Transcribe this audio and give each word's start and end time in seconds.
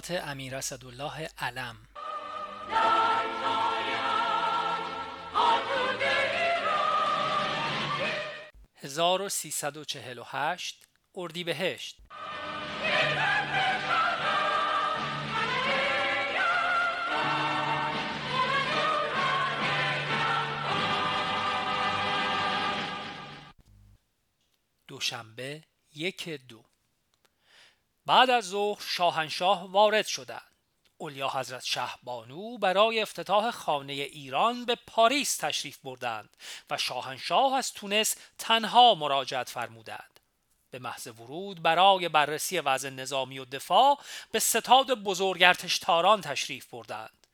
خاطرات 0.00 0.28
امیر 0.28 0.56
اسدالله 0.56 1.28
علم. 1.38 1.76
هزار 8.76 9.22
و 9.22 9.28
سیصد 9.28 9.76
چهل 9.82 10.18
و 10.18 10.24
هشت 10.26 10.84
اردیبهشت. 11.14 12.00
دوشنبه 24.88 25.62
یک 25.92 26.28
دو. 26.28 26.69
بعد 28.10 28.30
از 28.30 28.44
ظهر 28.44 28.82
شاهنشاه 28.86 29.70
وارد 29.70 30.06
شدند. 30.06 30.54
اولیا 30.98 31.28
حضرت 31.28 31.64
شهبانو 31.64 32.58
برای 32.58 33.00
افتتاح 33.00 33.50
خانه 33.50 33.92
ایران 33.92 34.64
به 34.64 34.76
پاریس 34.86 35.36
تشریف 35.36 35.78
بردند 35.78 36.36
و 36.70 36.76
شاهنشاه 36.76 37.54
از 37.54 37.72
تونس 37.72 38.16
تنها 38.38 38.94
مراجعت 38.94 39.48
فرمودند. 39.48 40.20
به 40.70 40.78
محض 40.78 41.06
ورود 41.06 41.62
برای 41.62 42.08
بررسی 42.08 42.58
وضع 42.58 42.90
نظامی 42.90 43.38
و 43.38 43.44
دفاع 43.44 43.98
به 44.32 44.38
ستاد 44.38 44.94
بزرگ 44.94 45.42
ارتشتاران 45.42 46.20
تشریف 46.20 46.66
بردند. 46.66 47.26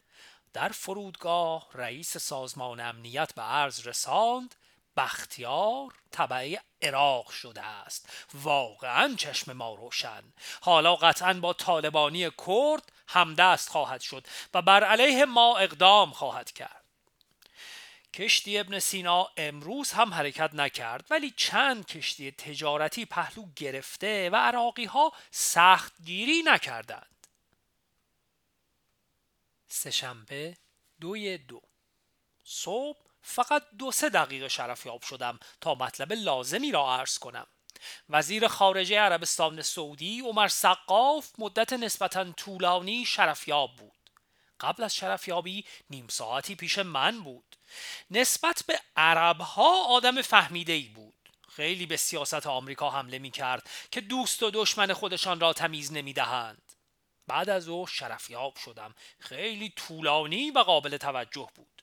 در 0.53 0.69
فرودگاه 0.69 1.69
رئیس 1.75 2.17
سازمان 2.17 2.81
امنیت 2.81 3.35
به 3.35 3.43
عرض 3.43 3.87
رساند 3.87 4.55
بختیار 4.97 5.95
طبعه 6.11 6.61
عراق 6.83 7.31
شده 7.31 7.63
است. 7.63 8.09
واقعا 8.35 9.15
چشم 9.19 9.53
ما 9.53 9.75
روشن. 9.75 10.23
حالا 10.61 10.97
قطعا 10.97 11.33
با 11.35 11.53
طالبانی 11.53 12.31
کرد 12.47 12.93
همدست 13.09 13.69
خواهد 13.69 14.01
شد 14.01 14.27
و 14.55 14.63
بر 14.63 14.85
علیه 14.85 15.25
ما 15.25 15.59
اقدام 15.59 16.11
خواهد 16.11 16.53
کرد. 16.53 16.85
کشتی 18.15 18.59
ابن 18.59 18.79
سینا 18.79 19.29
امروز 19.37 19.93
هم 19.93 20.15
حرکت 20.15 20.55
نکرد 20.55 21.05
ولی 21.11 21.35
چند 21.37 21.87
کشتی 21.87 22.31
تجارتی 22.31 23.05
پهلو 23.05 23.47
گرفته 23.57 24.31
و 24.31 24.37
عراقی 24.37 24.85
ها 24.85 25.13
سخت 25.31 25.93
گیری 26.05 26.43
نکردند. 26.43 27.27
سهشنبه 29.69 30.57
دوی 31.01 31.39
دو. 31.39 31.63
صبح 32.45 33.06
فقط 33.29 33.63
دو 33.79 33.93
سه 33.93 34.09
دقیقه 34.09 34.49
شرفیاب 34.49 35.03
شدم 35.03 35.39
تا 35.61 35.75
مطلب 35.75 36.13
لازمی 36.13 36.73
را 36.73 36.97
عرض 36.97 37.19
کنم. 37.19 37.47
وزیر 38.09 38.49
خارجه 38.49 38.99
عربستان 38.99 39.63
سعودی 39.63 40.21
عمر 40.21 40.49
سقاف 40.49 41.33
مدت 41.39 41.73
نسبتا 41.73 42.33
طولانی 42.33 43.05
شرفیاب 43.05 43.77
بود. 43.77 44.11
قبل 44.61 44.83
از 44.83 44.95
شرفیابی 44.95 45.65
نیم 45.91 46.09
ساعتی 46.09 46.55
پیش 46.55 46.79
من 46.79 47.21
بود. 47.21 47.57
نسبت 48.11 48.63
به 48.67 48.81
عرب 48.97 49.41
ها 49.41 49.85
آدم 49.85 50.23
فهمیده 50.23 50.73
ای 50.73 50.89
بود. 50.89 51.15
خیلی 51.49 51.87
به 51.87 51.97
سیاست 51.97 52.47
آمریکا 52.47 52.91
حمله 52.91 53.19
می 53.19 53.31
کرد 53.31 53.71
که 53.91 54.01
دوست 54.01 54.43
و 54.43 54.51
دشمن 54.51 54.93
خودشان 54.93 55.41
را 55.41 55.53
تمیز 55.53 55.93
نمی 55.93 56.13
دهند. 56.13 56.73
بعد 57.27 57.49
از 57.49 57.69
او 57.69 57.87
شرفیاب 57.87 58.57
شدم. 58.57 58.95
خیلی 59.19 59.73
طولانی 59.77 60.51
و 60.51 60.59
قابل 60.59 60.97
توجه 60.97 61.49
بود. 61.55 61.76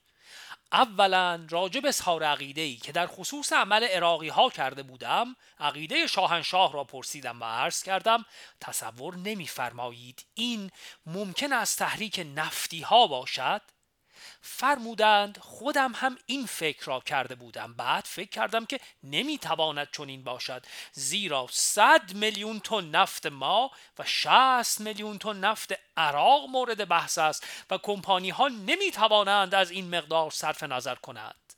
اولا 0.73 1.47
راجب 1.49 1.85
اظهار 1.85 2.23
عقیده 2.23 2.61
ای 2.61 2.75
که 2.75 2.91
در 2.91 3.07
خصوص 3.07 3.53
عمل 3.53 3.83
عراقی 3.83 4.29
ها 4.29 4.49
کرده 4.49 4.83
بودم 4.83 5.35
عقیده 5.59 6.07
شاهنشاه 6.07 6.73
را 6.73 6.83
پرسیدم 6.83 7.41
و 7.41 7.45
عرض 7.45 7.83
کردم 7.83 8.25
تصور 8.61 9.15
نمیفرمایید 9.15 10.25
این 10.33 10.71
ممکن 11.05 11.53
است 11.53 11.79
تحریک 11.79 12.27
نفتی 12.35 12.81
ها 12.81 13.07
باشد؟ 13.07 13.61
فرمودند 14.45 15.37
خودم 15.37 15.91
هم 15.95 16.17
این 16.25 16.45
فکر 16.45 16.85
را 16.85 16.99
کرده 16.99 17.35
بودم. 17.35 17.73
بعد 17.73 18.03
فکر 18.03 18.29
کردم 18.29 18.65
که 18.65 18.79
نمی‌تواند 19.03 19.87
چنین 19.91 20.23
باشد. 20.23 20.65
زیرا 20.91 21.47
صد 21.51 22.13
میلیون 22.13 22.59
تن 22.59 22.85
نفت 22.85 23.25
ما 23.25 23.71
و 23.99 24.03
60 24.05 24.79
میلیون 24.79 25.17
تن 25.17 25.39
نفت 25.39 25.73
عراق 25.97 26.49
مورد 26.49 26.87
بحث 26.87 27.17
است 27.17 27.47
و 27.69 27.77
کمپانی 27.77 28.29
ها 28.29 28.47
نمی 28.47 28.91
توانند 28.91 29.55
از 29.55 29.71
این 29.71 29.95
مقدار 29.95 30.31
صرف 30.31 30.63
نظر 30.63 30.95
کنند. 30.95 31.53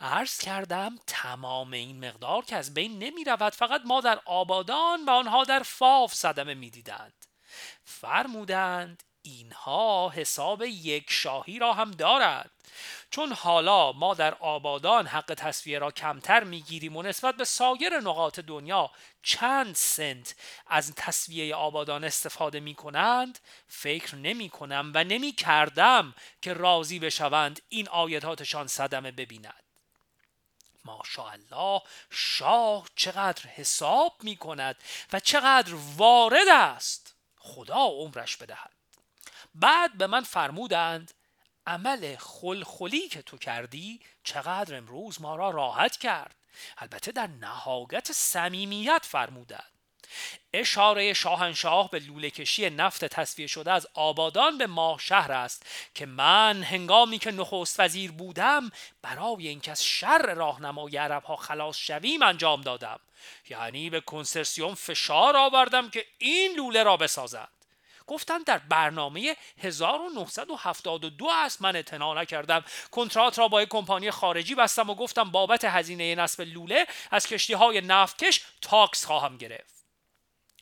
عرض 0.00 0.38
کردم 0.38 0.98
تمام 1.06 1.72
این 1.72 2.08
مقدار 2.08 2.44
که 2.44 2.56
از 2.56 2.74
بین 2.74 2.98
نمی 2.98 3.24
رود 3.24 3.54
فقط 3.54 3.82
ما 3.84 4.00
در 4.00 4.20
آبادان 4.24 5.04
و 5.04 5.10
آنها 5.10 5.44
در 5.44 5.62
فاف 5.62 6.14
صدمه 6.14 6.54
می 6.54 6.70
دیدند 6.70 7.26
فرمودند 7.84 9.02
اینها 9.22 10.12
حساب 10.14 10.62
یک 10.62 11.06
شاهی 11.08 11.58
را 11.58 11.72
هم 11.72 11.90
دارد. 11.90 12.50
چون 13.10 13.32
حالا 13.32 13.92
ما 13.92 14.14
در 14.14 14.34
آبادان 14.34 15.06
حق 15.06 15.34
تصویه 15.34 15.78
را 15.78 15.90
کمتر 15.90 16.44
می‌گیریم 16.44 16.96
و 16.96 17.02
نسبت 17.02 17.36
به 17.36 17.44
سایر 17.44 18.00
نقاط 18.00 18.40
دنیا 18.40 18.90
چند 19.22 19.74
سنت 19.74 20.34
از 20.66 20.94
تصویه 20.94 21.54
آبادان 21.54 22.04
استفاده 22.04 22.60
می 22.60 22.74
کنند 22.74 23.38
فکر 23.68 24.16
نمی 24.16 24.48
کنم 24.48 24.92
و 24.94 25.04
نمی 25.04 25.32
کردم 25.32 26.14
که 26.42 26.52
راضی 26.52 26.98
بشوند 26.98 27.62
این 27.68 27.88
آیتاتشان 27.88 28.66
صدمه 28.66 29.10
ببیند. 29.10 29.62
ماشاءالله 30.84 31.82
شاه 32.10 32.88
چقدر 32.96 33.46
حساب 33.46 34.16
می 34.22 34.36
کند 34.36 34.76
و 35.12 35.20
چقدر 35.20 35.74
وارد 35.96 36.48
است. 36.48 37.14
خدا 37.36 37.84
عمرش 37.84 38.36
بدهد. 38.36 38.79
بعد 39.54 39.98
به 39.98 40.06
من 40.06 40.22
فرمودند 40.22 41.14
عمل 41.66 42.16
خلخلی 42.16 43.08
که 43.08 43.22
تو 43.22 43.38
کردی 43.38 44.00
چقدر 44.24 44.76
امروز 44.76 45.20
ما 45.20 45.36
را 45.36 45.50
راحت 45.50 45.96
کرد. 45.96 46.36
البته 46.78 47.12
در 47.12 47.26
نهایت 47.26 48.12
صمیمیت 48.12 49.06
فرمودند. 49.06 49.70
اشاره 50.52 51.12
شاهنشاه 51.12 51.90
به 51.90 51.98
لوله 51.98 52.30
کشی 52.30 52.70
نفت 52.70 53.04
تصفیه 53.04 53.46
شده 53.46 53.72
از 53.72 53.86
آبادان 53.94 54.58
به 54.58 54.66
ماه 54.66 54.98
شهر 54.98 55.32
است 55.32 55.66
که 55.94 56.06
من 56.06 56.62
هنگامی 56.62 57.18
که 57.18 57.30
نخست 57.30 57.80
وزیر 57.80 58.12
بودم 58.12 58.70
برای 59.02 59.48
اینکه 59.48 59.70
از 59.70 59.84
شر 59.84 60.34
راهنمای 60.34 60.96
عرب 60.96 61.22
ها 61.24 61.36
خلاص 61.36 61.76
شویم 61.76 62.22
انجام 62.22 62.60
دادم. 62.60 63.00
یعنی 63.48 63.90
به 63.90 64.00
کنسرسیوم 64.00 64.74
فشار 64.74 65.36
آوردم 65.36 65.90
که 65.90 66.06
این 66.18 66.56
لوله 66.56 66.82
را 66.82 66.96
بسازد 66.96 67.59
گفتن 68.06 68.38
در 68.38 68.58
برنامه 68.58 69.36
1972 69.58 71.28
است 71.30 71.62
من 71.62 71.76
اطلاع 71.76 72.20
نکردم. 72.20 72.64
کنترات 72.90 73.38
را 73.38 73.48
با 73.48 73.62
یک 73.62 73.68
کمپانی 73.68 74.10
خارجی 74.10 74.54
بستم 74.54 74.90
و 74.90 74.94
گفتم 74.94 75.30
بابت 75.30 75.64
هزینه 75.64 76.14
نصب 76.14 76.40
لوله 76.40 76.86
از 77.10 77.26
کشتی 77.26 77.52
های 77.52 77.80
نفتکش 77.80 78.40
tax 78.60 79.04
خواهم 79.04 79.36
گرفت. 79.36 79.80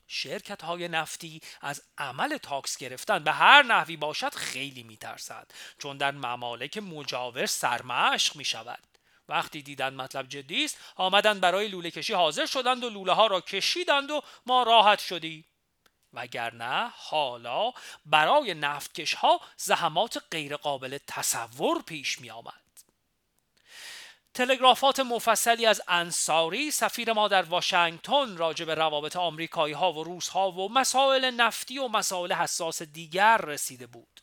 شرکت 0.08 0.62
های 0.62 0.88
نفتی 0.88 1.40
از 1.60 1.82
عمل 1.98 2.36
tax 2.36 2.76
گرفتن 2.76 3.24
به 3.24 3.32
هر 3.32 3.62
نحوی 3.62 3.96
باشد 3.96 4.34
خیلی 4.34 4.82
میترسند 4.82 5.52
چون 5.78 5.96
در 5.96 6.10
ممالک 6.10 6.78
مجاور 6.78 7.46
سرمشق 7.46 8.36
می 8.36 8.44
شود 8.44 8.78
وقتی 9.28 9.62
دیدن 9.62 9.94
مطلب 9.94 10.28
جدی 10.28 10.64
است 10.64 10.78
آمدن 10.96 11.40
برای 11.40 11.68
لوله 11.68 11.90
کشی 11.90 12.12
حاضر 12.12 12.46
شدند 12.46 12.84
و 12.84 12.90
لوله 12.90 13.12
ها 13.12 13.26
را 13.26 13.40
کشیدند 13.40 14.10
و 14.10 14.22
ما 14.46 14.62
راحت 14.62 14.98
شدیم 14.98 15.44
وگرنه 16.18 16.88
حالا 16.96 17.72
برای 18.06 18.54
نفتکش 18.54 19.14
ها 19.14 19.40
زحمات 19.56 20.22
غیرقابل 20.30 20.98
تصور 21.06 21.82
پیش 21.82 22.20
می 22.20 22.30
آمد. 22.30 22.68
تلگرافات 24.34 25.00
مفصلی 25.00 25.66
از 25.66 25.82
انصاری 25.88 26.70
سفیر 26.70 27.12
ما 27.12 27.28
در 27.28 27.42
واشنگتن 27.42 28.36
راجع 28.36 28.64
به 28.64 28.74
روابط 28.74 29.16
آمریکایی 29.16 29.74
ها 29.74 29.92
و 29.92 30.04
روس 30.04 30.28
ها 30.28 30.50
و 30.50 30.72
مسائل 30.72 31.30
نفتی 31.30 31.78
و 31.78 31.88
مسائل 31.88 32.32
حساس 32.32 32.82
دیگر 32.82 33.36
رسیده 33.36 33.86
بود. 33.86 34.20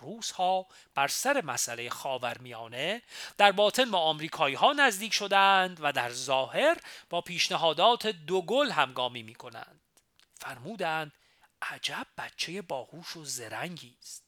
روس 0.00 0.30
ها 0.30 0.66
بر 0.94 1.08
سر 1.08 1.40
مسئله 1.44 1.90
خاورمیانه 1.90 3.02
در 3.38 3.52
باطن 3.52 3.90
با 3.90 3.98
آمریکایی 3.98 4.54
ها 4.54 4.72
نزدیک 4.72 5.12
شدند 5.12 5.78
و 5.80 5.92
در 5.92 6.10
ظاهر 6.10 6.76
با 7.10 7.20
پیشنهادات 7.20 8.06
دوگل 8.06 8.70
همگامی 8.70 9.22
می 9.22 9.34
کنند. 9.34 9.80
فرمودند 10.40 11.12
عجب 11.70 12.06
بچه 12.18 12.62
باهوش 12.62 13.16
و 13.16 13.24
زرنگی 13.24 13.96
است. 14.02 14.24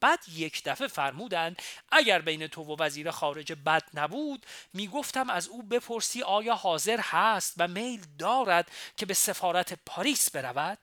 بعد 0.00 0.28
یک 0.28 0.62
دفعه 0.64 0.86
فرمودند 0.88 1.62
اگر 1.92 2.18
بین 2.18 2.46
تو 2.46 2.62
و 2.62 2.82
وزیر 2.82 3.10
خارجه 3.10 3.54
بد 3.54 3.82
نبود 3.94 4.46
می‌گفتم 4.72 5.30
از 5.30 5.48
او 5.48 5.62
بپرسی 5.62 6.22
آیا 6.22 6.54
حاضر 6.54 7.00
هست 7.00 7.54
و 7.56 7.68
میل 7.68 8.04
دارد 8.18 8.70
که 8.96 9.06
به 9.06 9.14
سفارت 9.14 9.72
پاریس 9.86 10.30
برود؟ 10.30 10.78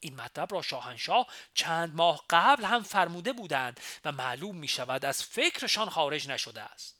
این 0.00 0.16
مطلب 0.16 0.54
را 0.54 0.62
شاهنشاه 0.62 1.26
چند 1.54 1.94
ماه 1.94 2.24
قبل 2.30 2.64
هم 2.64 2.82
فرموده 2.82 3.32
بودند 3.32 3.80
و 4.04 4.12
معلوم 4.12 4.56
می 4.56 4.68
شود 4.68 5.04
از 5.04 5.22
فکرشان 5.22 5.90
خارج 5.90 6.28
نشده 6.28 6.62
است. 6.62 6.99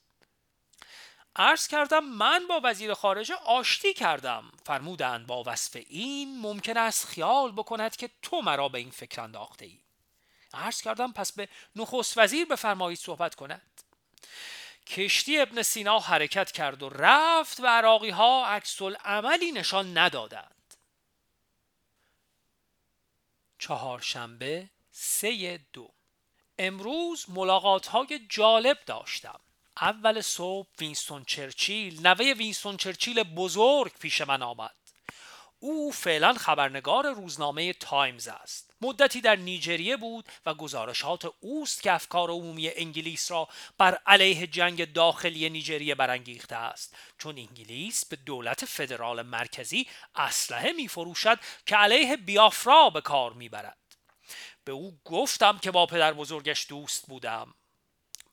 عرض 1.35 1.67
کردم 1.67 2.05
من 2.05 2.47
با 2.49 2.61
وزیر 2.63 2.93
خارجه 2.93 3.35
آشتی 3.35 3.93
کردم. 3.93 4.51
فرمودند 4.65 5.27
با 5.27 5.43
وصف 5.47 5.75
این 5.89 6.39
ممکن 6.39 6.77
است 6.77 7.07
خیال 7.07 7.51
بکند 7.51 7.95
که 7.95 8.09
تو 8.21 8.41
مرا 8.41 8.69
به 8.69 8.77
این 8.77 8.91
فکر 8.91 9.21
انداخته 9.21 9.65
ای 9.65 9.79
عرض 10.53 10.81
کردم 10.81 11.11
پس 11.11 11.31
به 11.31 11.49
نخست 11.75 12.17
وزیر 12.17 12.45
بفرمایید 12.45 12.99
صحبت 12.99 13.35
کند. 13.35 13.81
کشتی 14.87 15.39
ابن 15.39 15.61
سینا 15.61 15.99
حرکت 15.99 16.51
کرد 16.51 16.83
و 16.83 16.89
رفت 16.89 17.59
و 17.59 17.67
عراقی 17.67 18.09
ها 18.09 18.47
عکس 18.47 18.81
عملی 18.81 19.51
نشان 19.51 19.97
ندادند. 19.97 20.75
چهارشنبه 23.59 24.69
سه 24.91 25.59
دو. 25.73 25.89
امروز 26.59 27.25
ملاقات 27.29 27.87
های 27.87 28.27
جالب 28.29 28.77
داشتم. 28.85 29.39
اول 29.81 30.21
صبح 30.21 30.67
وینستون 30.79 31.23
چرچیل 31.23 32.07
نوه 32.07 32.33
وینستون 32.33 32.77
چرچیل 32.77 33.23
بزرگ 33.23 33.91
پیش 33.99 34.21
من 34.21 34.41
آمد. 34.41 34.75
او 35.59 35.91
فعلا 35.91 36.33
خبرنگار 36.33 37.13
روزنامه 37.13 37.73
تایمز 37.73 38.27
است. 38.27 38.73
مدتی 38.81 39.21
در 39.21 39.35
نیجریه 39.35 39.97
بود 39.97 40.25
و 40.45 40.53
گزارشات 40.53 41.33
اوست 41.39 41.83
که 41.83 41.91
افکار 41.91 42.29
عمومی 42.29 42.69
انگلیس 42.69 43.31
را 43.31 43.47
بر 43.77 43.97
علیه 44.05 44.47
جنگ 44.47 44.93
داخلی 44.93 45.49
نیجریه 45.49 45.95
برانگیخته 45.95 46.55
است. 46.55 46.95
چون 47.17 47.37
انگلیس 47.37 48.05
به 48.05 48.15
دولت 48.15 48.65
فدرال 48.65 49.21
مرکزی 49.21 49.87
اسلحه 50.15 50.71
میفروشد 50.71 51.39
که 51.65 51.75
علیه 51.75 52.17
بیافرا 52.17 52.89
به 52.89 53.01
کار 53.01 53.33
می‌برد. 53.33 53.77
به 54.63 54.71
او 54.71 54.99
گفتم 55.05 55.57
که 55.57 55.71
با 55.71 55.85
پدر 55.85 56.13
بزرگش 56.13 56.65
دوست 56.69 57.07
بودم. 57.07 57.53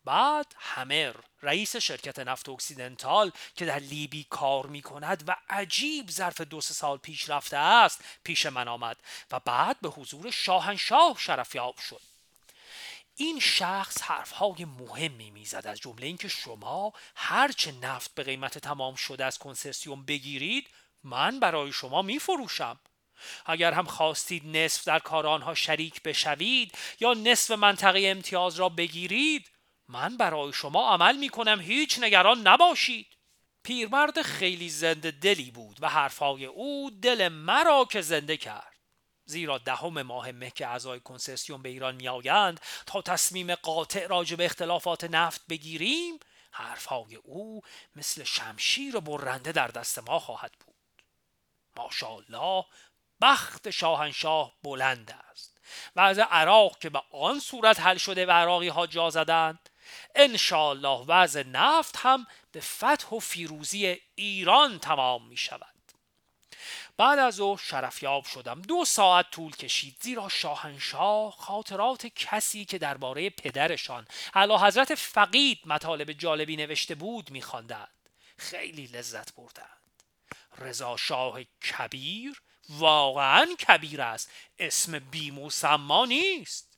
بعد 0.09 0.55
همر 0.59 1.15
رئیس 1.43 1.77
شرکت 1.77 2.19
نفت 2.19 2.49
اکسیدنتال 2.49 3.33
که 3.57 3.65
در 3.65 3.79
لیبی 3.79 4.27
کار 4.31 4.67
می 4.67 4.83
کند 4.83 5.25
و 5.27 5.37
عجیب 5.51 6.11
ظرف 6.11 6.41
دو 6.41 6.61
سه 6.61 6.75
سال 6.75 6.99
پیش 6.99 7.31
رفته 7.31 7.57
است 7.57 8.05
پیش 8.25 8.47
من 8.47 8.69
آمد 8.69 8.97
و 9.31 9.41
بعد 9.41 9.81
به 9.81 9.89
حضور 9.89 10.31
شاهنشاه 10.31 11.17
شرفیاب 11.19 11.79
شد. 11.79 12.01
این 13.17 13.41
شخص 13.41 14.03
حرفهای 14.03 14.65
مهمی 14.65 15.31
می‌زد 15.31 15.67
از 15.67 15.81
جمله 15.81 16.07
اینکه 16.07 16.29
شما 16.29 16.93
هرچه 17.15 17.73
نفت 17.73 18.15
به 18.15 18.23
قیمت 18.23 18.59
تمام 18.59 18.95
شده 18.95 19.25
از 19.25 19.39
کنسرسیوم 19.39 20.05
بگیرید 20.05 20.69
من 21.05 21.41
برای 21.41 21.73
شما 21.73 22.03
میفروشم. 22.03 22.81
اگر 23.47 23.73
هم 23.73 23.87
خواستید 23.87 24.57
نصف 24.57 24.85
در 24.85 24.99
کار 24.99 25.27
آنها 25.27 25.55
شریک 25.55 26.03
بشوید 26.03 26.79
یا 27.01 27.15
نصف 27.15 27.51
منطقه 27.51 28.03
امتیاز 28.05 28.57
را 28.57 28.69
بگیرید 28.69 29.58
من 29.89 30.17
برای 30.17 30.53
شما 30.53 30.89
عمل 30.89 31.17
می 31.17 31.29
کنم 31.29 31.61
هیچ 31.61 31.99
نگران 31.99 32.41
نباشید. 32.47 33.07
پیرمرد 33.63 34.23
خیلی 34.23 34.69
زنده 34.69 35.11
دلی 35.11 35.51
بود 35.51 35.77
و 35.81 35.89
حرفهای 35.89 36.45
او 36.45 36.91
دل 37.03 37.29
مرا 37.29 37.85
که 37.85 38.01
زنده 38.01 38.37
کرد. 38.37 38.75
زیرا 39.25 39.59
دهم 39.59 40.03
ماه 40.03 40.33
مه 40.33 40.51
که 40.51 40.67
اعضای 40.67 41.01
کنسرسیون 41.01 41.63
به 41.63 41.69
ایران 41.69 41.95
میآیند 41.95 42.61
تا 42.87 43.03
تصمیم 43.03 43.55
قاطع 43.55 44.07
راجع 44.07 44.37
به 44.37 44.45
اختلافات 44.45 45.05
نفت 45.05 45.47
بگیریم 45.47 46.19
حرفهای 46.51 47.17
او 47.17 47.61
مثل 47.97 48.25
شمشیر 48.25 49.01
برنده 49.01 49.53
در 49.53 49.69
دست 49.69 49.99
ما 49.99 50.19
خواهد 50.19 50.53
بود. 50.67 50.75
ماشاءالله 51.77 52.65
بخت 53.21 53.71
شاهنشاه 53.71 54.53
بلند 54.63 55.19
است. 55.31 55.61
و 55.97 56.01
از 56.01 56.19
عراق 56.19 56.79
که 56.79 56.91
به 56.91 57.03
آن 57.13 57.41
صورت 57.41 57.81
حل 57.81 57.97
شده 57.97 58.27
و 58.27 58.31
عراقی 58.31 58.69
ها 58.69 58.87
جا 58.87 59.11
زدند 59.11 59.69
انشاالله 60.15 61.05
وضع 61.09 61.43
نفت 61.43 61.97
هم 61.97 62.27
به 62.53 62.61
فتح 62.61 63.09
و 63.09 63.19
فیروزی 63.19 64.01
ایران 64.15 64.79
تمام 64.79 65.29
می 65.29 65.37
شود. 65.37 65.75
بعد 66.97 67.19
از 67.19 67.41
او 67.41 67.57
شرفیاب 67.57 68.25
شدم. 68.25 68.63
دو 68.63 68.85
ساعت 68.85 69.31
طول 69.31 69.57
کشید. 69.57 69.97
زیرا 70.01 70.29
شاهنشاه 70.29 71.37
خاطرات 71.39 72.07
کسی 72.07 72.65
که 72.65 72.79
درباره 72.79 73.31
پدرشان 73.31 74.07
علا 74.35 74.59
حضرت 74.59 74.95
فقید 74.95 75.59
مطالب 75.67 76.13
جالبی 76.13 76.57
نوشته 76.57 76.95
بود 76.95 77.31
میخواندند 77.31 78.09
خیلی 78.39 78.87
لذت 78.87 79.35
بردند. 79.35 80.03
رضا 80.59 80.97
شاه 80.97 81.43
کبیر 81.45 82.43
واقعا 82.69 83.47
کبیر 83.69 84.03
است. 84.03 84.31
اسم 84.59 84.99
بیموسما 84.99 86.05
نیست. 86.05 86.78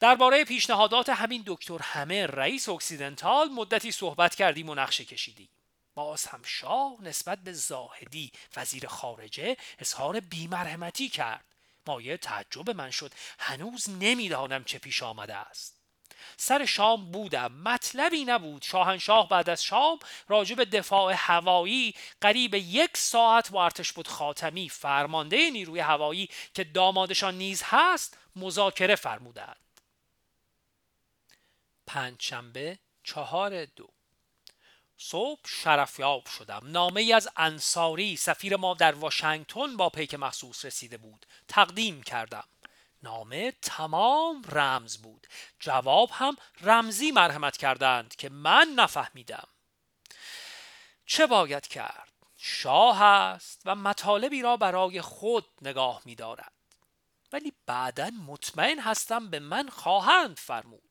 درباره 0.00 0.44
پیشنهادات 0.44 1.08
همین 1.08 1.42
دکتر 1.46 1.78
همه 1.82 2.26
رئیس 2.26 2.68
اکسیدنتال 2.68 3.48
مدتی 3.48 3.92
صحبت 3.92 4.34
کردیم 4.34 4.68
و 4.68 4.74
نقشه 4.74 5.04
کشیدیم. 5.04 5.48
باز 5.94 6.26
هم 6.26 6.40
شاه 6.44 6.96
نسبت 7.00 7.38
به 7.38 7.52
زاهدی 7.52 8.32
وزیر 8.56 8.86
خارجه 8.86 9.56
اظهار 9.78 10.20
بیمرحمتی 10.20 11.08
کرد. 11.08 11.44
مایه 11.86 12.16
تعجب 12.16 12.70
من 12.70 12.90
شد. 12.90 13.12
هنوز 13.38 13.90
نمی‌دانم 13.90 14.64
چه 14.64 14.78
پیش 14.78 15.02
آمده 15.02 15.34
است. 15.34 15.76
سر 16.36 16.64
شام 16.64 17.10
بودم. 17.10 17.52
مطلبی 17.52 18.24
نبود. 18.24 18.62
شاهنشاه 18.62 19.28
بعد 19.28 19.50
از 19.50 19.64
شام 19.64 19.98
راجع 20.28 20.54
به 20.54 20.64
دفاع 20.64 21.14
هوایی 21.16 21.94
قریب 22.20 22.54
یک 22.54 22.96
ساعت 22.96 23.50
با 23.50 23.64
ارتش 23.64 23.92
بود 23.92 24.08
خاتمی 24.08 24.68
فرمانده 24.68 25.50
نیروی 25.50 25.80
هوایی 25.80 26.28
که 26.54 26.64
دامادشان 26.64 27.38
نیز 27.38 27.62
هست 27.64 28.16
مذاکره 28.36 28.94
فرمودند. 28.94 29.56
پنجشنبه 31.90 32.78
چهار 33.04 33.64
دو. 33.64 33.88
صبح 34.96 35.40
شرفیاب 35.46 36.26
شدم. 36.26 36.60
نامه 36.64 37.00
ای 37.00 37.12
از 37.12 37.28
انصاری 37.36 38.16
سفیر 38.16 38.56
ما 38.56 38.74
در 38.74 38.94
واشنگتن 38.94 39.76
با 39.76 39.88
پیک 39.88 40.14
مخصوص 40.14 40.64
رسیده 40.64 40.96
بود. 40.98 41.26
تقدیم 41.48 42.02
کردم. 42.02 42.44
نامه 43.02 43.52
تمام 43.62 44.42
رمز 44.48 44.96
بود. 44.96 45.26
جواب 45.60 46.10
هم 46.12 46.36
رمزی 46.60 47.10
مرحمت 47.10 47.56
کردند 47.56 48.16
که 48.16 48.28
من 48.28 48.68
نفهمیدم. 48.76 49.48
چه 51.06 51.26
باید 51.26 51.66
کرد؟ 51.66 52.12
شاه 52.36 53.02
است 53.02 53.62
و 53.64 53.74
مطالبی 53.74 54.42
را 54.42 54.56
برای 54.56 55.00
خود 55.00 55.46
نگاه 55.62 56.02
می 56.04 56.14
دارد 56.14 56.52
ولی 57.32 57.52
بعدا 57.66 58.10
مطمئن 58.10 58.78
هستم 58.78 59.30
به 59.30 59.38
من 59.38 59.68
خواهند 59.68 60.38
فرمود. 60.38 60.89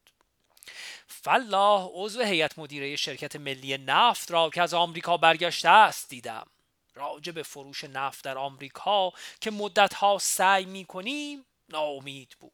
فلاح 1.07 1.89
عضو 1.93 2.21
هیئت 2.21 2.59
مدیره 2.59 2.95
شرکت 2.95 3.35
ملی 3.35 3.77
نفت 3.77 4.31
را 4.31 4.49
که 4.49 4.61
از 4.61 4.73
آمریکا 4.73 5.17
برگشته 5.17 5.69
است 5.69 6.09
دیدم. 6.09 6.47
راجع 6.95 7.31
به 7.31 7.43
فروش 7.43 7.83
نفت 7.83 8.23
در 8.23 8.37
آمریکا 8.37 9.11
که 9.41 9.51
مدتها 9.51 10.17
سعی 10.21 10.65
می 10.65 10.85
کنیم 10.85 11.45
ناامید 11.69 12.35
بود. 12.39 12.51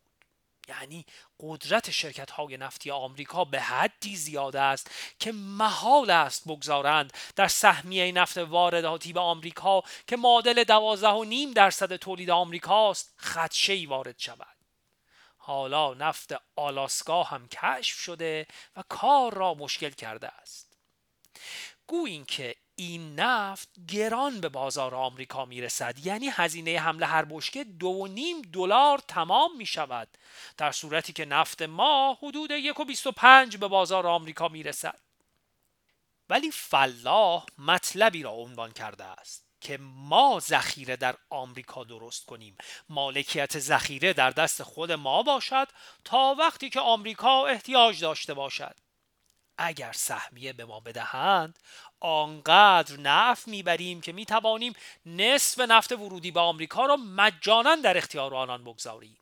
یعنی 0.67 1.05
قدرت 1.39 1.91
شرکت 1.91 2.31
های 2.31 2.57
نفتی 2.57 2.91
آمریکا 2.91 3.45
به 3.45 3.61
حدی 3.61 4.15
زیاد 4.15 4.55
است 4.55 4.91
که 5.19 5.31
محال 5.31 6.09
است 6.09 6.47
بگذارند 6.47 7.13
در 7.35 7.47
سهمیه 7.47 8.11
نفت 8.11 8.37
وارداتی 8.37 9.13
به 9.13 9.19
آمریکا 9.19 9.83
که 10.07 10.17
معادل 10.17 10.63
دوازده 10.63 11.09
و 11.09 11.23
نیم 11.23 11.51
درصد 11.51 11.95
تولید 11.95 12.29
آمریکاست 12.29 13.13
خدشه 13.17 13.87
وارد 13.87 14.15
شود. 14.19 14.54
حالا 15.45 15.93
نفت 15.93 16.33
آلاسکا 16.55 17.23
هم 17.23 17.47
کشف 17.47 17.97
شده 17.97 18.47
و 18.75 18.83
کار 18.89 19.33
را 19.33 19.53
مشکل 19.53 19.89
کرده 19.89 20.27
است. 20.27 20.77
گویین 21.87 22.25
که 22.25 22.55
این 22.75 23.19
نفت 23.19 23.69
گران 23.87 24.41
به 24.41 24.49
بازار 24.49 24.95
آمریکا 24.95 25.45
می 25.45 25.61
رسد 25.61 26.05
یعنی 26.05 26.27
هزینه 26.31 26.79
حمله 26.79 27.05
هر 27.05 27.25
بشکه 27.25 27.63
دو 27.63 28.07
نیم 28.07 28.41
دلار 28.41 28.99
تمام 29.07 29.57
می 29.57 29.65
شود 29.65 30.07
در 30.57 30.71
صورتی 30.71 31.13
که 31.13 31.25
نفت 31.25 31.61
ما 31.61 32.17
حدود 32.21 32.51
یک 32.51 32.79
و 32.79 32.85
بیست 32.85 33.07
و 33.07 33.11
پنج 33.11 33.57
به 33.57 33.67
بازار 33.67 34.07
آمریکا 34.07 34.47
می 34.47 34.63
رسد 34.63 34.99
ولی 36.29 36.51
فلاح 36.51 37.45
مطلبی 37.57 38.23
را 38.23 38.31
عنوان 38.31 38.71
کرده 38.71 39.03
است. 39.03 39.44
که 39.65 39.77
ما 39.81 40.39
ذخیره 40.39 40.95
در 40.95 41.15
آمریکا 41.29 41.83
درست 41.83 42.25
کنیم. 42.25 42.57
مالکیت 42.89 43.59
ذخیره 43.59 44.13
در 44.13 44.29
دست 44.29 44.63
خود 44.63 44.91
ما 44.91 45.23
باشد 45.23 45.67
تا 46.03 46.35
وقتی 46.39 46.69
که 46.69 46.79
آمریکا 46.79 47.45
احتیاج 47.45 48.01
داشته 48.01 48.33
باشد. 48.33 48.75
اگر 49.57 49.91
سهمیه 49.91 50.53
به 50.53 50.65
ما 50.65 50.79
بدهند 50.79 51.59
آنقدر 51.99 52.99
نفت 52.99 53.47
می‌بریم 53.47 54.01
که 54.01 54.11
می‌توانیم 54.11 54.73
نصف 55.05 55.59
نفت 55.59 55.91
ورودی 55.91 56.31
به 56.31 56.39
آمریکا 56.39 56.85
را 56.85 56.95
مجانا 56.95 57.75
در 57.75 57.97
اختیار 57.97 58.35
آنان 58.35 58.63
بگذاریم. 58.63 59.17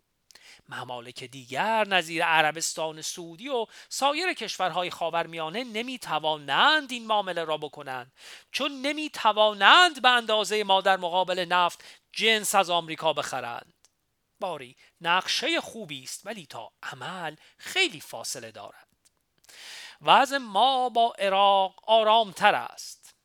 ممالک 0.74 1.24
دیگر 1.24 1.88
نظیر 1.88 2.26
عربستان 2.26 3.02
سعودی 3.02 3.50
و 3.50 3.66
سایر 3.90 4.34
کشورهای 4.34 4.90
خاورمیانه 4.90 5.64
نمی‌توانند 5.64 6.92
این 6.92 7.08
معامله 7.08 7.44
را 7.44 7.58
بکنند. 7.58 8.12
چون 8.52 8.72
نمی‌توانند 8.82 10.02
به 10.02 10.10
اندازه 10.10 10.64
ما 10.64 10.82
در 10.82 10.98
مقابل 10.98 11.46
نفت 11.50 11.84
جنس 12.12 12.56
از 12.56 12.70
آمریکا 12.70 13.14
بخرند. 13.14 13.74
باری 14.40 14.76
نقشه 15.02 15.62
خوبی 15.62 16.04
است 16.04 16.26
ولی 16.26 16.46
تا 16.46 16.72
عمل 16.84 17.36
خیلی 17.58 18.00
فاصله 18.00 18.52
دارد. 18.52 18.88
وضع 20.02 20.38
ما 20.38 20.90
با 20.90 21.16
عراق 21.20 21.90
آرامتر 21.90 22.56
است. 22.56 23.16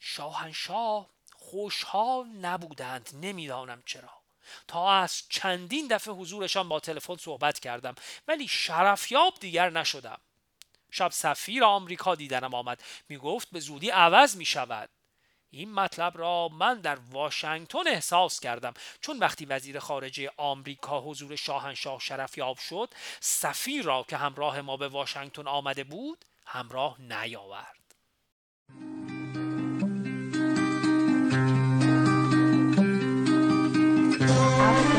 شاهنشاه 0.00 1.10
خوشحال 1.32 2.26
نبودند 2.26 3.10
نمی‌دانم 3.12 3.82
چرا. 3.86 4.19
تا 4.68 4.92
از 4.92 5.22
چندین 5.28 5.88
دفعه 5.88 6.14
حضورشان 6.14 6.68
با 6.68 6.80
تلفن 6.80 7.16
صحبت 7.16 7.58
کردم 7.58 7.94
ولی 8.28 8.48
شرفیاب 8.48 9.34
دیگر 9.40 9.70
نشدم. 9.70 10.18
شب 10.90 11.10
سفیر 11.10 11.64
آمریکا 11.64 12.14
دیدنم 12.14 12.54
آمد. 12.54 12.82
می 13.08 13.18
گفت 13.18 13.48
به 13.52 13.60
زودی 13.60 13.90
عوض 13.90 14.36
می 14.36 14.44
شود 14.44 14.90
این 15.50 15.72
مطلب 15.72 16.18
را 16.18 16.48
من 16.48 16.80
در 16.80 16.98
واشنگتن 17.10 17.88
احساس 17.88 18.40
کردم. 18.40 18.74
چون 19.00 19.18
وقتی 19.18 19.44
وزیر 19.44 19.78
خارجه 19.78 20.30
آمریکا 20.36 21.00
حضور 21.00 21.36
شاهنشاه 21.36 22.00
شرفیاب 22.00 22.58
شد 22.58 22.88
سفیر 23.20 23.84
را 23.84 24.04
که 24.08 24.16
همراه 24.16 24.60
ما 24.60 24.76
به 24.76 24.88
واشنگتن 24.88 25.46
آمده 25.46 25.84
بود 25.84 26.24
همراه 26.46 27.00
نیاورد. 27.00 27.80
Música 34.30 34.89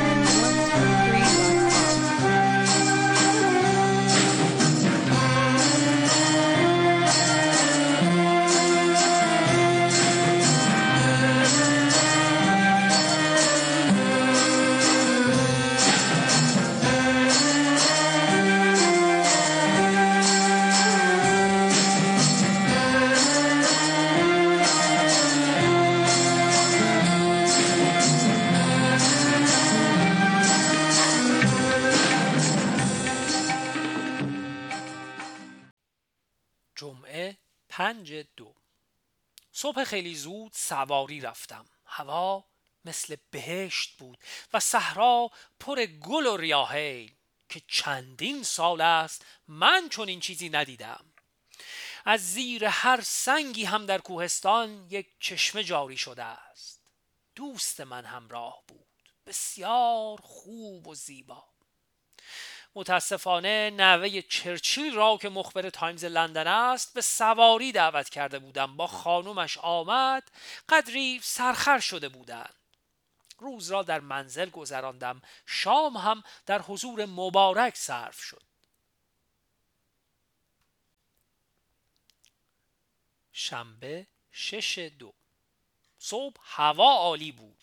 جمعه 36.81 37.37
پنج 37.69 38.13
دو. 38.13 38.55
صبح 39.51 39.83
خیلی 39.83 40.15
زود 40.15 40.51
سواری 40.55 41.21
رفتم. 41.21 41.65
هوا 41.85 42.43
مثل 42.85 43.15
بهشت 43.31 43.97
بود 43.97 44.17
و 44.53 44.59
صحرا 44.59 45.31
پر 45.59 45.85
گل 45.85 46.25
و 46.25 46.37
ریاهیل 46.37 47.15
که 47.49 47.61
چندین 47.67 48.43
سال 48.43 48.81
است 48.81 49.25
من 49.47 49.89
چون 49.89 50.07
این 50.07 50.19
چیزی 50.19 50.49
ندیدم. 50.49 51.05
از 52.05 52.33
زیر 52.33 52.65
هر 52.65 53.01
سنگی 53.01 53.63
هم 53.63 53.85
در 53.85 53.97
کوهستان 53.97 54.87
یک 54.89 55.07
چشمه 55.19 55.63
جاری 55.63 55.97
شده 55.97 56.23
است. 56.23 56.81
دوست 57.35 57.81
من 57.81 58.05
همراه 58.05 58.63
بود. 58.67 58.87
بسیار 59.25 60.21
خوب 60.21 60.87
و 60.87 60.95
زیبا. 60.95 61.50
متاسفانه 62.75 63.69
نوه 63.69 64.21
چرچیل 64.21 64.95
را 64.95 65.17
که 65.21 65.29
مخبر 65.29 65.69
تایمز 65.69 66.05
لندن 66.05 66.47
است 66.47 66.93
به 66.93 67.01
سواری 67.01 67.71
دعوت 67.71 68.09
کرده 68.09 68.39
بودم. 68.39 68.77
با 68.77 68.87
خانومش 68.87 69.57
آمد 69.57 70.31
قدری 70.69 71.19
سرخر 71.23 71.79
شده 71.79 72.09
بودند. 72.09 72.55
روز 73.39 73.71
را 73.71 73.83
در 73.83 73.99
منزل 73.99 74.49
گذراندم. 74.49 75.21
شام 75.45 75.97
هم 75.97 76.23
در 76.45 76.61
حضور 76.61 77.05
مبارک 77.05 77.75
صرف 77.75 78.19
شد. 78.19 78.41
شنبه 83.33 84.07
شش 84.31 84.79
دو. 84.79 85.13
صبح 85.99 86.37
هوا 86.43 86.93
عالی 86.93 87.31
بود. 87.31 87.60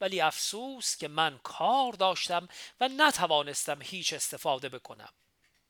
ولی 0.00 0.20
افسوس 0.20 0.96
که 0.96 1.08
من 1.08 1.40
کار 1.42 1.92
داشتم 1.92 2.48
و 2.80 2.88
نتوانستم 2.88 3.82
هیچ 3.82 4.12
استفاده 4.12 4.68
بکنم. 4.68 5.08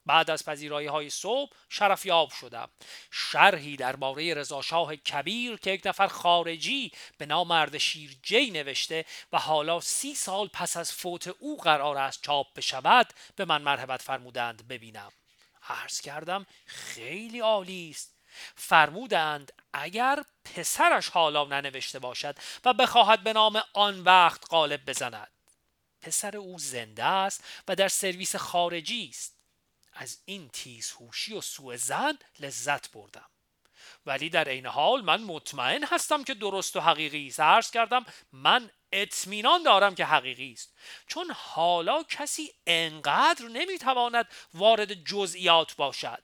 بعد 0.07 0.31
از 0.31 0.45
پذیرایی 0.45 0.87
های 0.87 1.11
صبح 1.11 1.51
شرفیاب 1.69 2.31
شدم. 2.31 2.69
شرحی 3.11 3.77
درباره 3.77 4.35
رضاشاه 4.35 4.97
کبیر 4.97 5.57
که 5.57 5.71
یک 5.71 5.87
نفر 5.87 6.07
خارجی 6.07 6.93
به 7.19 7.27
نام 7.27 7.51
اردشیر 7.51 8.17
جی 8.23 8.51
نوشته 8.51 9.05
و 9.33 9.39
حالا 9.39 9.81
سی 9.81 10.15
سال 10.15 10.49
پس 10.49 10.77
از 10.77 10.93
فوت 10.93 11.29
او 11.29 11.57
قرار 11.57 11.99
است 11.99 12.23
چاپ 12.23 12.55
بشود 12.55 13.13
به 13.37 13.45
من 13.45 13.63
مرحمت 13.63 14.03
فرمودند 14.03 14.69
ببینم. 14.69 15.13
عرض 15.69 16.01
کردم 16.01 16.47
خیلی 16.67 17.41
عالی 17.41 17.91
است. 17.91 18.20
فرمودند 18.57 19.53
اگر 19.73 20.25
پسرش 20.45 21.09
حالا 21.09 21.45
ننوشته 21.45 21.99
باشد 21.99 22.39
و 22.65 22.73
بخواهد 22.73 23.23
به 23.23 23.33
نام 23.33 23.63
آن 23.73 24.01
وقت 24.01 24.45
غالب 24.51 24.91
بزند. 24.91 25.31
پسر 26.01 26.37
او 26.37 26.59
زنده 26.59 27.05
است 27.05 27.45
و 27.69 27.77
در 27.77 27.89
سرویس 27.89 28.37
خارجی 28.37 29.09
است. 29.11 29.37
از 29.93 30.19
این 30.25 30.49
تیزهوشی 30.49 31.35
و 31.35 31.41
سوء 31.41 31.77
زن 31.77 32.19
لذت 32.41 32.91
بردم. 32.91 33.27
ولی 34.07 34.31
در 34.31 34.49
عین 34.49 34.67
حال 34.67 35.05
من 35.05 35.23
مطمئن 35.23 35.85
هستم 35.85 36.25
که 36.25 36.35
درست 36.35 36.77
و 36.77 36.81
حقیقی 36.81 37.27
است. 37.27 37.41
عرض 37.41 37.71
کردم 37.71 38.07
من 38.33 38.71
اطمینان 38.93 39.63
دارم 39.63 39.95
که 39.95 40.05
حقیقی 40.05 40.53
است. 40.53 40.75
چون 41.07 41.31
حالا 41.31 42.03
کسی 42.03 42.53
انقدر 42.67 43.45
نمی‌تواند 43.45 44.29
وارد 44.55 44.95
جزئیات 44.95 45.77
باشد. 45.77 46.23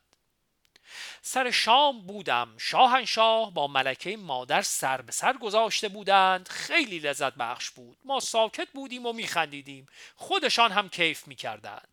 سر 1.22 1.50
شام 1.50 2.06
بودم. 2.06 2.54
شاهنشاه 2.58 3.54
با 3.54 3.66
ملکه 3.66 4.16
مادر 4.16 4.62
سر 4.62 5.00
به 5.00 5.12
سر 5.12 5.32
گذاشته 5.32 5.88
بودند. 5.88 6.48
خیلی 6.48 6.98
لذت 6.98 7.34
بخش 7.34 7.70
بود. 7.70 7.98
ما 8.04 8.20
ساکت 8.20 8.68
بودیم 8.74 9.06
و 9.06 9.12
میخندیدیم. 9.12 9.86
خودشان 10.16 10.72
هم 10.72 10.88
کیف 10.88 11.28
می‌کردند. 11.28 11.88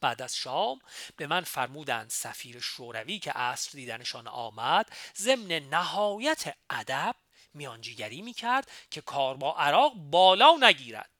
بعد 0.00 0.22
از 0.22 0.36
شام 0.36 0.80
به 1.16 1.26
من 1.26 1.40
فرمودند 1.40 2.10
سفیر 2.10 2.60
شوروی 2.60 3.18
که 3.18 3.32
عصر 3.32 3.70
دیدنشان 3.72 4.28
آمد 4.28 4.92
ضمن 5.16 5.52
نهایت 5.52 6.56
ادب 6.70 7.14
میانجیگری 7.54 8.22
می‌کرد 8.22 8.70
که 8.90 9.00
کار 9.00 9.36
با 9.36 9.56
عراق 9.56 9.94
بالا 9.94 10.56
نگیرد. 10.60 11.10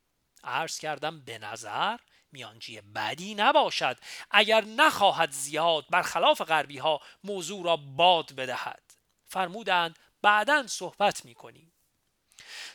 عرض 0.44 0.78
کردم 0.78 1.20
به 1.20 1.38
نظر 1.38 1.96
میانجی 2.32 2.80
بدی 2.80 3.34
نباشد 3.34 3.96
اگر 4.30 4.64
نخواهد 4.64 5.30
زیاد 5.30 5.86
برخلاف 5.90 6.40
غربی 6.42 6.78
ها 6.78 7.00
موضوع 7.24 7.64
را 7.64 7.76
باد 7.76 8.32
بدهد. 8.32 8.82
فرمودند 9.26 9.98
بعدا 10.22 10.66
صحبت 10.66 11.24
می‌کنیم. 11.24 11.72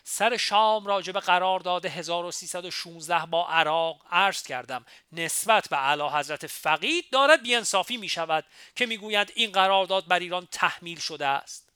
سر 0.04 0.38
شام 0.38 0.86
راجع 0.86 1.14
به 1.14 1.20
قرارداد 1.20 1.86
1316 1.86 3.26
با 3.26 3.48
عراق 3.48 4.06
عرض 4.12 4.44
کردم 4.44 4.86
نسبت 5.12 5.70
به 5.70 5.78
اعلی 5.78 6.10
حضرت 6.10 6.48
فقید 6.48 7.10
دارد 7.10 7.44
بیانصافی 7.44 7.98
می 7.98 8.10
شود 8.10 8.46
که 8.76 8.86
می‌گویند 8.86 9.32
این 9.36 9.52
قرارداد 9.52 10.08
بر 10.08 10.20
ایران 10.20 10.48
تحمیل 10.52 11.00
شده 11.00 11.28
است. 11.28 11.70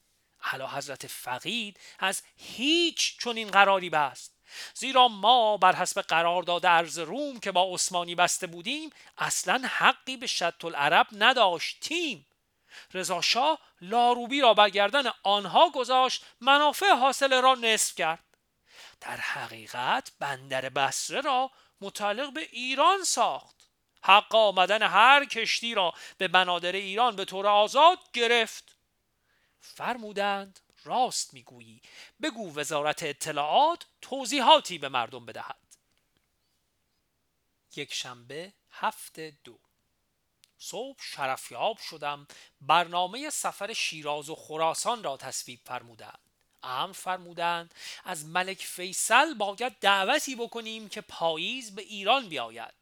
اعلی 0.44 0.64
حضرت 0.64 1.08
فقید 1.08 1.80
از 2.00 2.24
هیچ 2.38 3.18
چون 3.18 3.38
این 3.38 3.52
قراری 3.52 3.90
بست. 3.90 4.39
زیرا 4.74 5.08
ما 5.08 5.58
بر 5.58 5.76
حسب 5.76 6.02
قرارداد 6.02 6.66
ارز 6.66 7.00
روم 7.00 7.40
که 7.40 7.52
با 7.52 7.74
عثمانی 7.74 8.16
بسته 8.16 8.48
بودیم 8.48 8.90
اصلا 9.18 9.62
حقی 9.68 10.18
به 10.18 10.28
شط 10.28 10.66
العرب 10.66 11.08
نداشتیم. 11.12 12.26
رضا 12.94 13.22
شاه 13.22 13.60
لاروبی 13.82 14.42
را 14.42 14.54
بر 14.54 14.70
گردن 14.70 15.12
آنها 15.24 15.70
گذاشت 15.70 16.26
منافع 16.42 16.96
حاصل 16.96 17.42
را 17.42 17.56
نصف 17.56 17.96
کرد. 17.96 18.24
در 19.02 19.18
حقیقت 19.18 20.12
بندر 20.20 20.70
بسره 20.70 21.22
را 21.22 21.52
متعلق 21.82 22.34
به 22.34 22.42
ایران 22.52 23.04
ساخت. 23.04 23.56
حق 24.04 24.36
آمدن 24.36 24.84
هر 24.84 25.26
کشتی 25.26 25.76
را 25.76 25.94
به 26.18 26.28
بنادر 26.28 26.72
ایران 26.72 27.16
به 27.16 27.26
طور 27.26 27.48
آزاد 27.48 28.00
گرفت. 28.14 28.76
فرمودند 29.62 30.60
راست 30.84 31.34
می‌گویی. 31.34 31.82
بگو 32.22 32.54
وزارت 32.56 33.04
اطلاعات 33.04 33.86
توضیحاتی 34.02 34.78
به 34.78 34.90
مردم 34.90 35.26
بدهد. 35.26 35.60
یک 37.76 37.94
شنبه 37.94 38.54
هفت 38.72 39.20
دو. 39.20 39.60
صبح 40.60 40.98
شرفیاب 41.02 41.78
شدم. 41.78 42.28
برنامه 42.62 43.30
سفر 43.30 43.74
شیراز 43.74 44.30
و 44.30 44.36
خراسان 44.36 45.04
را 45.04 45.18
تصویب 45.18 45.60
فرمودند. 45.66 46.20
امر 46.64 46.94
فرمودند 46.94 47.74
از 48.04 48.26
ملک 48.26 48.58
فیصل 48.58 49.34
باید 49.34 49.80
دعوتی 49.80 50.36
بکنیم 50.36 50.90
که 50.90 51.02
پاییز 51.02 51.76
به 51.76 51.82
ایران 51.82 52.30
بیاید. 52.30 52.74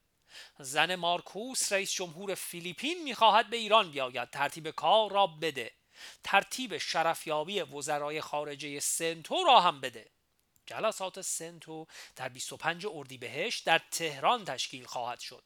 زن 0.60 0.96
مارکوس 0.96 1.72
رئیس 1.72 1.92
جمهور 1.92 2.36
فیلیپین 2.36 3.04
می‌خواهد 3.04 3.50
به 3.50 3.58
ایران 3.58 3.92
بیاید. 3.92 4.30
ترتیب 4.30 4.72
کار 4.72 5.12
را 5.12 5.28
بده. 5.28 5.72
ترتیب 6.24 6.78
شرفیابی 6.78 7.62
وزرای 7.62 8.22
خارجه 8.22 8.80
سنتو 8.80 9.44
را 9.44 9.62
هم 9.62 9.82
بده. 9.82 10.12
جلسات 10.66 11.22
سنتو 11.22 11.88
در 12.16 12.30
25 12.30 12.86
اردیبهشت 12.86 13.66
در 13.66 13.82
تهران 13.92 14.46
تشکیل 14.46 14.86
خواهد 14.86 15.20
شد. 15.20 15.44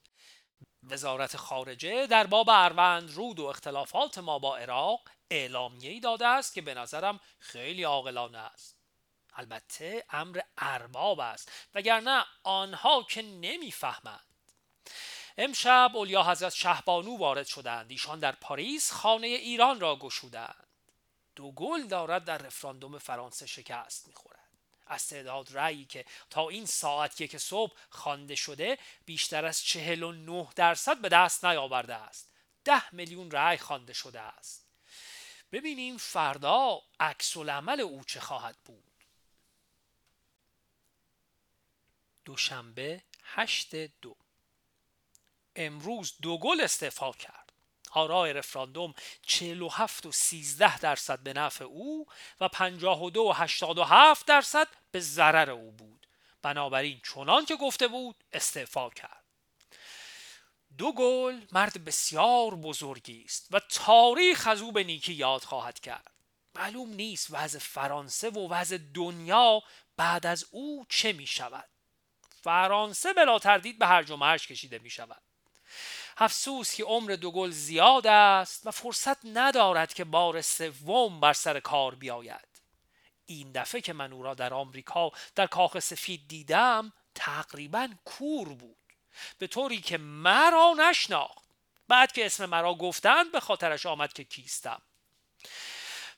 وزارت 0.83 1.37
خارجه 1.37 2.07
در 2.07 2.27
باب 2.27 2.49
اروند 2.49 3.11
رود 3.11 3.39
و 3.39 3.45
اختلافات 3.45 4.17
ما 4.17 4.39
با 4.39 4.57
عراق 4.57 5.09
اعلامیه‌ای 5.29 5.99
داده 5.99 6.27
است 6.27 6.53
که 6.53 6.61
به 6.61 6.73
نظرم 6.73 7.19
خیلی 7.39 7.83
عاقلانه 7.83 8.37
است. 8.37 8.77
البته 9.33 10.05
امر 10.09 10.39
ارباب 10.57 11.19
است 11.19 11.51
وگرنه 11.75 12.25
آنها 12.43 13.03
که 13.03 13.21
نمی‌فهمند. 13.21 14.25
امشب 15.37 15.91
اولیا 15.93 16.23
حضرت 16.23 16.53
شهبانو 16.53 17.17
وارد 17.17 17.47
شدند. 17.47 17.91
ایشان 17.91 18.19
در 18.19 18.31
پاریس 18.31 18.91
خانه 18.91 19.27
ایران 19.27 19.79
را 19.79 19.95
گشودند. 19.95 20.67
دو 21.35 21.51
گل 21.51 21.87
دارد 21.87 22.25
در 22.25 22.37
رفراندوم 22.37 22.97
فرانسه 22.97 23.45
شکست 23.45 24.07
می‌خورد. 24.07 24.31
از 24.87 25.07
تعداد 25.07 25.47
رأیی 25.51 25.85
که 25.85 26.05
تا 26.29 26.49
این 26.49 26.65
ساعت 26.65 27.21
یک 27.21 27.37
صبح 27.37 27.73
خوانده 27.89 28.35
شده 28.35 28.77
بیشتر 29.05 29.45
از 29.45 29.63
49 29.63 30.47
درصد 30.55 30.97
به 30.97 31.09
دست 31.09 31.45
نیاورده 31.45 31.95
است. 31.95 32.31
ده 32.65 32.95
میلیون 32.95 33.31
رأی 33.31 33.57
خوانده 33.57 33.93
شده 33.93 34.19
است. 34.19 34.65
ببینیم 35.51 35.97
فردا 35.97 36.81
عکس 36.99 37.37
العمل 37.37 37.79
او 37.79 38.03
چه 38.03 38.19
خواهد 38.19 38.57
بود. 38.65 38.83
دوشنبه 42.25 43.03
هشت 43.23 43.75
دو. 43.75 44.15
امروز 45.55 46.13
دو 46.21 46.37
گل 46.37 46.61
استعفا 46.61 47.11
کرد. 47.11 47.53
آرای 47.91 48.33
رفراندوم 48.33 48.93
47 49.21 50.05
و 50.05 50.11
13 50.11 50.79
درصد 50.79 51.19
به 51.19 51.33
نفع 51.33 51.65
او 51.65 52.07
و 52.41 52.47
52 52.47 53.21
و 53.21 53.31
87 53.31 54.25
درصد 54.25 54.67
به 54.91 54.99
ضرر 54.99 55.51
او 55.51 55.71
بود. 55.71 56.07
بنابراین 56.41 57.01
چنان 57.13 57.45
که 57.45 57.55
گفته 57.55 57.87
بود 57.87 58.23
استعفا 58.33 58.89
کرد. 58.89 59.23
دو 60.77 60.91
گل 60.91 61.41
مرد 61.51 61.85
بسیار 61.85 62.55
بزرگی 62.55 63.23
است 63.25 63.47
و 63.51 63.59
تاریخ 63.59 64.47
از 64.47 64.61
او 64.61 64.71
به 64.71 64.83
نیکی 64.83 65.13
یاد 65.13 65.43
خواهد 65.43 65.79
کرد. 65.79 66.11
معلوم 66.55 66.89
نیست 66.89 67.27
وضع 67.29 67.59
فرانسه 67.59 68.29
و 68.29 68.47
وضع 68.47 68.77
دنیا 68.93 69.61
بعد 69.97 70.25
از 70.25 70.45
او 70.51 70.85
چه 70.89 71.13
می 71.13 71.27
شود 71.27 71.69
فرانسه 72.41 73.13
بلا 73.13 73.39
تردید 73.39 73.79
به 73.79 73.87
هرج 73.87 74.11
و 74.11 74.15
مرج 74.15 74.47
کشیده 74.47 74.79
می 74.79 74.89
شود 74.89 75.21
افسوس 76.17 76.75
که 76.75 76.83
عمر 76.83 77.11
دو 77.11 77.31
گل 77.31 77.51
زیاد 77.51 78.07
است 78.07 78.67
و 78.67 78.71
فرصت 78.71 79.25
ندارد 79.25 79.93
که 79.93 80.03
بار 80.03 80.41
سوم 80.41 81.19
بر 81.19 81.33
سر 81.33 81.59
کار 81.59 81.95
بیاید. 81.95 82.47
این 83.25 83.51
دفعه 83.51 83.81
که 83.81 83.93
من 83.93 84.13
او 84.13 84.23
را 84.23 84.33
در 84.33 84.53
آمریکا 84.53 85.11
در 85.35 85.47
کاخ 85.47 85.79
سفید 85.79 86.27
دیدم 86.27 86.93
تقریبا 87.15 87.89
کور 88.05 88.49
بود. 88.49 88.77
به 89.37 89.47
طوری 89.47 89.81
که 89.81 89.97
مرا 89.97 90.75
نشناخت. 90.77 91.49
بعد 91.87 92.11
که 92.11 92.25
اسم 92.25 92.45
مرا 92.45 92.73
گفتند 92.73 93.31
به 93.31 93.39
خاطرش 93.39 93.85
آمد 93.85 94.13
که 94.13 94.23
کیستم. 94.23 94.81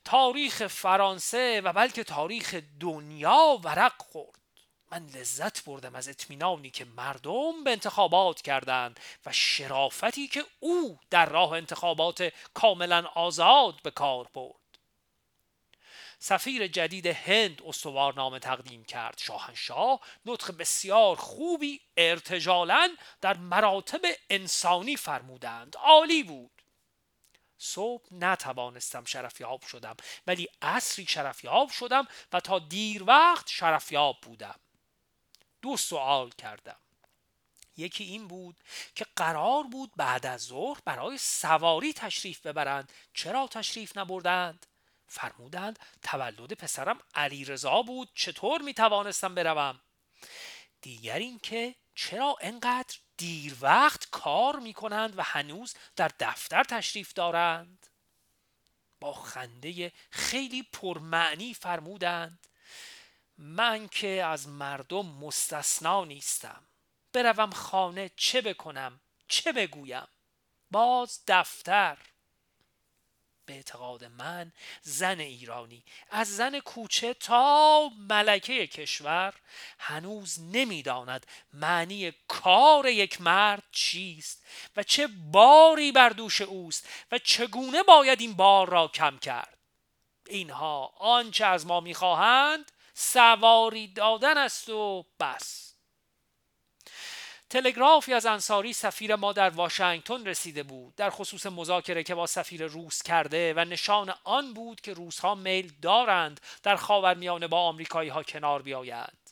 تاریخ 0.05 0.67
فرانسه 0.67 1.61
و 1.61 1.73
بلکه 1.73 2.03
تاریخ 2.03 2.55
دنیا 2.79 3.59
ورق 3.63 3.93
خورد. 3.97 4.42
من 4.93 5.05
لذت 5.05 5.63
بردم 5.63 5.95
از 5.95 6.07
اطمینانی 6.07 6.69
که 6.69 6.85
مردم 6.85 7.63
به 7.63 7.71
انتخابات 7.71 8.41
کردند 8.41 8.99
و 9.25 9.31
شرافتی 9.31 10.27
که 10.27 10.45
او 10.59 10.99
در 11.09 11.25
راه 11.25 11.51
انتخابات 11.51 12.33
کاملا 12.53 13.05
آزاد 13.15 13.81
به 13.83 13.91
کار 13.91 14.27
برد. 14.33 14.55
سفیر 16.19 16.67
جدید 16.67 17.05
هند 17.07 17.61
استوارنامه 17.65 18.39
تقدیم 18.39 18.83
کرد. 18.83 19.17
شاهنشاه 19.17 19.99
نطق 20.25 20.57
بسیار 20.57 21.15
خوبی 21.15 21.81
ارتجالا 21.97 22.95
در 23.21 23.37
مراتب 23.37 24.01
انسانی 24.29 24.97
فرمودند. 24.97 25.75
عالی 25.77 26.23
بود. 26.23 26.61
صبح 27.57 28.03
نتوانستم 28.11 29.03
شرفیاب 29.05 29.61
شدم 29.61 29.95
ولی 30.27 30.47
عصری 30.61 31.05
شرفیاب 31.05 31.69
شدم 31.69 32.07
و 32.33 32.39
تا 32.39 32.59
دیر 32.59 33.03
وقت 33.03 33.47
شرفیاب 33.47 34.17
بودم. 34.21 34.59
دو 35.63 35.77
سوال 35.77 36.29
کردم. 36.29 36.77
یکی 37.77 38.03
این 38.03 38.27
بود 38.27 38.55
که 38.95 39.05
قرار 39.15 39.63
بود 39.63 39.91
بعد 39.95 40.25
از 40.25 40.41
ظهر 40.41 40.79
برای 40.85 41.17
سواری 41.17 41.93
تشریف 41.93 42.45
ببرند. 42.45 42.91
چرا 43.13 43.47
تشریف 43.47 43.97
نبردند؟ 43.97 44.65
فرمودند 45.07 45.79
تولد 46.01 46.53
پسرم 46.53 46.99
علیرضا 47.15 47.81
بود. 47.81 48.09
چطور 48.15 48.61
می 48.61 48.73
توانستم 48.73 49.35
بروم؟ 49.35 49.79
دیگر 50.81 51.19
اینکه 51.19 51.75
چرا 51.95 52.37
انقدر 52.41 52.97
دیر 53.17 53.55
وقت 53.61 54.09
کار 54.11 54.59
می 54.59 54.73
کنند 54.73 55.19
و 55.19 55.23
هنوز 55.23 55.73
در 55.95 56.11
دفتر 56.19 56.63
تشریف 56.63 57.13
دارند؟ 57.13 57.87
با 58.99 59.13
خنده 59.13 59.91
خیلی 60.09 60.63
پرمعنی 60.63 61.53
فرمودند 61.53 62.47
من 63.37 63.87
که 63.87 64.07
از 64.07 64.47
مردم 64.47 65.05
مستثنا 65.05 66.05
نیستم. 66.05 66.63
بروم 67.13 67.51
خانه 67.51 68.11
چه 68.15 68.41
بکنم؟ 68.41 68.99
چه 69.27 69.51
بگویم؟ 69.51 70.07
باز 70.71 71.19
دفتر. 71.27 71.97
به 73.45 73.53
اعتقاد 73.53 74.03
من 74.03 74.51
زن 74.81 75.19
ایرانی 75.19 75.83
از 76.11 76.35
زن 76.35 76.59
کوچه 76.59 77.13
تا 77.13 77.89
ملکه 78.09 78.67
کشور 78.67 79.33
هنوز 79.79 80.39
نمی‌داند 80.39 81.27
معنی 81.53 82.13
کار 82.27 82.87
یک 82.87 83.21
مرد 83.21 83.63
چیست 83.71 84.45
و 84.75 84.83
چه 84.83 85.07
باری 85.31 85.91
بر 85.91 86.09
دوش 86.09 86.41
اوست 86.41 86.89
و 87.11 87.17
چگونه 87.17 87.83
باید 87.83 88.21
این 88.21 88.33
بار 88.33 88.69
را 88.69 88.87
کم 88.87 89.17
کرد. 89.17 89.57
اینها 90.27 90.85
آنچه 90.97 91.45
از 91.45 91.65
ما 91.65 91.79
می‌خواهند 91.79 92.71
سواری 92.93 93.87
دادن 93.87 94.37
است 94.37 94.69
و 94.69 95.05
بس. 95.19 95.73
تلگرافی 97.49 98.13
از 98.13 98.25
انصاری 98.25 98.73
سفیر 98.73 99.15
ما 99.15 99.33
در 99.33 99.49
واشنگتن 99.49 100.25
رسیده 100.25 100.63
بود. 100.63 100.95
در 100.95 101.09
خصوص 101.09 101.45
مذاکره 101.45 102.03
که 102.03 102.15
با 102.15 102.27
سفیر 102.27 102.65
روس 102.65 103.03
کرده 103.03 103.53
و 103.53 103.59
نشان 103.59 104.13
آن 104.23 104.53
بود 104.53 104.81
که 104.81 104.93
روسها 104.93 105.35
میل 105.35 105.71
دارند 105.81 106.41
در 106.63 106.75
خاورمیانه 106.75 107.47
با 107.47 107.59
آمریکایی 107.59 108.09
ها 108.09 108.23
کنار 108.23 108.61
بیایند. 108.61 109.29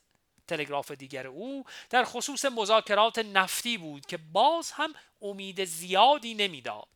تلگراف 0.48 0.92
دیگر 0.92 1.28
او 1.28 1.66
در 1.90 2.04
خصوص 2.04 2.46
مذاکرات 2.46 3.20
نفتی 3.20 3.78
بود 3.78 4.06
که 4.06 4.18
باز 4.18 4.72
هم 4.72 4.94
امید 5.22 5.66
زیادی 5.66 6.34
نمی‌داد. 6.34 6.88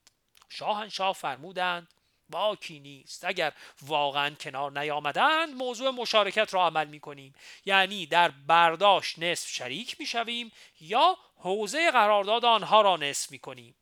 شاهنشاه 0.49 1.13
فرمودند 1.13 1.87
باکی 2.29 2.79
نیست. 2.79 3.25
اگر 3.25 3.53
واقعا 3.81 4.29
کنار 4.29 4.79
نیامدند 4.79 5.53
موضوع 5.53 5.89
مشارکت 5.89 6.53
را 6.53 6.65
عمل 6.65 6.87
می 6.87 6.99
کنیم 6.99 7.33
یعنی 7.65 8.05
در 8.05 8.31
برداشت 8.47 9.19
نصف 9.19 9.49
شریک 9.49 9.99
می 9.99 10.05
شویم 10.05 10.51
یا 10.79 11.17
حوزه 11.37 11.91
قرارداد 11.91 12.45
آنها 12.45 12.81
را 12.81 12.97
نصف 12.97 13.31
می 13.31 13.39
کنیم 13.39 13.75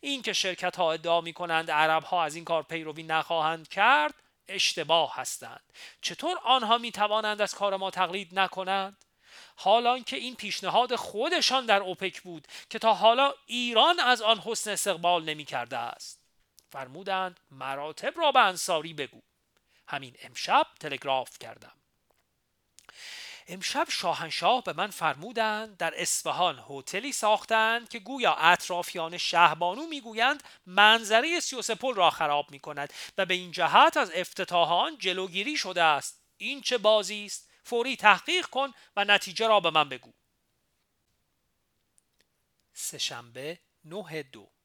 این 0.00 0.22
که 0.22 0.32
شرکت 0.32 0.76
ها 0.76 0.92
ادعا 0.92 1.20
می 1.20 1.32
کنند 1.32 1.70
عرب 1.70 2.02
ها 2.02 2.24
از 2.24 2.34
این 2.34 2.44
کار 2.44 2.62
پیروی 2.62 3.02
نخواهند 3.02 3.68
کرد 3.68 4.14
اشتباه 4.48 5.14
هستند. 5.14 5.72
چطور 6.00 6.38
آنها 6.44 6.78
می 6.78 6.92
توانند 6.92 7.40
از 7.40 7.54
کار 7.54 7.76
ما 7.76 7.90
تقلید 7.90 8.38
نکنند؟ 8.38 9.04
حالان 9.56 10.04
که 10.04 10.16
این 10.16 10.36
پیشنهاد 10.36 10.96
خودشان 10.96 11.66
در 11.66 11.80
اوپک 11.80 12.20
بود 12.20 12.48
که 12.70 12.78
تا 12.78 12.94
حالا 12.94 13.34
ایران 13.46 14.00
از 14.00 14.22
آن 14.22 14.38
حسن 14.38 14.70
استقبال 14.70 15.24
نمی 15.24 15.44
کرده 15.44 15.78
است. 15.78 16.25
فرمودند 16.70 17.40
مراتب 17.50 18.18
را 18.18 18.32
به 18.32 18.40
انصاری 18.40 18.94
بگو. 18.94 19.22
همین 19.88 20.16
امشب 20.22 20.66
تلگراف 20.80 21.38
کردم. 21.38 21.72
امشب 23.48 23.86
شاهنشاه 23.90 24.62
به 24.62 24.72
من 24.72 24.90
فرمودند 24.90 25.76
در 25.76 26.00
اصفهان 26.00 26.64
هتلی 26.70 27.12
ساختند 27.12 27.88
که 27.88 27.98
گویا 27.98 28.34
اطرافیان 28.34 29.18
شهبانو 29.18 29.86
می‌گویند 29.86 30.42
منظره 30.66 31.40
سیوسپل 31.40 31.94
را 31.94 32.10
خراب 32.10 32.50
می 32.50 32.60
کند 32.60 32.92
و 33.18 33.26
به 33.26 33.34
این 33.34 33.52
جهت 33.52 33.96
از 33.96 34.10
افتتاح 34.14 34.72
آن 34.72 34.98
جلوگیری 34.98 35.56
شده 35.56 35.82
است. 35.82 36.22
این 36.36 36.60
چه 36.60 36.78
بازی 36.78 37.24
است؟ 37.24 37.50
فوری 37.64 37.96
تحقیق 37.96 38.46
کن 38.46 38.72
و 38.96 39.04
نتیجه 39.04 39.46
را 39.46 39.60
به 39.60 39.70
من 39.70 39.88
بگو. 39.88 40.12
سهشنبه 42.72 43.58
نه 43.84 44.22
دو. 44.22 44.55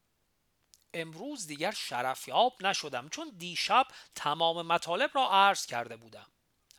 امروز 0.94 1.48
دیگر 1.48 1.72
شرفیاب 1.72 2.54
نشدم 2.62 3.10
چون 3.10 3.32
دیشب 3.38 3.88
تمام 4.16 4.68
مطالب 4.68 5.12
را 5.14 5.30
عرض 5.32 5.66
کرده 5.66 5.96
بودم. 5.96 6.28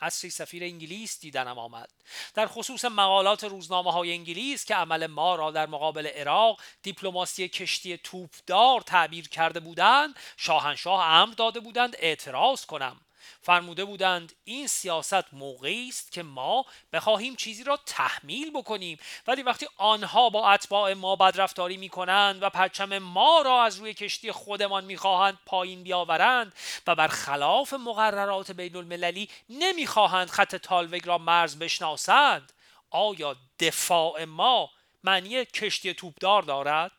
اصری 0.02 0.30
سفیر 0.30 0.64
انگلیس 0.64 1.20
دیدنم 1.20 1.58
آمد. 1.58 1.90
در 2.34 2.46
خصوص 2.46 2.84
مقالات 2.84 3.44
روزنامه 3.44 3.92
های 3.92 4.12
انگلیس 4.12 4.64
که 4.64 4.74
عمل 4.74 5.06
ما 5.06 5.34
را 5.34 5.50
در 5.50 5.66
مقابل 5.66 6.06
عراق 6.06 6.60
دیپلماسی 6.82 7.48
کشتی 7.48 7.98
توپدار 7.98 8.80
تعبیر 8.80 9.28
کرده 9.28 9.60
بودند 9.60 10.14
شاهنشاه 10.36 11.04
امر 11.04 11.34
داده 11.34 11.60
بودند 11.60 11.96
اعتراض 11.98 12.66
کنم. 12.66 13.00
فرموده 13.42 13.84
بودند 13.84 14.32
این 14.44 14.66
سیاست 14.66 15.34
موقعی 15.34 15.88
است 15.88 16.12
که 16.12 16.22
ما 16.22 16.64
بخواهیم 16.92 17.36
چیزی 17.36 17.64
را 17.64 17.78
تحمیل 17.86 18.50
بکنیم. 18.50 18.98
ولی 19.26 19.42
وقتی 19.42 19.66
آنها 19.76 20.30
با 20.30 20.50
اتباع 20.50 20.92
ما 20.92 21.16
بدرفتاری 21.16 21.76
می 21.76 21.88
کنند 21.88 22.42
و 22.42 22.50
پرچم 22.50 22.98
ما 22.98 23.42
را 23.42 23.62
از 23.62 23.76
روی 23.76 23.94
کشتی 23.94 24.32
خودمان 24.32 24.84
می‌خواهند 24.84 25.38
پایین 25.46 25.82
بیاورند 25.82 26.54
و 26.86 26.94
برخلاف 26.94 27.72
مقررات 27.72 28.50
بین 28.50 28.76
المللی 28.76 29.28
نمی‌خواهند 29.48 30.30
خط 30.30 30.56
تالوگ 30.56 31.06
را 31.06 31.18
مرز 31.18 31.58
بشناسند 31.58 32.52
آیا 32.90 33.36
دفاع 33.60 34.24
ما 34.24 34.70
معنی 35.04 35.44
کشتی 35.44 35.94
توپدار 35.94 36.42
دارد؟ 36.42 36.92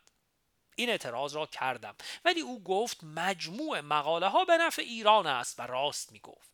این 0.75 0.89
اعتراض 0.89 1.35
را 1.35 1.45
کردم. 1.45 1.95
ولی 2.25 2.41
او 2.41 2.63
گفت 2.63 3.03
مجموع 3.03 3.81
مقاله 3.81 4.27
ها 4.27 4.45
به 4.45 4.57
نفع 4.57 4.81
ایران 4.81 5.27
است 5.27 5.59
و 5.59 5.63
راست 5.63 6.11
می 6.11 6.19
گفت 6.19 6.49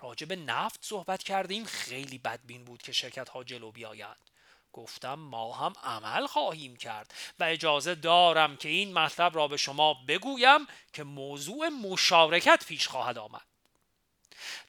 راجع 0.00 0.26
به 0.26 0.36
نفت 0.36 0.78
صحبت 0.82 1.22
کردیم 1.22 1.64
خیلی 1.64 2.18
بدبین 2.18 2.64
بود 2.64 2.82
که 2.82 2.92
شرکت 2.92 3.28
ها 3.28 3.44
جلو 3.44 3.70
بیایند. 3.72 4.30
گفتم 4.72 5.14
ما 5.14 5.52
هم 5.52 5.72
عمل 5.82 6.26
خواهیم 6.26 6.76
کرد 6.76 7.14
و 7.38 7.44
اجازه 7.44 7.94
دارم 7.94 8.56
که 8.56 8.68
این 8.68 8.92
مطلب 8.92 9.36
را 9.36 9.48
به 9.48 9.56
شما 9.56 9.94
بگویم 10.08 10.66
که 10.92 11.04
موضوع 11.04 11.68
مشارکت 11.68 12.64
پیش 12.66 12.88
خواهد 12.88 13.18
آمد. 13.18 13.51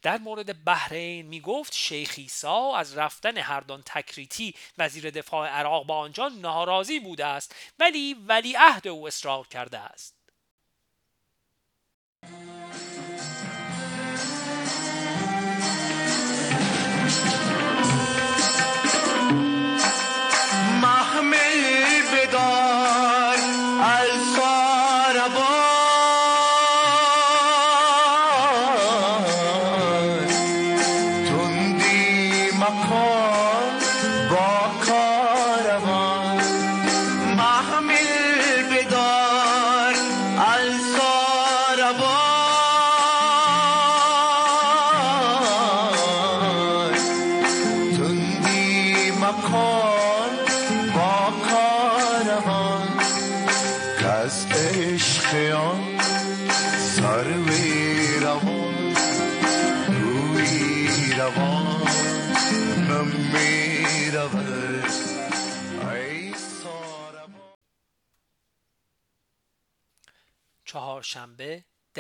در 0.01 0.17
مورد 0.17 0.63
بحرین 0.63 1.25
می 1.25 1.41
گفت 1.41 1.73
شیخ 1.73 2.13
ایسا 2.17 2.75
از 2.75 2.97
رفتن 2.97 3.37
هردان 3.37 3.81
تکریتی 3.85 4.55
وزیر 4.77 5.09
دفاع 5.09 5.49
عراق 5.49 5.85
با 5.85 5.97
آنجا 5.97 6.27
ناراضی 6.27 6.99
بوده 6.99 7.25
است 7.25 7.55
ولی 7.79 8.13
ولی 8.13 8.55
عهد 8.55 8.87
او 8.87 9.07
اصرار 9.07 9.47
کرده 9.47 9.79
است. 9.79 10.15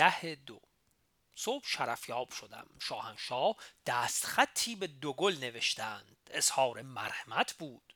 ده 0.03 0.35
دو. 0.35 0.61
صبح 1.35 1.63
شرفیاب 1.67 2.31
شدم. 2.31 2.67
شاهنشاه 2.81 3.55
دستخطی 3.85 4.75
به 4.75 4.87
دوگل 4.87 5.37
نوشتند. 5.41 6.17
اظهار 6.31 6.81
مرحمت 6.81 7.53
بود. 7.53 7.93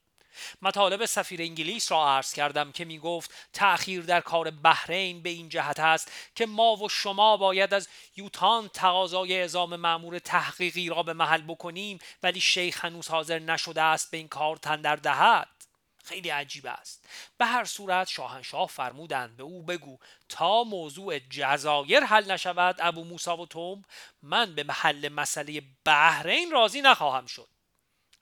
مطالب 0.62 1.06
سفیر 1.06 1.42
انگلیس 1.42 1.92
را 1.92 2.10
عرض 2.10 2.34
کردم 2.34 2.72
که 2.72 2.86
می 2.86 3.00
گفت 3.00 3.32
تأخیر 3.54 4.02
در 4.02 4.22
کار 4.22 4.52
بحرین 4.52 5.22
به 5.22 5.30
این 5.30 5.50
جهت 5.50 5.80
است 5.80 6.12
که 6.36 6.46
ما 6.46 6.76
و 6.76 6.90
شما 6.90 7.38
باید 7.38 7.74
از 7.74 7.88
یوتان 8.16 8.68
تقاضای 8.68 9.34
اعزام 9.34 9.76
معمور 9.76 10.20
تحقیقی 10.20 10.90
را 10.90 11.04
به 11.04 11.14
محل 11.14 11.42
بکنیم 11.42 12.00
ولی 12.24 12.40
شیخ 12.40 12.86
هنوز 12.86 13.08
حاضر 13.08 13.40
نشده 13.40 13.82
است 13.82 14.12
به 14.12 14.18
این 14.18 14.28
کار 14.28 14.58
تندر 14.58 14.96
دهد. 14.96 15.57
خیلی 16.08 16.30
عجیب 16.30 16.66
است. 16.66 17.06
به 17.38 17.46
هر 17.46 17.66
صورت 17.66 18.08
شاهنشاه 18.08 18.68
فرمودند 18.68 19.38
به 19.38 19.44
او 19.44 19.64
بگو 19.64 20.00
تا 20.30 20.64
موضوع 20.64 21.20
جزایر 21.20 22.04
حل 22.04 22.32
نشود 22.32 22.76
ابو 22.80 23.04
موسا 23.04 23.38
و 23.38 23.46
توم 23.46 23.82
من 24.22 24.56
به 24.56 24.64
محل 24.64 25.10
مسئله 25.10 25.62
بحرین 25.86 26.52
راضی 26.52 26.82
نخواهم 26.82 27.26
شد. 27.26 27.50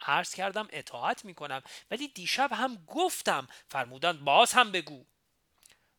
عرض 0.02 0.34
کردم 0.34 0.68
اطاعت 0.72 1.26
می 1.26 1.34
کنم 1.34 1.62
ولی 1.92 2.08
دیشب 2.08 2.50
هم 2.54 2.86
گفتم. 2.88 3.48
فرمودند 3.70 4.20
باز 4.20 4.54
هم 4.54 4.72
بگو. 4.72 5.06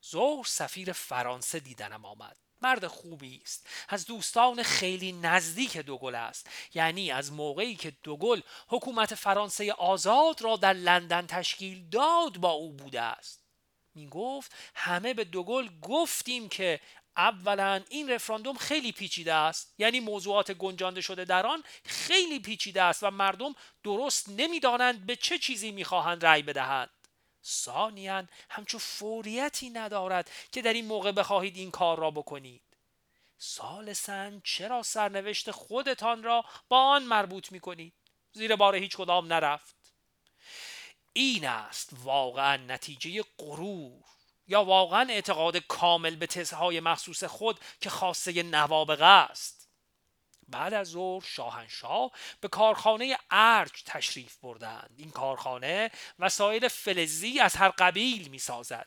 ظهر 0.06 0.44
سفیر 0.44 0.92
فرانسه 0.92 1.60
دیدنم 1.60 2.04
آمد. 2.04 2.36
مرد 2.62 2.86
خوبی 2.86 3.40
است. 3.42 3.68
از 3.88 4.06
دوستان 4.06 4.62
خیلی 4.62 5.12
نزدیک 5.12 5.76
دوگل 5.76 6.14
است. 6.14 6.50
یعنی 6.74 7.10
از 7.10 7.32
موقعی 7.32 7.76
که 7.76 7.92
دوگل 8.02 8.40
حکومت 8.68 9.14
فرانسه 9.14 9.72
آزاد 9.72 10.42
را 10.42 10.56
در 10.56 10.72
لندن 10.72 11.26
تشکیل 11.26 11.88
داد 11.88 12.36
با 12.38 12.50
او 12.50 12.72
بوده 12.72 13.00
است. 13.00 13.42
می 13.94 14.08
گفت 14.08 14.52
همه 14.74 15.14
به 15.14 15.24
دوگل 15.24 15.68
گفتیم 15.82 16.48
که 16.48 16.80
اولا 17.16 17.82
این 17.88 18.10
رفراندوم 18.10 18.56
خیلی 18.56 18.92
پیچیده 18.92 19.34
است. 19.34 19.74
یعنی 19.78 20.00
موضوعات 20.00 20.52
گنجانده 20.52 21.00
شده 21.00 21.24
در 21.24 21.46
آن 21.46 21.62
خیلی 21.84 22.40
پیچیده 22.40 22.82
است 22.82 23.02
و 23.02 23.10
مردم 23.10 23.54
درست 23.84 24.28
نمی‌دانند 24.28 25.06
به 25.06 25.16
چه 25.16 25.38
چیزی 25.38 25.70
می‌خواهند 25.70 26.26
رأی 26.26 26.42
بدهند. 26.42 26.90
ثانیا 27.46 28.24
همچون 28.50 28.80
فوریتی 28.80 29.70
ندارد 29.70 30.30
که 30.52 30.62
در 30.62 30.72
این 30.72 30.86
موقع 30.86 31.12
بخواهید 31.12 31.56
این 31.56 31.70
کار 31.70 31.98
را 31.98 32.10
بکنید. 32.10 32.62
سالسا 33.38 34.32
چرا 34.44 34.82
سرنوشت 34.82 35.50
خودتان 35.50 36.22
را 36.22 36.44
با 36.68 36.82
آن 36.82 37.02
مربوط 37.02 37.52
می 37.52 37.60
کنید 37.60 37.94
زیر 38.32 38.56
بار 38.56 38.76
هیچ 38.76 38.96
کدام 38.96 39.32
نرفت. 39.32 39.76
این 41.12 41.46
است 41.46 41.90
واقعا 41.92 42.56
نتیجه 42.56 43.24
غرور 43.38 44.04
یا 44.46 44.64
واقعا 44.64 45.06
اعتقاد 45.10 45.56
کامل 45.56 46.16
به 46.16 46.26
تزهای 46.26 46.80
مخصوص 46.80 47.24
خود 47.24 47.60
که 47.80 47.90
خاصه 47.90 48.42
نوابغه 48.42 49.04
است. 49.04 49.55
بعد 50.48 50.74
از 50.74 50.88
ظهر 50.88 51.24
شاهنشاه 51.24 52.10
به 52.40 52.48
کارخانه 52.48 53.18
ارج 53.30 53.82
تشریف 53.86 54.36
بردند. 54.36 54.94
این 54.96 55.10
کارخانه 55.10 55.90
وسایل 56.18 56.68
فلزی 56.68 57.40
از 57.40 57.56
هر 57.56 57.68
قبیل 57.68 58.28
می 58.28 58.38
سازد 58.38 58.86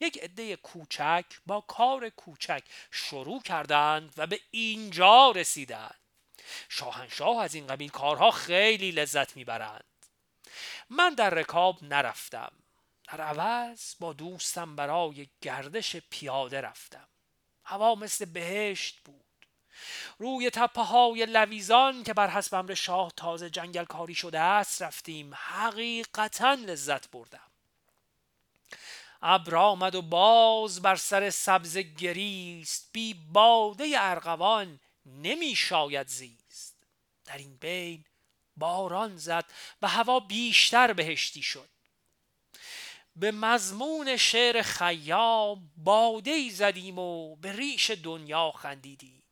یک 0.00 0.18
عده 0.18 0.56
کوچک 0.56 1.24
با 1.46 1.60
کار 1.60 2.08
کوچک 2.08 2.62
شروع 2.90 3.42
کردند 3.42 4.12
و 4.16 4.26
به 4.26 4.40
اینجا 4.50 5.30
رسیدند. 5.30 5.98
شاهنشاه 6.68 7.42
از 7.42 7.54
این 7.54 7.66
قبیل 7.66 7.90
کارها 7.90 8.30
خیلی 8.30 8.90
لذت 8.90 9.36
می‌برند. 9.36 9.84
من 10.90 11.14
در 11.14 11.30
رکاب 11.30 11.84
نرفتم. 11.84 12.52
در 13.08 13.20
عوض 13.20 13.94
با 14.00 14.12
دوستم 14.12 14.76
برای 14.76 15.28
گردش 15.40 15.96
پیاده 15.96 16.60
رفتم. 16.60 17.08
هوا 17.64 17.94
مثل 17.94 18.24
بهشت 18.24 19.00
بود. 19.04 19.27
روی 20.18 20.50
تپه 20.50 20.82
های 20.82 21.26
لویزان 21.26 22.04
که 22.04 22.14
بر 22.14 22.30
حسب 22.30 22.54
امر 22.54 22.74
شاه 22.74 23.12
تازه 23.16 23.50
جنگل 23.50 23.84
کاری 23.84 24.14
شده 24.14 24.40
است 24.40 24.82
رفتیم. 24.82 25.34
حقیقتا 25.34 26.54
لذت 26.54 27.10
بردم. 27.10 27.40
ابر 29.22 29.56
آمد 29.56 29.94
و 29.94 30.02
باز 30.02 30.82
بر 30.82 30.96
سر 30.96 31.30
سبز 31.30 31.76
گریست. 31.78 32.88
بی 32.92 33.14
باده 33.14 33.90
ارغوان 33.94 34.80
نمی 35.06 35.56
شاید 35.56 36.08
زیست. 36.08 36.76
در 37.24 37.38
این 37.38 37.56
بین 37.56 38.04
باران 38.56 39.16
زد 39.16 39.44
و 39.82 39.88
هوا 39.88 40.20
بیشتر 40.20 40.92
بهشتی 40.92 41.42
شد. 41.42 41.68
به 43.16 43.30
مضمون 43.30 44.16
شعر 44.16 44.62
خیام 44.62 45.70
باده 45.76 46.50
زدیم 46.50 46.98
و 46.98 47.36
به 47.36 47.52
ریش 47.52 47.90
دنیا 47.90 48.50
خندیدیم. 48.50 49.22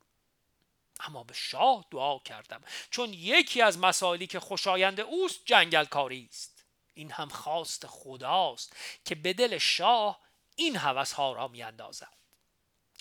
اما 1.01 1.25
به 1.25 1.35
شاه 1.35 1.85
دعا 1.91 2.19
کردم 2.19 2.63
چون 2.91 3.13
یکی 3.13 3.63
از 3.63 3.79
مسائلی 3.79 4.27
که 4.27 4.41
خوشایند 4.41 5.01
اوست 5.01 5.41
جنگل 5.45 5.85
کاری 5.85 6.29
است. 6.31 6.65
این 6.95 7.11
هم 7.11 7.29
خواست 7.29 7.87
خداست 7.87 8.77
که 9.05 9.15
به 9.15 9.33
دل 9.33 9.59
شاه 9.59 10.21
این 10.57 10.77
هوس 10.77 11.13
ها 11.13 11.33
را 11.33 11.49
میاندازد. 11.49 12.17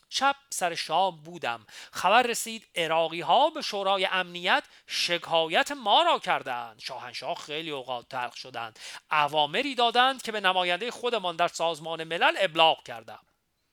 شب 0.10 0.36
سر 0.50 0.76
شام 0.76 1.24
بودم. 1.24 1.68
خبر 1.92 2.22
رسید 2.22 2.68
اراقی 2.76 3.22
ها 3.22 3.50
به 3.50 3.62
شورای 3.62 4.06
امنیت 4.06 4.64
شکایت 4.88 5.72
ما 5.72 6.04
را 6.04 6.20
کردند. 6.20 6.80
شاهنشاه 6.80 7.36
خیلی 7.36 7.72
اوقات 7.72 8.10
تلخ 8.10 8.36
شدند. 8.36 8.80
اوامری 9.12 9.76
دادند 9.76 10.22
که 10.22 10.32
به 10.32 10.40
نماینده 10.40 10.92
خودمان 10.92 11.36
در 11.36 11.48
سازمان 11.48 12.04
ملل 12.04 12.36
ابلاغ 12.40 12.84
کردم. 12.84 13.25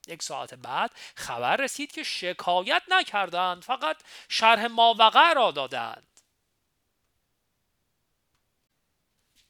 یک 0.09 0.23
ساعت 0.23 0.55
بعد 0.55 0.91
خبر 1.17 1.57
رسید 1.57 1.93
که 1.93 2.03
شکایت 2.03 2.83
نکردند 2.89 3.63
فقط 3.63 3.97
شرح 4.29 4.67
ماوقع 4.67 5.33
را 5.33 5.51
دادند. 5.51 6.21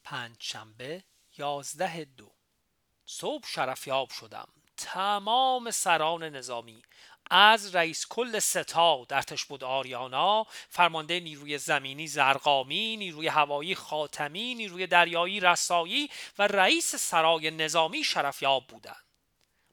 پنج 0.05 0.37
شنبه 0.39 1.05
یازده 1.39 2.05
دو. 2.05 2.33
صبح 3.07 3.47
شرفیاب 3.47 4.11
شدم. 4.11 4.49
تمام 4.77 5.71
سران 5.71 6.25
نظامی 6.25 6.83
از 7.31 7.75
رئیس 7.75 8.07
کل 8.07 8.39
ستاد 8.39 9.13
ارتش 9.13 9.45
بود 9.45 9.65
آریانا 9.65 10.47
فرمانده 10.69 11.21
نیروی 11.21 11.59
زمینی 11.59 12.07
زرقامی 12.07 12.97
نیروی 12.97 13.29
هوایی 13.29 13.75
خاتمی 13.75 14.55
نیروی 14.55 14.87
دریایی 14.87 15.41
رسایی 15.41 16.11
و 16.39 16.47
رئیس 16.47 16.97
سرای 16.97 17.51
نظامی 17.51 18.05
شرفیاب 18.05 18.67
بودند. 18.67 19.02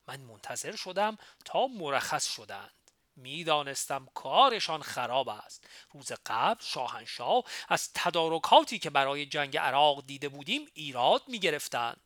من 0.09 0.19
منتظر 0.19 0.75
شدم 0.75 1.17
تا 1.45 1.67
مرخص 1.67 2.33
شدند. 2.33 2.71
می‌دانستم 3.15 4.07
کارشان 4.13 4.81
خراب 4.81 5.29
است. 5.29 5.67
روز 5.91 6.11
قبل 6.25 6.63
شاهنشاه 6.63 7.43
از 7.69 7.89
تدارکاتی 7.93 8.79
که 8.79 8.89
برای 8.89 9.25
جنگ 9.25 9.57
عراق 9.57 10.05
دیده 10.05 10.29
بودیم 10.29 10.67
ایراد 10.73 11.23
می 11.27 11.39
گرفتند 11.39 12.01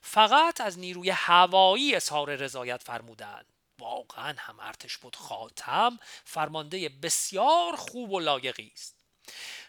فقط 0.00 0.60
از 0.60 0.78
نیروی 0.78 1.10
هوایی 1.10 1.94
اظهار 1.94 2.34
رضایت 2.34 2.82
فرمودند. 2.82 3.46
واقعا 3.78 4.34
هم 4.38 4.60
ارتش 4.60 4.98
بود 4.98 5.16
خاتم 5.16 5.98
فرمانده 6.24 6.88
بسیار 6.88 7.76
خوب 7.76 8.12
و 8.12 8.20
لایقی 8.20 8.72
است. 8.74 8.96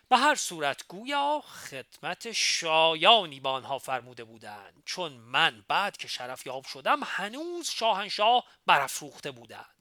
به 0.09 0.17
هر 0.17 0.35
صورت 0.35 0.87
گویا 0.87 1.43
خدمت 1.45 2.31
شایانی 2.31 3.39
با 3.39 3.51
آنها 3.51 3.79
فرموده 3.79 4.23
بودند 4.23 4.83
چون 4.85 5.11
من 5.11 5.65
بعد 5.67 5.97
که 5.97 6.07
شرف 6.07 6.47
یاب 6.47 6.65
شدم 6.65 6.99
هنوز 7.03 7.69
شاهنشاه 7.69 8.43
برافروخته 8.65 9.31
بودند. 9.31 9.77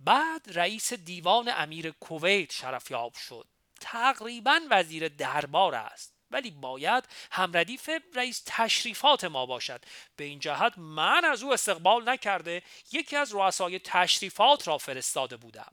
بعد 0.00 0.58
رئیس 0.58 0.92
دیوان 0.92 1.52
امیر 1.56 1.90
کویت 1.90 2.52
شرف 2.52 2.90
یاب 2.90 3.14
شد. 3.14 3.46
تقریبا 3.80 4.60
وزیر 4.70 5.08
دربار 5.08 5.74
است 5.74 6.14
ولی 6.30 6.50
باید 6.50 7.08
همردیف 7.30 7.90
رئیس 8.14 8.42
تشریفات 8.46 9.24
ما 9.24 9.46
باشد. 9.46 9.84
به 10.16 10.24
این 10.24 10.38
جهت 10.38 10.78
من 10.78 11.24
از 11.24 11.42
او 11.42 11.52
استقبال 11.52 12.08
نکرده 12.08 12.62
یکی 12.92 13.16
از 13.16 13.32
رؤسای 13.32 13.78
تشریفات 13.78 14.68
را 14.68 14.78
فرستاده 14.78 15.36
بودم. 15.36 15.72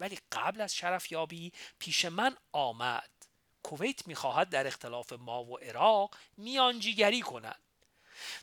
ولی 0.00 0.18
قبل 0.32 0.60
از 0.60 0.74
شرف 0.74 1.12
یابی 1.12 1.52
پیش 1.78 2.04
من 2.04 2.36
آمد. 2.52 3.10
کویت 3.62 4.06
می‌خواهد 4.06 4.50
در 4.50 4.66
اختلاف 4.66 5.12
ما 5.12 5.44
و 5.44 5.58
عراق 5.58 6.14
میانجیگری 6.36 7.20
کند. 7.20 7.60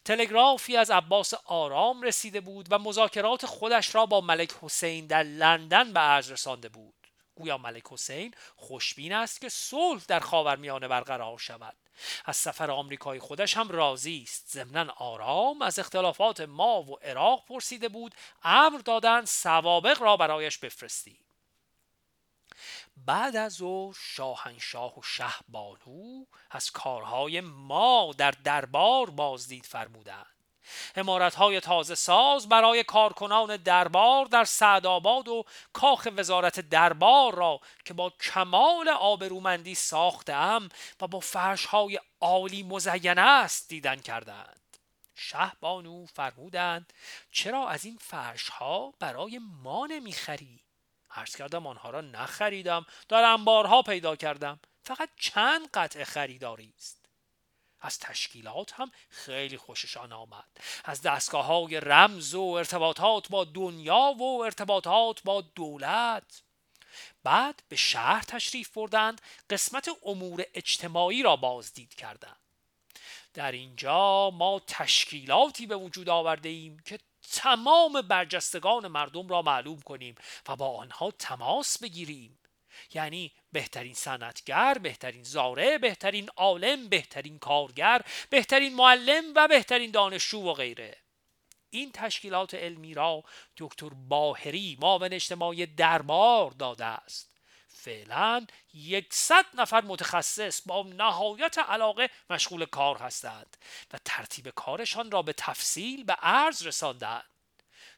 تلگرافی 0.05 0.77
از 0.77 0.91
عباس 0.91 1.33
آرام 1.33 2.01
رسیده 2.01 2.41
بود 2.41 2.67
و 2.69 2.79
مذاکرات 2.79 3.45
خودش 3.45 3.95
را 3.95 4.05
با 4.05 4.21
ملک 4.21 4.51
حسین 4.61 5.07
در 5.07 5.23
لندن 5.23 5.93
به 5.93 5.99
عرض 5.99 6.31
رسانده 6.31 6.69
بود. 6.69 6.93
گویا 7.35 7.57
ملک 7.57 7.83
حسین 7.91 8.33
خوشبین 8.55 9.13
است 9.13 9.41
که 9.41 9.49
صلح 9.49 10.01
در 10.07 10.19
خاورمیانه 10.19 10.87
برقرار 10.87 11.37
شود. 11.37 11.75
از 12.25 12.37
سفر 12.37 12.71
آمریکای 12.71 13.19
خودش 13.19 13.57
هم 13.57 13.69
راضی 13.69 14.23
است. 14.27 14.49
ضمنا 14.51 14.93
آرام 14.97 15.61
از 15.61 15.79
اختلافات 15.79 16.41
ما 16.41 16.83
و 16.83 16.95
عراق 17.01 17.45
پرسیده 17.45 17.89
بود 17.89 18.15
امر 18.43 18.77
دادن 18.77 19.25
سوابق 19.25 20.01
را 20.01 20.17
برایش 20.17 20.57
بفرستی 20.57 21.19
بعد 23.05 23.35
از 23.35 23.61
او 23.61 23.93
شاهنشاه 23.97 24.99
و 24.99 25.01
شهبانو 25.01 26.25
از 26.51 26.71
کارهای 26.71 27.41
ما 27.41 28.13
در 28.17 28.31
دربار 28.31 29.09
بازدید 29.09 29.65
فرمودند. 29.65 30.25
های 31.35 31.59
تازه 31.59 31.95
ساز 31.95 32.49
برای 32.49 32.83
کارکنان 32.83 33.57
دربار 33.57 34.25
در 34.25 34.45
سعدآباد 34.45 35.27
و 35.27 35.43
کاخ 35.73 36.07
وزارت 36.17 36.59
دربار 36.59 37.35
را 37.35 37.59
که 37.85 37.93
با 37.93 38.09
کمال 38.09 38.89
آبرومندی 38.89 39.75
ساختم 39.75 40.69
و 41.01 41.07
با 41.07 41.23
های 41.69 41.99
عالی 42.21 42.63
مزین 42.63 43.19
است 43.19 43.69
دیدن 43.69 43.95
کردند. 43.95 44.77
شهبانو 45.15 46.05
فرمودند 46.05 46.93
چرا 47.31 47.69
از 47.69 47.85
این 47.85 47.99
ها 48.51 48.93
برای 48.99 49.39
ما 49.63 49.85
نمی‌خری؟ 49.85 50.60
عرض 51.15 51.35
کردم 51.35 51.67
آنها 51.67 51.89
را 51.89 52.01
نخریدم. 52.01 52.85
در 53.09 53.23
انبارها 53.23 53.81
پیدا 53.81 54.15
کردم. 54.15 54.59
فقط 54.83 55.09
چند 55.19 55.69
قطع 55.73 56.03
خریداری 56.03 56.73
است. 56.77 57.01
از 57.81 57.99
تشکیلات 57.99 58.73
هم 58.73 58.91
خیلی 59.09 59.57
خوششان 59.57 60.13
آمد. 60.13 60.47
از 60.85 61.01
دستگاه 61.01 61.45
های 61.45 61.79
رمز 61.79 62.33
و 62.33 62.41
ارتباطات 62.41 63.29
با 63.29 63.43
دنیا 63.43 64.15
و 64.19 64.41
ارتباطات 64.43 65.23
با 65.23 65.41
دولت. 65.41 66.41
بعد 67.23 67.63
به 67.69 67.75
شهر 67.75 68.21
تشریف 68.21 68.69
بردند. 68.69 69.21
قسمت 69.49 69.89
امور 70.05 70.45
اجتماعی 70.53 71.23
را 71.23 71.35
بازدید 71.35 71.93
کردند. 71.93 72.37
در 73.33 73.51
اینجا 73.51 74.29
ما 74.29 74.61
تشکیلاتی 74.67 75.65
به 75.65 75.75
وجود 75.75 76.09
آورده 76.09 76.49
ایم 76.49 76.79
که 76.85 76.99
تمام 77.33 78.01
برجستگان 78.01 78.87
مردم 78.87 79.27
را 79.27 79.41
معلوم 79.41 79.81
کنیم 79.81 80.15
و 80.47 80.55
با 80.55 80.77
آنها 80.77 81.11
تماس 81.11 81.77
بگیریم. 81.83 82.39
یعنی 82.93 83.31
بهترین 83.51 83.93
صنعتگر 83.93 84.77
بهترین 84.77 85.23
زاره 85.23 85.77
بهترین 85.77 86.29
عالم 86.35 86.89
بهترین 86.89 87.39
کارگر 87.39 88.01
بهترین 88.29 88.75
معلم 88.75 89.23
و 89.35 89.47
بهترین 89.47 89.91
دانشجو 89.91 90.41
و 90.41 90.53
غیره. 90.53 90.97
این 91.69 91.91
تشکیلات 91.91 92.53
علمی 92.53 92.93
را 92.93 93.23
دکتر 93.57 93.89
باهری 93.89 94.77
معاون 94.81 95.13
اجتماعی 95.13 95.65
دربار 95.65 96.51
داده 96.51 96.85
است. 96.85 97.30
فعلا 97.81 98.45
یکصد 98.73 99.45
نفر 99.53 99.81
متخصص 99.81 100.61
با 100.65 100.83
نهایت 100.83 101.57
علاقه 101.57 102.09
مشغول 102.29 102.65
کار 102.65 102.97
هستند 102.97 103.57
و 103.93 103.97
ترتیب 104.05 104.49
کارشان 104.49 105.11
را 105.11 105.21
به 105.21 105.33
تفصیل 105.33 106.03
به 106.03 106.13
عرض 106.13 106.67
رساندند. 106.67 107.23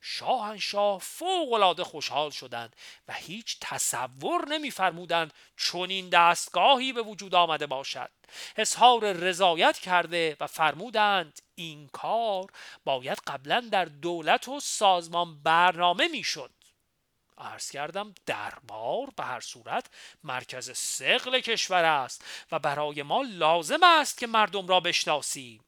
شاهنشاه 0.01 0.99
فوقالعاده 0.99 1.83
خوشحال 1.83 2.29
شدند 2.29 2.75
و 3.07 3.13
هیچ 3.13 3.57
تصور 3.61 4.47
نمیفرمودند 4.47 5.33
چون 5.57 5.89
این 5.89 6.09
دستگاهی 6.09 6.93
به 6.93 7.01
وجود 7.01 7.35
آمده 7.35 7.65
باشد. 7.65 8.11
اظهار 8.55 9.13
رضایت 9.13 9.79
کرده 9.79 10.37
و 10.39 10.47
فرمودند 10.47 11.41
این 11.55 11.87
کار 11.87 12.51
باید 12.85 13.17
قبلا 13.27 13.59
در 13.71 13.85
دولت 13.85 14.47
و 14.47 14.59
سازمان 14.59 15.43
برنامه 15.43 16.07
می‌شد. 16.07 16.51
عرض 17.37 17.71
کردم 17.71 18.15
دربار 18.25 19.09
به 19.17 19.23
هر 19.23 19.39
صورت 19.39 19.85
مرکز 20.23 20.77
سقل 20.77 21.39
کشور 21.39 21.83
است 21.85 22.25
و 22.51 22.59
برای 22.59 23.03
ما 23.03 23.21
لازم 23.21 23.83
است 23.83 24.17
که 24.17 24.27
مردم 24.27 24.67
را 24.67 24.79
بشناسیم. 24.79 25.63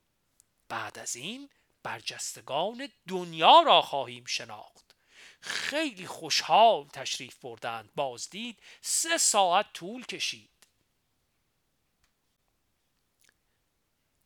بعد 0.70 1.00
از 1.00 1.16
این 1.16 1.50
برجستگان 1.84 2.90
دنیا 3.08 3.62
را 3.62 3.82
خواهیم 3.82 4.26
شناخت. 4.26 4.96
خیلی 5.42 6.08
خوشحال 6.08 6.88
تشریف 6.88 7.36
بردند. 7.36 7.90
بازدید 7.96 8.60
سه 8.82 9.18
ساعت 9.18 9.74
طول 9.74 10.06
کشید. 10.06 10.50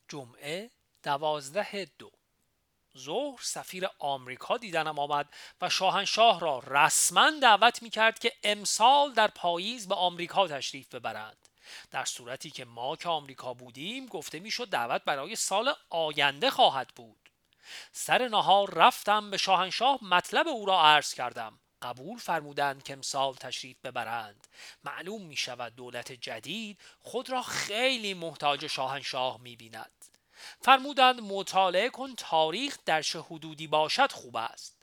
جمعه 0.07 0.69
دوازده 1.03 1.87
دو. 1.97 2.18
ظهر 2.99 3.39
سفیر 3.41 3.87
آمریکا 3.99 4.57
دیدنم 4.57 4.99
آمد 4.99 5.29
و 5.61 5.69
شاهنشاه 5.69 6.39
را 6.39 6.59
رسما 6.67 7.31
دعوت 7.41 7.83
می 7.83 7.89
کرد 7.89 8.19
که 8.19 8.33
امسال 8.43 9.13
در 9.13 9.27
پاییز 9.27 9.87
به 9.87 9.95
آمریکا 9.95 10.47
تشریف 10.47 10.95
ببرند 10.95 11.49
در 11.91 12.05
صورتی 12.05 12.49
که 12.49 12.65
ما 12.65 12.95
که 12.95 13.09
آمریکا 13.09 13.53
بودیم 13.53 14.05
گفته 14.05 14.39
می‌شد 14.39 14.69
دعوت 14.69 15.03
برای 15.03 15.35
سال 15.35 15.73
آینده 15.89 16.49
خواهد 16.49 16.87
بود. 16.95 17.29
سر 17.91 18.27
نهار 18.27 18.73
رفتم 18.73 19.31
به 19.31 19.37
شاهنشاه 19.37 19.99
مطلب 20.01 20.47
او 20.47 20.65
را 20.65 20.81
عرض 20.81 21.13
کردم. 21.13 21.59
قبول 21.81 22.17
فرمودند 22.17 22.83
که 22.83 22.93
امسال 22.93 23.33
تشریف 23.33 23.77
ببرند. 23.83 24.47
معلوم 24.83 25.21
می 25.21 25.35
شود 25.35 25.75
دولت 25.75 26.11
جدید 26.11 26.79
خود 26.99 27.29
را 27.29 27.41
خیلی 27.41 28.13
محتاج 28.13 28.67
شاهنشاه 28.67 29.41
می 29.41 29.55
بیند 29.55 30.05
فرمودند 30.61 31.21
مطالعه 31.21 31.89
کن 31.89 32.15
تاریخ 32.15 32.77
در 32.85 33.01
چه 33.01 33.21
حدودی 33.21 33.67
باشد 33.67 34.11
خوب 34.11 34.37
است. 34.37 34.79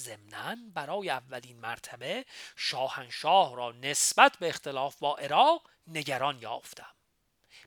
ضمنا 0.00 0.56
برای 0.74 1.10
اولین 1.10 1.60
مرتبه 1.60 2.24
شاهنشاه 2.56 3.56
را 3.56 3.72
نسبت 3.72 4.36
به 4.36 4.48
اختلاف 4.48 4.98
با 4.98 5.16
عراق 5.16 5.70
نگران 5.86 6.38
یافتم. 6.38 6.96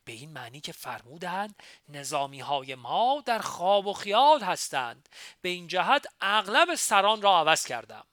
به 0.05 0.11
این 0.11 0.33
معنی 0.33 0.61
که 0.61 0.71
فرمودند 0.71 1.55
نظامی 1.89 2.39
های 2.39 2.75
ما 2.75 3.23
در 3.25 3.39
خواب 3.39 3.87
و 3.87 3.93
خیال 3.93 4.41
هستند. 4.41 5.09
به 5.41 5.49
این 5.49 5.67
جهت 5.67 6.05
اغلب 6.21 6.75
سران 6.75 7.21
را 7.21 7.39
عوض 7.39 7.65
کردم. 7.65 8.05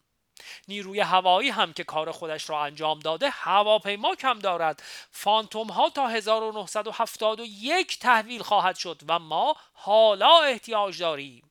نیروی 0.68 1.01
هوایی 1.01 1.49
هم 1.49 1.72
که 1.72 1.85
کار 1.85 2.12
خودش 2.12 2.51
را 2.51 2.64
انجام 2.64 2.99
داده 2.99 3.31
هواپیما 3.31 4.14
کم 4.14 4.38
دارد. 4.38 4.83
فانتوم 5.11 5.66
ها 5.66 5.90
تا 5.90 6.09
1971 6.09 7.99
تحویل 7.99 8.42
خواهد 8.42 8.77
شد 8.77 9.03
و 9.09 9.18
ما 9.18 9.57
حالا 9.72 10.42
احتیاج 10.42 11.01
داریم. 11.01 11.51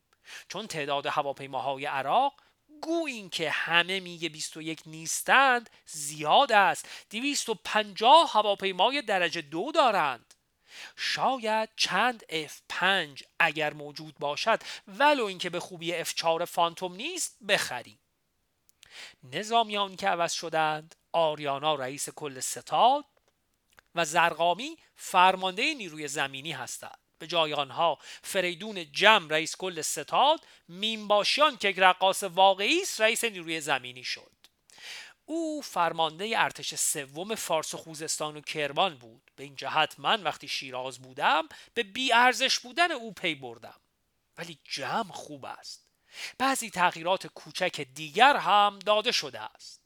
چون 0.50 0.68
تعداد 0.68 1.06
هواپیماهای 1.06 1.86
عراق 1.86 2.34
گو 2.82 3.06
این 3.06 3.30
که 3.30 3.50
همه 3.50 4.00
میگه 4.00 4.30
21 4.30 4.82
نیستند 4.86 5.70
زیاد 5.86 6.52
است. 6.52 6.90
250 7.10 8.32
هواپیمای 8.34 9.02
درجه 9.02 9.42
دو 9.42 9.72
دارند. 9.72 10.34
شاید 10.96 11.70
چند 11.76 12.24
F5 12.30 13.24
اگر 13.40 13.74
موجود 13.74 14.16
باشد 14.20 14.62
ولو 14.88 15.26
اینکه 15.26 15.50
به 15.50 15.60
خوبی 15.60 16.04
F4 16.04 16.44
فانتوم 16.44 16.96
نیست 16.96 17.38
بخریم. 17.48 18.00
نظامیان 19.24 19.96
که 19.96 20.08
عوض 20.08 20.34
شدند 20.34 20.96
آریانا 21.12 21.76
رئیس 21.76 22.10
کل 22.10 22.40
ستاد 22.40 23.06
و 23.96 24.06
زرقامی 24.06 24.78
فرمانده 24.96 25.74
نیروی 25.74 26.08
زمینی 26.08 26.52
هستند. 26.52 26.98
به 27.20 27.28
جای 27.28 27.54
آنها 27.54 27.98
فریدون 28.24 28.92
جم 28.92 29.30
رئیس 29.30 29.56
کل 29.56 29.82
ستاد 29.82 30.46
میمباشیان 30.68 31.58
که 31.58 31.74
رقاص 31.78 32.24
واقعی 32.24 32.82
است 32.82 33.02
رئیس 33.02 33.24
نیروی 33.24 33.62
زمینی 33.62 34.04
شد. 34.04 34.32
او 35.26 35.62
فرمانده 35.62 36.34
ارتش 36.36 36.76
سوم 36.76 37.36
فارس 37.36 37.74
و 37.74 37.78
خوزستان 37.78 38.38
و 38.38 38.42
کرمان 38.42 38.98
بود. 38.98 39.32
به 39.36 39.44
این 39.44 39.56
جهت 39.56 40.00
من 40.00 40.24
وقتی 40.24 40.48
شیراز 40.48 41.00
بودم 41.00 41.50
به 41.74 41.84
بی 41.84 42.14
ارزش 42.14 42.60
بودن 42.60 42.92
او 42.92 43.14
پی 43.14 43.36
بردم. 43.36 43.80
ولی 44.38 44.60
جمع 44.64 45.12
خوب 45.12 45.46
است. 45.46 45.85
بعضی 46.38 46.70
تغییرات 46.70 47.28
کوچک 47.28 47.82
دیگر 47.82 48.38
هم 48.38 48.80
داده 48.80 49.12
شده 49.12 49.40
است. 49.42 49.86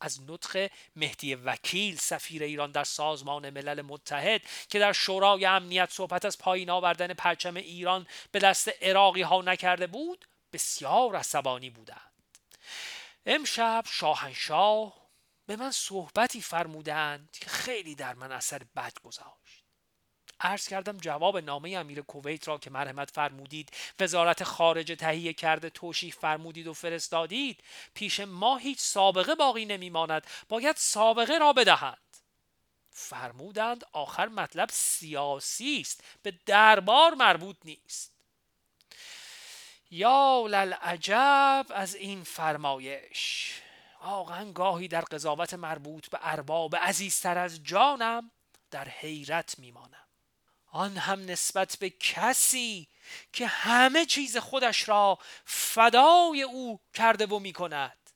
از 0.00 0.30
نطق 0.30 0.70
مهدی 0.96 1.34
وکیل 1.34 1.96
سفیر 1.96 2.42
ایران 2.42 2.70
در 2.70 2.84
سازمان 2.84 3.50
ملل 3.50 3.82
متحد 3.82 4.42
که 4.68 4.78
در 4.78 4.92
شورای 4.92 5.46
امنیت 5.46 5.90
صحبت 5.90 6.24
از 6.24 6.38
پایین 6.38 6.70
آوردن 6.70 7.14
پرچم 7.14 7.56
ایران 7.56 8.06
به 8.32 8.38
دست 8.38 8.68
عراقی 8.82 9.22
ها 9.22 9.42
نکرده 9.42 9.86
بود 9.86 10.28
بسیار 10.52 11.16
عصبانی 11.16 11.70
بودند. 11.70 12.12
امشب 13.26 13.84
شاهنشاه 13.90 14.94
به 15.46 15.56
من 15.56 15.70
صحبتی 15.70 16.42
فرمودند 16.42 17.30
که 17.32 17.50
خیلی 17.50 17.94
در 17.94 18.14
من 18.14 18.32
اثر 18.32 18.62
بد 18.76 19.00
گذاشت. 19.02 19.57
عرض 20.40 20.68
کردم 20.68 20.96
جواب 20.96 21.38
نامه 21.38 21.70
امیر 21.70 22.00
کویت 22.00 22.48
را 22.48 22.58
که 22.58 22.70
مرحمت 22.70 23.10
فرمودید 23.10 23.70
وزارت 24.00 24.44
خارجه 24.44 24.96
تهیه 24.96 25.32
کرده 25.32 25.70
توشیح 25.70 26.12
فرمودید 26.12 26.66
و 26.66 26.74
فرستادید 26.74 27.60
پیش 27.94 28.20
ما 28.20 28.56
هیچ 28.56 28.78
سابقه 28.78 29.34
باقی 29.34 29.64
نمیماند 29.64 30.26
باید 30.48 30.76
سابقه 30.76 31.38
را 31.38 31.52
بدهند. 31.52 31.98
فرمودند 32.90 33.84
آخر 33.92 34.28
مطلب 34.28 34.68
سیاسی 34.72 35.78
است 35.80 36.04
به 36.22 36.34
دربار 36.46 37.14
مربوط 37.14 37.56
نیست. 37.64 38.12
یا 39.90 40.46
للعجب 40.48 41.66
از 41.70 41.94
این 41.94 42.24
فرمایش. 42.24 43.52
واقعا 44.04 44.52
گاهی 44.52 44.88
در 44.88 45.00
قضاوت 45.00 45.54
مربوط 45.54 46.08
به 46.10 46.18
ارباب 46.22 46.76
عزیزتر 46.76 47.38
از 47.38 47.64
جانم 47.64 48.30
در 48.70 48.88
حیرت 48.88 49.58
میمانم. 49.58 50.07
آن 50.70 50.96
هم 50.96 51.24
نسبت 51.24 51.76
به 51.76 51.90
کسی 51.90 52.88
که 53.32 53.46
همه 53.46 54.06
چیز 54.06 54.36
خودش 54.36 54.88
را 54.88 55.18
فدای 55.44 56.42
او 56.42 56.80
کرده 56.94 57.26
و 57.26 57.38
می 57.38 57.52
کند 57.52 58.10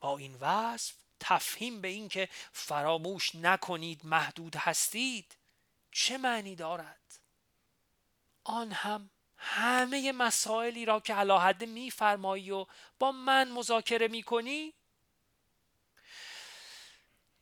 با 0.00 0.18
این 0.18 0.34
وصف 0.34 0.94
تفهیم 1.20 1.80
به 1.80 1.88
این 1.88 2.08
که 2.08 2.28
فراموش 2.52 3.34
نکنید 3.34 4.00
محدود 4.04 4.56
هستید 4.56 5.36
چه 5.92 6.18
معنی 6.18 6.56
دارد؟ 6.56 7.20
آن 8.44 8.72
هم 8.72 9.10
همه 9.36 10.12
مسائلی 10.12 10.84
را 10.84 11.00
که 11.00 11.14
علاحده 11.14 11.66
میفرمایی 11.66 12.50
و 12.50 12.66
با 12.98 13.12
من 13.12 13.48
مذاکره 13.50 14.08
می‌کنی؟ 14.08 14.74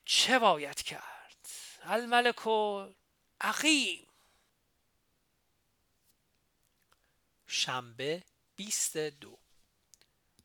چه 0.04 0.38
باید 0.38 0.82
کرد؟ 0.82 1.48
الملک 1.82 2.46
عقیم. 3.40 4.06
شنبه 7.46 8.22
22 8.56 9.38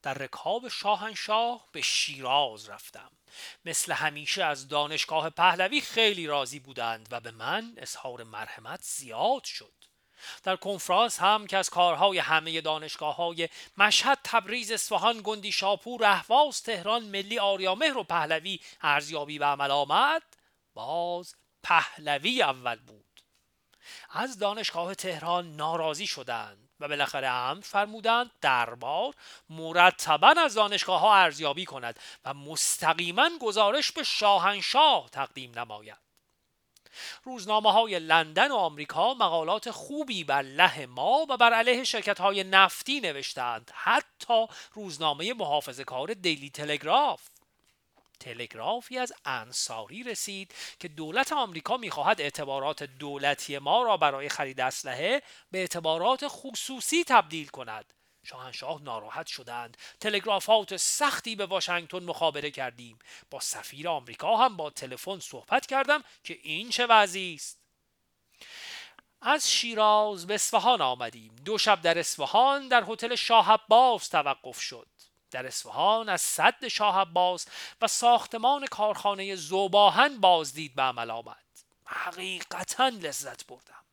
در 0.01 0.13
رکاب 0.13 0.67
شاهنشاه 0.67 1.67
به 1.71 1.81
شیراز 1.81 2.69
رفتم. 2.69 3.11
مثل 3.65 3.91
همیشه 3.91 4.43
از 4.43 4.67
دانشگاه 4.67 5.29
پهلوی 5.29 5.81
خیلی 5.81 6.27
راضی 6.27 6.59
بودند 6.59 7.07
و 7.11 7.19
به 7.19 7.31
من 7.31 7.73
اظهار 7.77 8.23
مرحمت 8.23 8.83
زیاد 8.83 9.43
شد. 9.43 9.73
در 10.43 10.55
کنفرانس 10.55 11.19
هم 11.19 11.47
که 11.47 11.57
از 11.57 11.69
کارهای 11.69 12.17
همه 12.17 12.61
دانشگاه 12.61 13.15
های 13.15 13.49
مشهد 13.77 14.19
تبریز 14.23 14.71
اصفهان 14.71 15.21
گندی 15.23 15.51
شاپور 15.51 16.05
اهواز 16.05 16.63
تهران 16.63 17.03
ملی 17.03 17.39
آریامهر 17.39 17.97
و 17.97 18.03
پهلوی 18.03 18.59
ارزیابی 18.81 19.39
به 19.39 19.45
عمل 19.45 19.71
آمد 19.71 20.23
باز 20.73 21.35
پهلوی 21.63 22.41
اول 22.41 22.75
بود. 22.75 23.05
از 24.09 24.39
دانشگاه 24.39 24.95
تهران 24.95 25.55
ناراضی 25.55 26.07
شدند 26.07 26.69
و 26.79 26.87
بالاخره 26.87 27.29
هم 27.29 27.61
فرمودند 27.61 28.31
دربار 28.41 29.13
مرتبا 29.49 30.35
از 30.37 30.53
دانشگاه 30.53 31.01
ها 31.01 31.15
ارزیابی 31.15 31.65
کند 31.65 31.99
و 32.25 32.33
مستقیما 32.33 33.29
گزارش 33.41 33.91
به 33.91 34.03
شاهنشاه 34.03 35.09
تقدیم 35.09 35.59
نماید. 35.59 36.09
روزنامه 37.23 37.71
های 37.71 37.99
لندن 37.99 38.51
و 38.51 38.55
آمریکا 38.55 39.13
مقالات 39.13 39.71
خوبی 39.71 40.23
بر 40.23 40.41
له 40.41 40.85
ما 40.85 41.25
و 41.29 41.37
بر 41.37 41.53
علیه 41.53 41.83
شرکت 41.83 42.21
های 42.21 42.43
نفتی 42.43 42.99
نوشتند 42.99 43.71
حتی 43.75 44.47
روزنامه 44.73 45.33
محافظه 45.33 45.83
کار 45.83 46.13
دیلی 46.13 46.49
تلگراف. 46.49 47.21
تلگرافی 48.19 48.97
از 48.97 49.13
انصاری 49.25 50.03
رسید 50.03 50.55
که 50.79 50.87
دولت 50.87 51.33
آمریکا 51.33 51.77
می‌خواهد 51.77 52.21
اعتبارات 52.21 52.83
دولتی 52.83 53.57
ما 53.57 53.83
را 53.83 53.97
برای 53.97 54.29
خرید 54.29 54.61
اسلحه 54.61 55.21
به 55.51 55.57
اعتبارات 55.57 56.25
خصوصی 56.27 57.03
تبدیل 57.03 57.47
کند. 57.47 57.93
شاهنشاه 58.23 58.81
ناراحت 58.81 59.27
شدند. 59.27 59.77
تلگرافات 59.99 60.77
سختی 60.77 61.35
به 61.35 61.45
واشنگتن 61.45 62.03
مخابره 62.03 62.51
کردیم. 62.51 62.99
با 63.31 63.39
سفیر 63.39 63.89
آمریکا 63.89 64.37
هم 64.37 64.57
با 64.57 64.69
تلفن 64.69 65.19
صحبت 65.19 65.65
کردم 65.65 66.03
که 66.23 66.39
این 66.43 66.69
چه 66.69 66.85
وضعی 66.85 67.35
است. 67.35 67.59
از 69.21 69.51
شیراز 69.51 70.27
به 70.27 70.33
اصفهان 70.33 70.81
آمدیم. 70.81 71.35
دو 71.45 71.57
شب 71.57 71.81
در 71.81 71.99
اصفهان 71.99 72.67
در 72.67 72.83
هتل 72.87 73.15
شاه 73.15 73.51
عباس 73.51 74.07
توقف 74.07 74.59
شد. 74.59 74.87
در 75.31 75.47
اصفهان 75.47 76.09
از 76.09 76.21
صد 76.21 76.67
شاه 76.67 76.99
عباس 76.99 77.45
و 77.81 77.87
ساختمان 77.87 78.65
کارخانه 78.65 79.35
زوباهن 79.35 80.17
بازدید 80.17 80.75
به 80.75 80.81
عمل 80.81 81.11
آمد. 81.11 81.35
حقیقتا 81.85 82.87
لذت 82.87 83.47
بردم. 83.47 83.83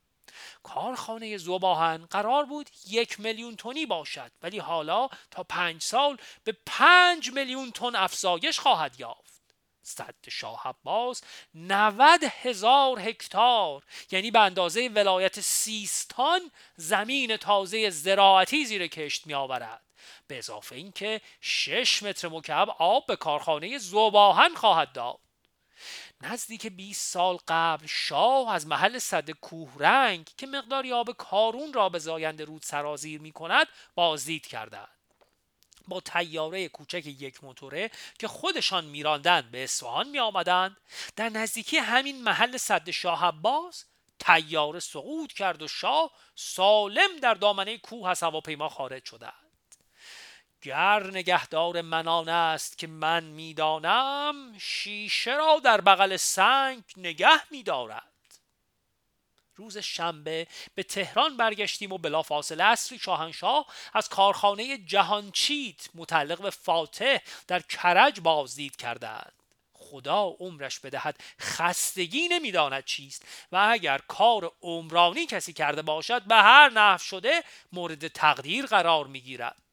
کارخانه 0.62 1.36
زوباهن 1.36 2.06
قرار 2.10 2.44
بود 2.44 2.70
یک 2.86 3.20
میلیون 3.20 3.56
تنی 3.56 3.86
باشد 3.86 4.32
ولی 4.42 4.58
حالا 4.58 5.08
تا 5.30 5.42
پنج 5.42 5.82
سال 5.82 6.18
به 6.44 6.56
پنج 6.66 7.32
میلیون 7.32 7.70
تن 7.70 7.96
افزایش 7.96 8.60
خواهد 8.60 9.00
یافت. 9.00 9.26
صد 9.82 10.14
شاه 10.28 10.68
عباس 10.68 11.22
90 11.54 12.24
هزار 12.24 13.00
هکتار 13.00 13.82
یعنی 14.10 14.30
به 14.30 14.40
اندازه 14.40 14.88
ولایت 14.88 15.40
سیستان 15.40 16.50
زمین 16.76 17.36
تازه 17.36 17.90
زراعتی 17.90 18.64
زیر 18.64 18.86
کشت 18.86 19.26
می 19.26 19.34
آورد 19.34 19.85
به 20.26 20.38
اضافه 20.38 20.76
اینکه 20.76 21.20
6 21.40 22.02
متر 22.02 22.28
مکعب 22.28 22.68
آب 22.78 23.06
به 23.06 23.16
کارخانه 23.16 23.78
زوباهن 23.78 24.54
خواهد 24.54 24.92
داد. 24.92 25.18
نزدیک 26.20 26.66
20 26.66 27.12
سال 27.12 27.38
قبل 27.48 27.86
شاه 27.86 28.54
از 28.54 28.66
محل 28.66 28.98
صد 28.98 29.30
کوهرنگ 29.30 30.28
که 30.36 30.46
مقداری 30.46 30.92
آب 30.92 31.12
کارون 31.12 31.72
را 31.72 31.88
به 31.88 31.98
زاینده 31.98 32.44
رود 32.44 32.62
سرازیر 32.62 33.20
می 33.20 33.32
کند 33.32 33.66
بازدید 33.94 34.46
کردند. 34.46 34.88
با 35.88 36.00
تیاره 36.00 36.68
کوچک 36.68 37.06
یک 37.06 37.44
موتوره 37.44 37.90
که 38.18 38.28
خودشان 38.28 38.84
میراندند 38.84 39.50
به 39.50 39.64
اصفهان 39.64 40.08
می 40.08 40.18
آمدند. 40.18 40.76
در 41.16 41.28
نزدیکی 41.28 41.76
همین 41.76 42.22
محل 42.22 42.56
صد 42.56 42.90
شاه 42.90 43.24
عباس 43.24 43.84
تیاره 44.18 44.80
سقوط 44.80 45.32
کرد 45.32 45.62
و 45.62 45.68
شاه 45.68 46.10
سالم 46.34 47.16
در 47.22 47.34
دامنه 47.34 47.78
کوه 47.78 48.08
از 48.08 48.22
هواپیما 48.22 48.68
خارج 48.68 49.04
شدند. 49.04 49.45
گر 50.66 51.10
نگهدار 51.10 51.80
منان 51.80 52.28
است 52.28 52.78
که 52.78 52.86
من 52.86 53.24
می‌دانم 53.24 54.58
شیشه 54.58 55.34
را 55.36 55.60
در 55.64 55.80
بغل 55.80 56.16
سنگ 56.16 56.82
نگه 56.96 57.40
میدارد. 57.50 58.02
روز 59.56 59.78
شنبه 59.78 60.46
به 60.74 60.82
تهران 60.82 61.36
برگشتیم 61.36 61.92
و 61.92 61.98
بلافاصله 61.98 62.64
اصری 62.64 62.98
شاهنشاه 62.98 63.66
از 63.92 64.08
کارخانه 64.08 64.78
جهانچیت 64.78 65.88
متعلق 65.94 66.42
به 66.42 66.50
فاتح 66.50 67.18
در 67.46 67.60
کرج 67.60 68.20
بازدید 68.20 68.76
کردند. 68.76 69.32
خدا 69.72 70.22
عمرش 70.22 70.80
بدهد 70.80 71.20
خستگی 71.40 72.28
نمی‌داند 72.28 72.84
چیست 72.84 73.22
و 73.52 73.68
اگر 73.70 73.98
کار 74.08 74.52
عمرانی 74.62 75.26
کسی 75.26 75.52
کرده 75.52 75.82
باشد 75.82 76.22
به 76.22 76.34
هر 76.34 76.68
نحو 76.68 76.98
شده 76.98 77.44
مورد 77.72 78.08
تقدیر 78.08 78.66
قرار 78.66 79.06
می‌گیرد. 79.06 79.65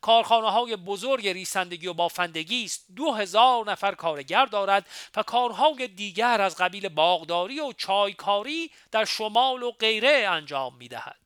کارخانه 0.00 0.50
های 0.50 0.76
بزرگ 0.76 1.28
ریسندگی 1.28 1.86
و 1.86 1.92
بافندگی 1.92 2.64
است. 2.64 2.86
دو 2.96 3.12
هزار 3.12 3.70
نفر 3.70 3.94
کارگر 3.94 4.46
دارد 4.46 4.88
و 5.16 5.22
کارهای 5.22 5.88
دیگر 5.88 6.40
از 6.40 6.56
قبیل 6.56 6.88
باغداری 6.88 7.60
و 7.60 7.72
چایکاری 7.72 8.70
در 8.90 9.04
شمال 9.04 9.62
و 9.62 9.70
غیره 9.70 10.28
انجام 10.28 10.76
می 10.76 10.88
دهد. 10.88 11.20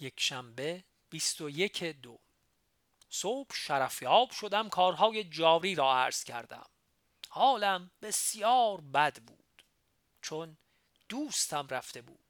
یک 0.00 0.14
شنبه 0.16 0.84
21 1.10 1.82
دو. 1.84 2.18
صبح 3.08 3.54
شرفیاب 3.54 4.30
شدم 4.30 4.68
کارهای 4.68 5.24
جاری 5.24 5.74
را 5.74 5.94
عرض 5.94 6.24
کردم. 6.24 6.66
حالم 7.28 7.90
بسیار 8.02 8.80
بد 8.80 9.18
بود 9.22 9.64
چون 10.22 10.56
دوستم 11.08 11.66
رفته 11.70 12.02
بود. 12.02 12.23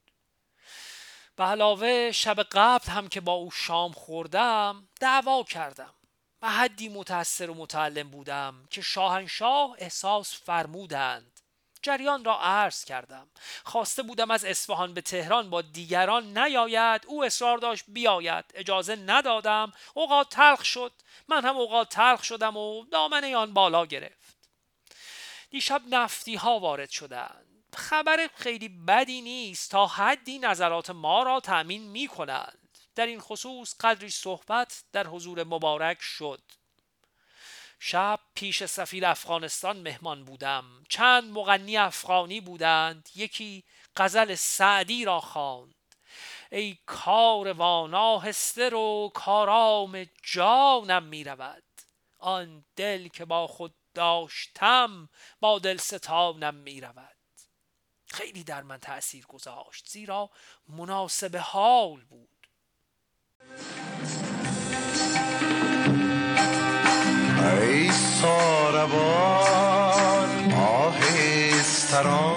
به 1.37 1.45
علاوه 1.45 2.13
شب 2.13 2.43
قبل 2.43 2.91
هم 2.91 3.09
که 3.09 3.21
با 3.21 3.33
او 3.33 3.51
شام 3.51 3.93
خوردم 3.93 4.89
دعوا 5.01 5.43
کردم. 5.43 5.95
و 6.43 6.49
حدی 6.49 6.89
متأثر 6.89 7.51
و 7.51 7.55
متعلم 7.55 8.11
بودم 8.11 8.69
که 8.71 8.83
شاهنشاه 8.83 9.77
احساس 9.79 10.43
فرمودند. 10.43 11.41
جریان 11.83 12.25
را 12.25 12.41
عرض 12.41 12.85
کردم. 12.85 13.31
خواسته 13.65 14.03
بودم 14.03 14.31
از 14.31 14.45
اصفهان 14.45 14.95
به 14.95 15.01
تهران 15.01 15.51
با 15.51 15.63
دیگران 15.63 16.39
نیاید 16.39 17.07
او 17.07 17.25
اصرار 17.25 17.59
داشت 17.59 17.85
بیاید. 17.89 18.45
اجازه 18.55 18.97
ندادم 18.97 19.73
اوقات 19.95 20.29
تلخ 20.29 20.65
شد. 20.65 20.93
من 21.29 21.45
هم 21.45 21.57
اوقات 21.57 21.89
تلخ 21.89 22.23
شدم 22.25 22.57
و 22.57 22.85
دامنه 22.85 23.37
آن 23.37 23.55
بالا 23.55 23.87
گرفت. 23.87 24.37
دیشب 25.51 25.83
نفتی 25.89 26.35
ها 26.35 26.59
وارد 26.59 26.91
شدند. 26.91 27.44
خبر 27.75 28.29
خیلی 28.35 28.69
بدی 28.69 29.23
نیست 29.23 29.71
تا 29.71 29.87
حدی 29.87 30.39
نظرات 30.39 30.91
ما 30.91 31.23
را 31.23 31.41
تأمین 31.41 31.83
می 31.91 32.09
کنند 32.09 32.79
در 32.95 33.07
این 33.07 33.21
خصوص 33.21 33.75
قدری 33.81 34.11
صحبت 34.11 34.85
در 34.93 35.07
حضور 35.07 35.45
مبارک 35.45 36.01
شد. 36.01 36.41
شب 37.79 38.21
پیش 38.35 38.65
سفیر 38.65 39.07
افغانستان 39.07 39.77
مهمان 39.77 40.25
بودم. 40.25 40.65
چند 40.89 41.33
مغنی 41.33 41.77
افغانی 41.77 42.41
بودند. 42.41 43.09
یکی 43.15 43.65
غزل 43.97 44.35
سعدی 44.35 45.05
را 45.05 45.21
خواند. 45.21 45.75
ای 46.53 46.79
کاروانا 46.87 48.19
هسته 48.19 48.69
رو 48.69 49.11
کارام 49.15 50.07
جانم 50.23 51.03
می 51.03 51.25
رود 51.25 51.63
آن 52.19 52.65
دل 52.77 53.09
که 53.09 53.25
با 53.25 53.47
خود 53.47 53.75
داشتم 53.95 55.09
با 55.41 55.59
دل 55.59 55.77
ستانم 55.77 56.55
می 56.55 56.81
رود 56.81 57.14
خیلی 58.15 58.45
در 58.45 58.63
من 58.63 58.79
تأثیر 58.79 59.27
گذاشت 59.27 59.89
زیرا 59.89 60.31
مناسب 60.69 61.37
حال 61.37 62.01
بود. 62.01 62.29
ای 67.61 67.93
ساربان 67.93 69.45
کارام 72.05 72.34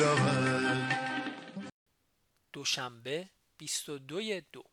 رود 0.00 0.94
دوشنبه 2.52 3.28
22 3.58 4.40
دو. 4.52 4.64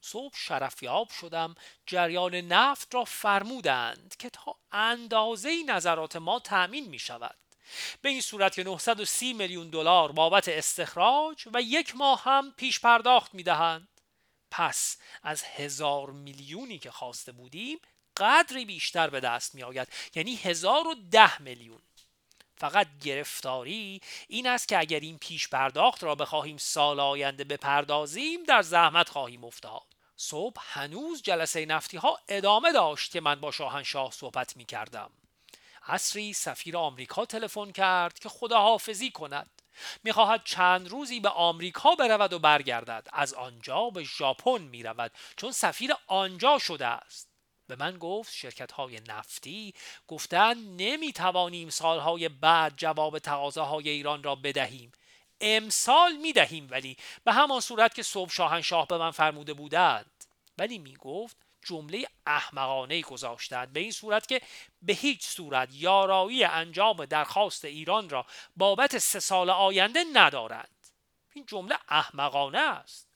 صبح 0.00 0.34
شرفیاب 0.36 1.10
شدم 1.10 1.54
جریان 1.86 2.34
نفت 2.34 2.94
را 2.94 3.04
فرمودند 3.04 4.14
که 4.18 4.30
تا 4.30 4.56
اندازه 4.72 5.62
نظرات 5.66 6.16
ما 6.16 6.38
تأمین 6.38 6.88
می 6.88 6.98
شود 6.98 7.36
به 8.02 8.08
این 8.08 8.20
صورت 8.20 8.54
که 8.54 8.64
930 8.64 9.32
میلیون 9.32 9.70
دلار 9.70 10.12
بابت 10.12 10.48
استخراج 10.48 11.48
و 11.54 11.62
یک 11.62 11.96
ماه 11.96 12.22
هم 12.24 12.52
پیش 12.56 12.80
پرداخت 12.80 13.34
می 13.34 13.42
دهند. 13.42 13.88
پس 14.50 14.96
از 15.22 15.42
هزار 15.42 16.10
میلیونی 16.10 16.78
که 16.78 16.90
خواسته 16.90 17.32
بودیم 17.32 17.78
قدری 18.20 18.64
بیشتر 18.64 19.10
به 19.10 19.20
دست 19.20 19.54
می 19.54 19.62
آید 19.62 19.88
یعنی 20.14 20.36
هزار 20.36 20.88
و 20.88 20.94
ده 21.10 21.42
میلیون. 21.42 21.82
فقط 22.56 22.86
گرفتاری 23.02 24.00
این 24.28 24.46
است 24.46 24.68
که 24.68 24.78
اگر 24.78 25.00
این 25.00 25.18
پیش 25.18 25.48
پرداخت 25.48 26.04
را 26.04 26.14
بخواهیم 26.14 26.56
سال 26.56 27.00
آینده 27.00 27.44
بپردازیم 27.44 28.44
در 28.44 28.62
زحمت 28.62 29.08
خواهیم 29.08 29.44
افتاد. 29.44 29.82
صبح 30.16 30.62
هنوز 30.64 31.22
جلسه 31.22 31.66
نفتی 31.66 31.96
ها 31.96 32.18
ادامه 32.28 32.72
داشت 32.72 33.12
که 33.12 33.20
من 33.20 33.40
با 33.40 33.50
شاهنشاه 33.50 34.12
صحبت 34.12 34.56
می 34.56 34.64
کردم 34.64 35.10
عصری 35.88 36.32
سفیر 36.32 36.76
آمریکا 36.76 37.26
تلفن 37.26 37.72
کرد 37.72 38.18
که 38.18 38.28
خداحافظی 38.28 39.10
کند. 39.10 39.50
می‌خواهد 40.04 40.44
چند 40.44 40.88
روزی 40.88 41.20
به 41.20 41.28
آمریکا 41.28 41.94
برود 41.94 42.32
و 42.32 42.38
برگردد. 42.38 43.08
از 43.12 43.34
آنجا 43.34 43.90
به 43.90 44.04
ژاپن 44.04 44.62
می‌رود. 44.62 45.12
چون 45.36 45.52
سفیر 45.52 45.92
آنجا 46.06 46.58
شده 46.58 46.86
است. 46.86 47.29
به 47.70 47.76
من 47.76 47.98
گفت 47.98 48.34
شرکت 48.34 48.72
های 48.72 49.00
نفتی 49.08 49.74
گفتند 50.08 50.82
نمی‌توانیم 50.82 51.70
سالهای 51.70 52.28
بعد 52.28 52.72
جواب 52.76 53.18
تقاضاهای 53.18 53.88
ایران 53.88 54.22
را 54.22 54.34
بدهیم. 54.34 54.92
امسال 55.40 56.16
می‌دهیم 56.16 56.68
ولی 56.70 56.96
به 57.24 57.32
همان 57.32 57.60
صورت 57.60 57.94
که 57.94 58.02
صبح 58.02 58.30
شاهنشاه 58.30 58.86
به 58.86 58.98
من 58.98 59.10
فرموده 59.10 59.54
بودند. 59.54 60.24
ولی 60.58 60.78
می‌گفت 60.78 61.36
جمله 61.64 62.06
احمقانه 62.26 63.00
گذاشتند. 63.00 63.72
به 63.72 63.80
این 63.80 63.92
صورت 63.92 64.26
که 64.26 64.40
به 64.82 64.92
هیچ 64.92 65.26
صورت 65.26 65.68
یارایی 65.72 66.44
انجام 66.44 67.04
درخواست 67.04 67.64
ایران 67.64 68.08
را 68.08 68.26
بابت 68.56 68.98
سه 68.98 69.20
سال 69.20 69.50
آینده 69.50 70.04
ندارند. 70.12 70.76
این 71.34 71.46
جمله 71.46 71.78
احمقانه 71.88 72.58
است. 72.58 73.09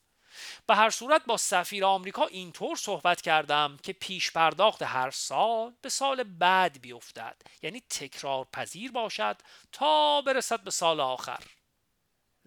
به 0.67 0.75
هر 0.75 0.89
صورت 0.89 1.25
با 1.25 1.37
سفیر 1.37 1.85
آمریکا 1.85 2.25
اینطور 2.25 2.77
صحبت 2.77 3.21
کردم 3.21 3.77
که 3.83 3.93
پیش 3.93 4.31
پرداخت 4.31 4.81
هر 4.81 5.11
سال 5.11 5.73
به 5.81 5.89
سال 5.89 6.23
بعد 6.23 6.81
بیفتد 6.81 7.35
یعنی 7.61 7.81
تکرار 7.89 8.47
پذیر 8.53 8.91
باشد 8.91 9.37
تا 9.71 10.21
برسد 10.21 10.63
به 10.63 10.71
سال 10.71 10.99
آخر. 10.99 11.39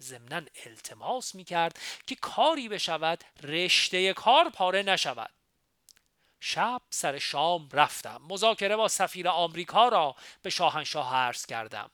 ضمنا 0.01 0.41
التماس 0.65 1.35
می 1.35 1.43
کرد 1.43 1.79
که 2.07 2.15
کاری 2.15 2.69
بشود 2.69 3.23
رشته 3.43 4.13
کار 4.13 4.49
پاره 4.49 4.83
نشود. 4.83 5.29
شب 6.39 6.81
سر 6.89 7.19
شام 7.19 7.69
رفتم 7.73 8.21
مذاکره 8.29 8.75
با 8.75 8.87
سفیر 8.87 9.27
آمریکا 9.27 9.87
را 9.87 10.15
به 10.41 10.49
شاهنشاه 10.49 11.15
عرض 11.15 11.45
کردم. 11.45 11.91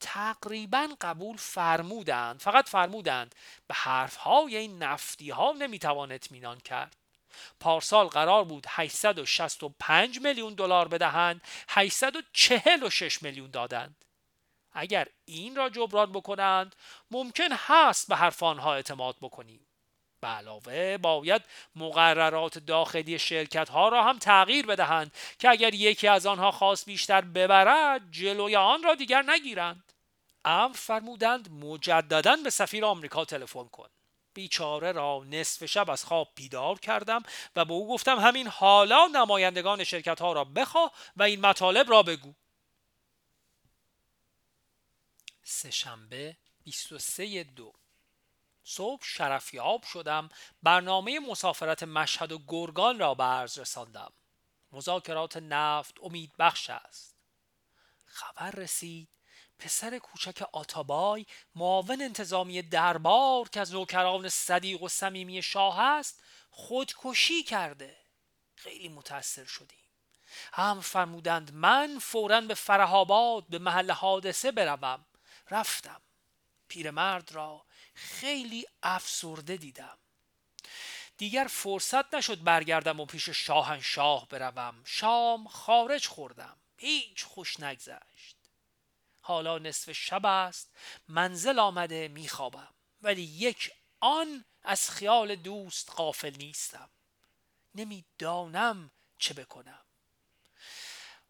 تقریبا 0.00 0.88
قبول 1.00 1.36
فرمودند 1.36 2.40
فقط 2.40 2.68
فرمودند 2.68 3.34
به 3.66 3.74
حرفهای 3.74 4.56
این 4.56 4.82
نفتی 4.82 5.30
ها 5.30 5.52
نمی‌توان 5.52 6.12
اطمینان 6.12 6.60
کرد. 6.60 6.96
پارسال 7.60 8.06
قرار 8.06 8.44
بود 8.44 8.66
865 8.68 10.20
میلیون 10.20 10.54
دلار 10.54 10.88
بدهند 10.88 11.40
846 11.68 13.22
میلیون 13.22 13.50
دادند. 13.50 14.04
اگر 14.72 15.08
این 15.24 15.56
را 15.56 15.68
جبران 15.68 16.12
بکنند 16.12 16.76
ممکن 17.10 17.48
هست 17.52 18.08
به 18.08 18.16
حرف 18.16 18.42
آنها 18.42 18.74
اعتماد 18.74 19.16
بکنیم. 19.20 19.66
به 20.20 20.28
علاوه 20.28 20.98
باید 20.98 21.42
مقررات 21.76 22.58
داخلی 22.58 23.18
شرکت 23.18 23.68
ها 23.68 23.88
را 23.88 24.04
هم 24.04 24.18
تغییر 24.18 24.66
بدهند 24.66 25.12
که 25.38 25.48
اگر 25.48 25.74
یکی 25.74 26.08
از 26.08 26.26
آنها 26.26 26.50
خواست 26.50 26.86
بیشتر 26.86 27.20
ببرد 27.20 28.02
جلوی 28.10 28.56
آن 28.56 28.82
را 28.82 28.94
دیگر 28.94 29.22
نگیرند. 29.22 29.85
امر 30.46 30.76
فرمودند 30.76 31.50
مجددا 31.50 32.36
به 32.36 32.50
سفیر 32.50 32.84
آمریکا 32.84 33.24
تلفن 33.24 33.64
کن. 33.64 33.88
بیچاره 34.34 34.92
را 34.92 35.24
نصف 35.24 35.64
شب 35.64 35.90
از 35.90 36.04
خواب 36.04 36.32
بیدار 36.34 36.78
کردم 36.78 37.22
و 37.56 37.64
به 37.64 37.72
او 37.72 37.88
گفتم 37.88 38.18
همین 38.18 38.48
حالا 38.48 39.06
نمایندگان 39.06 39.84
شرکت 39.84 40.20
ها 40.20 40.32
را 40.32 40.44
بخواه 40.44 40.92
و 41.16 41.22
این 41.22 41.40
مطالب 41.40 41.90
را 41.90 42.02
بگو. 42.02 42.34
سه 45.42 45.70
شنبه 45.70 46.36
23 46.64 47.44
دو. 47.44 47.72
صبح 48.64 49.04
شرفیاب 49.04 49.82
شدم 49.82 50.28
برنامه 50.62 51.20
مسافرت 51.20 51.82
مشهد 51.82 52.32
و 52.32 52.38
گرگان 52.48 52.98
را 52.98 53.14
به 53.14 53.24
عرض 53.24 53.58
رساندم. 53.58 54.12
مذاکرات 54.72 55.36
نفت 55.36 55.94
امید 56.02 56.32
بخش 56.38 56.70
است. 56.70 57.16
خبر 58.04 58.50
رسید 58.50 59.08
پسر 59.58 59.98
کوچک 59.98 60.42
آتابای 60.52 61.26
معاون 61.54 62.02
انتظامی 62.02 62.62
دربار 62.62 63.48
که 63.48 63.60
از 63.60 63.72
نوکران 63.72 64.28
صدیق 64.28 64.82
و 64.82 64.88
صمیمی 64.88 65.42
شاه 65.42 65.80
است 65.80 66.22
خودکشی 66.50 67.42
کرده. 67.42 67.96
خیلی 68.56 68.88
متاثر 68.88 69.44
شدیم. 69.44 69.78
هم 70.52 70.80
فرمودند 70.80 71.54
من 71.54 71.98
فورا 71.98 72.40
به 72.40 72.54
فرهاباد 72.54 73.44
به 73.48 73.58
محل 73.58 73.90
حادثه 73.90 74.52
بروم. 74.52 75.06
رفتم. 75.50 76.00
پیرمرد 76.68 77.32
را 77.32 77.64
خیلی 77.94 78.66
افسرده 78.82 79.56
دیدم. 79.56 79.98
دیگر 81.18 81.46
فرصت 81.50 82.14
نشد 82.14 82.42
برگردم 82.42 83.00
و 83.00 83.06
پیش 83.06 83.28
شاهنشاه 83.28 84.28
بروم. 84.28 84.82
شام 84.84 85.48
خارج 85.48 86.06
خوردم. 86.06 86.56
هیچ 86.76 87.24
خوش 87.24 87.60
نگذشت. 87.60 88.35
حالا 89.26 89.58
نصف 89.58 89.92
شب 89.92 90.26
است 90.26 90.70
منزل 91.08 91.58
آمده 91.58 92.08
میخوابم. 92.08 92.74
ولی 93.02 93.22
یک 93.22 93.70
آن 94.00 94.44
از 94.62 94.90
خیال 94.90 95.34
دوست 95.34 95.90
قافل 95.90 96.36
نیستم. 96.36 96.90
نمی‌دانم 97.74 98.90
چه 99.18 99.34
بکنم. 99.34 99.84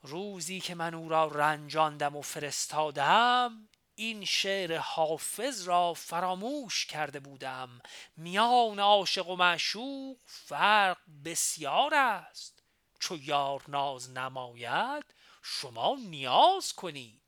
روزی 0.03 0.61
که 0.61 0.75
من 0.75 0.95
او 0.95 1.09
را 1.09 1.27
رنجاندم 1.27 2.17
و 2.17 2.23
فرستادم 2.23 3.69
این 3.95 4.25
شعر 4.25 4.79
حافظ 4.79 5.69
را 5.69 5.95
فراموش 5.95 6.87
کرده 6.87 7.21
بودم. 7.21 7.81
میان 8.17 8.79
عاشق 8.79 9.29
و 9.29 9.37
معشوق 9.37 10.17
فرق 10.27 10.99
بسیار 11.25 11.95
است. 11.95 12.63
چو 13.01 13.17
یار 13.17 13.63
ناز 13.69 14.11
نماید 14.11 15.05
شما 15.43 15.97
نیاز 16.01 16.73
کنید. 16.73 17.26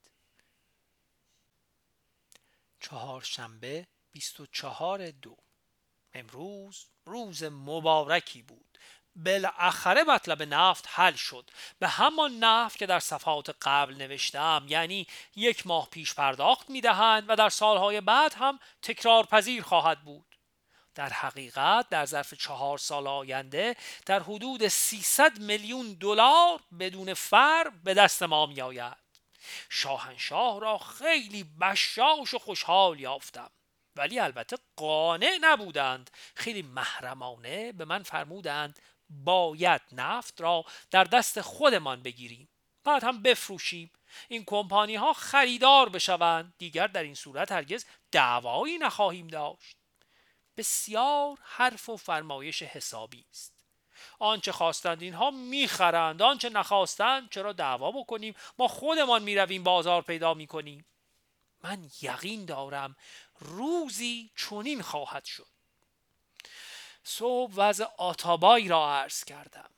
چهارشنبه 2.80 3.86
24 4.12 5.10
دو. 5.10 5.36
امروز 6.14 6.86
روز 7.04 7.44
مبارکی 7.44 8.42
بود. 8.42 8.78
بالاخره 9.16 10.02
مطلب 10.04 10.42
نفت 10.42 10.84
حل 10.88 11.14
شد. 11.14 11.50
به 11.78 11.88
همان 11.88 12.38
نفت 12.38 12.78
که 12.78 12.86
در 12.86 13.00
صفحات 13.00 13.56
قبل 13.62 13.94
نوشتم 13.94 14.66
یعنی 14.68 15.06
یک 15.36 15.66
ماه 15.66 15.88
پیش 15.90 16.14
پرداخت 16.14 16.70
می‌دهند 16.70 17.24
و 17.28 17.36
در 17.36 17.48
سالهای 17.48 18.00
بعد 18.00 18.34
هم 18.34 18.58
تکرار 18.82 19.26
پذیر 19.26 19.62
خواهد 19.62 20.04
بود. 20.04 20.38
در 20.94 21.08
حقیقت 21.08 21.88
در 21.88 22.04
ظرف 22.06 22.34
چهار 22.34 22.78
سال 22.78 23.06
آینده 23.06 23.76
در 24.06 24.22
حدود 24.22 24.68
300 24.68 25.38
میلیون 25.38 25.92
دلار 25.92 26.60
بدون 26.80 27.14
فر 27.14 27.70
به 27.84 27.94
دست 27.94 28.22
ما 28.22 28.46
می 28.46 28.60
آید 28.60 29.07
شاهنشاه 29.68 30.60
را 30.60 30.78
خیلی 30.78 31.44
بشاش 31.60 32.34
و 32.34 32.38
خوشحال 32.38 33.00
یافتم. 33.00 33.50
ولی 33.96 34.18
البته 34.18 34.56
قانع 34.76 35.38
نبودند. 35.40 36.10
خیلی 36.34 36.62
محرمانه 36.62 37.72
به 37.72 37.84
من 37.84 38.02
فرمودند 38.02 38.78
باید 39.10 39.80
نفت 39.92 40.40
را 40.40 40.64
در 40.90 41.04
دست 41.04 41.40
خودمان 41.40 42.02
بگیریم. 42.02 42.48
بعد 42.84 43.04
هم 43.04 43.22
بفروشیم. 43.22 43.90
این 44.28 44.44
کمپانی 44.44 44.96
ها 44.96 45.12
خریدار 45.12 45.88
بشوند. 45.88 46.54
دیگر 46.58 46.86
در 46.86 47.02
این 47.02 47.14
صورت 47.14 47.52
هرگز 47.52 47.84
دعوایی 48.12 48.78
نخواهیم 48.78 49.28
داشت. 49.28 49.76
بسیار 50.56 51.38
حرف 51.42 51.88
و 51.88 51.96
فرمایش 51.96 52.62
حسابی 52.62 53.24
است. 53.30 53.57
آنچه 54.18 54.52
خواستند 54.52 55.02
اینها 55.02 55.30
می‌خرند. 55.30 56.22
آنچه 56.22 56.48
نخواستند 56.48 57.30
چرا 57.30 57.52
دعوا 57.52 57.92
بکنیم؟ 57.92 58.34
ما 58.58 58.68
خودمان 58.68 59.22
می‌رویم 59.22 59.64
بازار 59.64 60.02
پیدا 60.02 60.34
می‌کنیم. 60.34 60.84
من 61.64 61.90
یقین 62.02 62.44
دارم 62.44 62.96
روزی 63.38 64.30
چنین 64.36 64.82
خواهد 64.82 65.24
شد. 65.24 65.46
صبح 67.04 67.52
وضع 67.56 67.84
آتابایی 67.98 68.68
را 68.68 68.94
عرض 68.94 69.24
کردم. 69.24 69.70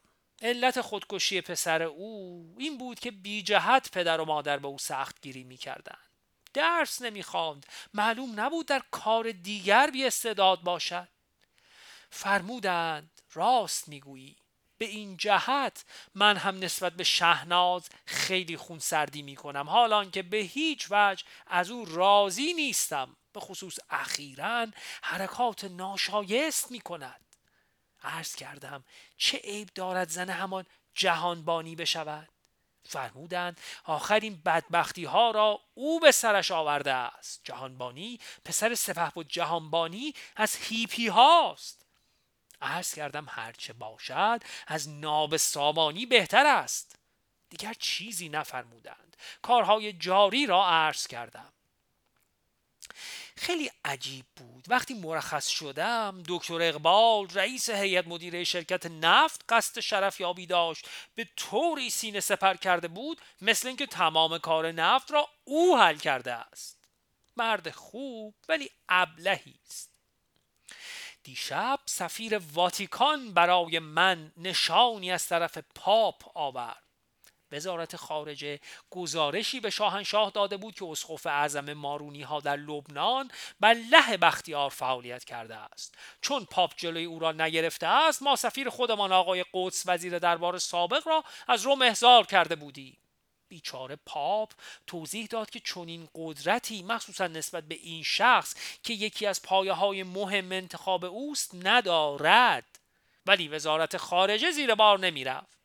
علت 0.42 0.80
خودکشی 0.80 1.40
پسر 1.40 1.82
او 1.82 2.54
این 2.58 2.78
بود 2.78 3.00
که 3.00 3.10
بی 3.10 3.42
جهت 3.42 3.90
پدر 3.90 4.20
و 4.20 4.24
مادر 4.24 4.56
به 4.56 4.68
او 4.68 4.78
سخت 4.78 5.20
گیری 5.20 5.44
می 5.44 5.56
کردن. 5.56 5.98
درس 6.54 7.02
نمی‌خواند. 7.02 7.66
معلوم 7.94 8.40
نبود 8.40 8.66
در 8.66 8.82
کار 8.90 9.32
دیگر 9.32 9.90
بی 9.90 10.06
استعداد 10.06 10.60
باشد. 10.60 11.08
فرمودند 12.10 13.19
راست 13.32 13.88
می‌گویی. 13.88 14.36
به 14.78 14.86
این 14.86 15.16
جهت 15.16 15.84
من 16.14 16.36
هم 16.36 16.58
نسبت 16.58 16.92
به 16.92 17.04
شهناز 17.04 17.88
خیلی 18.06 18.56
خونسردی 18.56 19.22
می 19.22 19.36
کنم 19.36 19.68
حالان 19.68 20.10
که 20.10 20.22
به 20.22 20.36
هیچ 20.36 20.86
وجه 20.90 21.24
از 21.46 21.70
او 21.70 21.84
راضی 21.84 22.54
نیستم. 22.54 23.16
به 23.32 23.40
خصوص 23.40 23.78
اخیرا 23.90 24.66
حرکات 25.02 25.64
ناشایست 25.64 26.70
می 26.70 26.80
کند 26.80 27.24
عرض 28.02 28.34
کردم 28.34 28.84
چه 29.16 29.38
عیب 29.38 29.68
دارد 29.74 30.08
زن 30.08 30.30
همان 30.30 30.66
جهانبانی 30.94 31.76
بشود؟ 31.76 32.28
فرمودند 32.84 33.60
آخرین 33.84 34.42
بدبختی 34.44 35.04
ها 35.04 35.30
را 35.30 35.60
او 35.74 36.00
به 36.00 36.12
سرش 36.12 36.50
آورده 36.50 36.92
است. 36.92 37.40
جهانبانی 37.44 38.20
پسر 38.44 38.74
سپه 38.74 39.12
و 39.16 39.22
جهانبانی 39.22 40.14
از 40.36 40.56
هیپی 40.56 41.08
هاست. 41.08 41.86
عرض 42.62 42.94
کردم 42.94 43.26
هرچه 43.28 43.72
باشد 43.72 44.42
از 44.66 44.88
ناب 44.88 45.36
سامانی 45.36 46.06
بهتر 46.06 46.46
است. 46.46 46.96
دیگر 47.50 47.74
چیزی 47.78 48.28
نفرمودند. 48.28 49.16
کارهای 49.42 49.92
جاری 49.92 50.46
را 50.46 50.68
عرض 50.68 51.06
کردم. 51.06 51.52
خیلی 53.36 53.70
عجیب 53.84 54.24
بود. 54.36 54.64
وقتی 54.68 54.94
مرخص 54.94 55.48
شدم 55.48 56.22
دکتر 56.28 56.62
اقبال 56.62 57.28
رئیس 57.34 57.70
هیئت 57.70 58.06
مدیره 58.06 58.44
شرکت 58.44 58.86
نفت 58.86 59.44
قصد 59.48 59.80
شرف 59.80 60.20
یابی 60.20 60.46
داشت. 60.46 60.88
به 61.14 61.28
طوری 61.36 61.90
سینه 61.90 62.20
سپر 62.20 62.54
کرده 62.54 62.88
بود 62.88 63.20
مثل 63.40 63.68
اینکه 63.68 63.86
تمام 63.86 64.38
کار 64.38 64.72
نفت 64.72 65.12
را 65.12 65.28
او 65.44 65.78
حل 65.78 65.96
کرده 65.96 66.32
است. 66.32 66.78
مرد 67.36 67.70
خوب 67.70 68.34
ولی 68.48 68.70
ابلهی 68.88 69.54
است. 69.66 69.89
دیشب 71.22 71.80
سفیر 71.86 72.40
واتیکان 72.52 73.34
برای 73.34 73.78
من 73.78 74.32
نشانی 74.36 75.12
از 75.12 75.28
طرف 75.28 75.58
پاپ 75.74 76.36
آورد. 76.38 76.82
وزارت 77.52 77.96
خارجه 77.96 78.60
گزارشی 78.90 79.60
به 79.60 79.70
شاهنشاه 79.70 80.30
داده 80.30 80.56
بود 80.56 80.74
که 80.74 80.84
اسقف 80.84 81.26
اعظم 81.26 81.72
مارونی 81.72 82.22
ها 82.22 82.40
در 82.40 82.56
لبنان 82.56 83.30
بر 83.60 83.74
له 83.74 84.16
بختیار 84.16 84.70
فعالیت 84.70 85.24
کرده 85.24 85.56
است. 85.56 85.94
چون 86.20 86.44
پاپ 86.44 86.72
جلوی 86.76 87.04
او 87.04 87.18
را 87.18 87.32
نگرفته 87.32 87.86
است 87.86 88.22
ما 88.22 88.36
سفیر 88.36 88.70
خودمان 88.70 89.12
آقای 89.12 89.44
قدس 89.52 89.82
وزیر 89.86 90.18
دربار 90.18 90.58
سابق 90.58 91.08
را 91.08 91.24
از 91.48 91.62
روم 91.62 91.82
احضار 91.82 92.26
کرده 92.26 92.56
بودیم. 92.56 92.96
بیچاره 93.50 93.96
پاپ 94.06 94.52
توضیح 94.86 95.26
داد 95.26 95.50
که 95.50 95.60
چنین 95.60 96.08
قدرتی 96.14 96.82
مخصوصا 96.82 97.26
نسبت 97.26 97.64
به 97.64 97.74
این 97.74 98.02
شخص 98.02 98.54
که 98.82 98.92
یکی 98.92 99.26
از 99.26 99.42
پایه 99.42 99.72
های 99.72 100.02
مهم 100.02 100.52
انتخاب 100.52 101.04
اوست 101.04 101.50
ندارد. 101.54 102.78
ولی 103.26 103.48
وزارت 103.48 103.96
خارجه 103.96 104.50
زیر 104.50 104.74
بار 104.74 104.98
نمی‌رفت. 104.98 105.60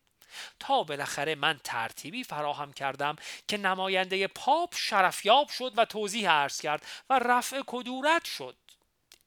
تا 0.59 0.83
بالاخره 0.83 1.35
من 1.35 1.59
ترتیبی 1.63 2.23
فراهم 2.23 2.73
کردم 2.73 3.15
که 3.47 3.57
نماینده 3.57 4.27
پاپ 4.27 4.75
شرفیاب 4.75 5.49
شد 5.49 5.73
و 5.77 5.85
توضیح 5.85 6.29
عرض 6.29 6.61
کرد 6.61 6.85
و 7.09 7.19
رفع 7.19 7.61
کدورت 7.67 8.25
شد. 8.25 8.55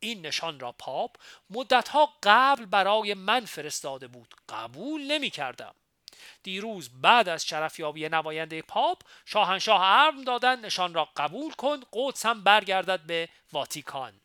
این 0.01 0.27
نشان 0.27 0.61
را 0.61 0.73
پاپ 0.73 1.17
مدتها 1.51 2.13
قبل 2.23 2.65
برای 2.65 3.15
من 3.15 3.45
فرستاده 3.45 4.07
بود. 4.07 4.35
قبول 4.49 5.03
نمی 5.03 5.31
کردم 5.31 5.75
دیروز 6.43 6.91
بعد 7.01 7.29
از 7.29 7.47
شرفیابی 7.47 8.09
نماینده 8.09 8.63
پاپ 8.63 9.03
شاهنشاه 9.25 9.81
ارم 9.83 10.25
دادن 10.25 10.61
نشان 10.61 10.95
را 10.95 11.09
قبول 11.17 11.53
کن 11.53 11.81
قدس 11.93 12.27
هم 12.27 12.45
برگردد 12.45 13.01
به 13.01 13.29
واتیکان. 13.53 14.21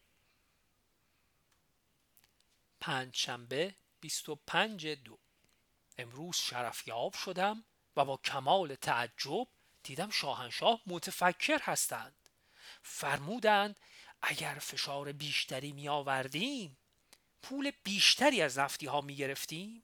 پنجشنبه 2.80 3.76
25 4.00 4.88
دو. 4.88 5.18
امروز 5.98 6.36
شرفیاب 6.36 7.14
شدم 7.14 7.64
و 7.98 8.06
با 8.06 8.18
کمال 8.18 8.76
تعجب 8.76 9.48
دیدم 9.84 10.10
شاهنشاه 10.10 10.82
متفکر 10.88 11.60
هستند. 11.62 12.30
فرمودند 12.82 13.76
اگر 14.22 14.58
فشار 14.62 15.12
بیشتری 15.12 15.72
می 15.72 15.90
آوردیم 15.90 16.78
پول 17.42 17.72
بیشتری 17.84 18.42
از 18.42 18.60
نفتی 18.60 18.86
ها 18.86 19.02
می 19.02 19.16
گرفتیم 19.16 19.84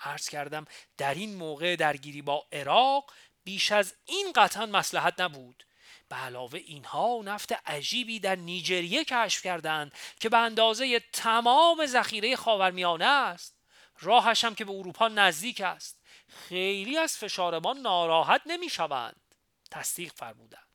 عرض 0.00 0.28
کردم 0.28 0.64
در 0.96 1.14
این 1.14 1.34
موقع 1.34 1.76
درگیری 1.76 2.22
با 2.22 2.46
عراق 2.52 3.12
بیش 3.44 3.72
از 3.72 3.94
این 4.04 4.32
قطعا 4.32 4.66
مسلحت 4.66 5.20
نبود. 5.20 5.66
به 6.08 6.16
علاوه 6.16 6.58
اینها 6.58 7.20
نفت 7.24 7.52
عجیبی 7.52 8.20
در 8.20 8.36
نیجریه 8.36 9.04
کشف 9.04 9.42
کردند 9.42 9.92
که 10.20 10.28
به 10.28 10.38
اندازه 10.38 11.00
تمام 11.12 11.86
ذخیره 11.86 12.36
خاورمیانه 12.36 13.06
است. 13.06 13.56
راهش 14.00 14.44
هم 14.44 14.54
که 14.54 14.64
به 14.64 14.72
اروپا 14.72 15.08
نزدیک 15.08 15.60
است. 15.60 16.00
خیلی 16.28 16.98
از 16.98 17.16
فشار 17.18 17.58
ما 17.58 17.72
ناراحت 17.72 18.42
نمی 18.46 18.68
شوند 18.68 19.20
تصدیق 19.70 20.12
فرمودند. 20.12 20.65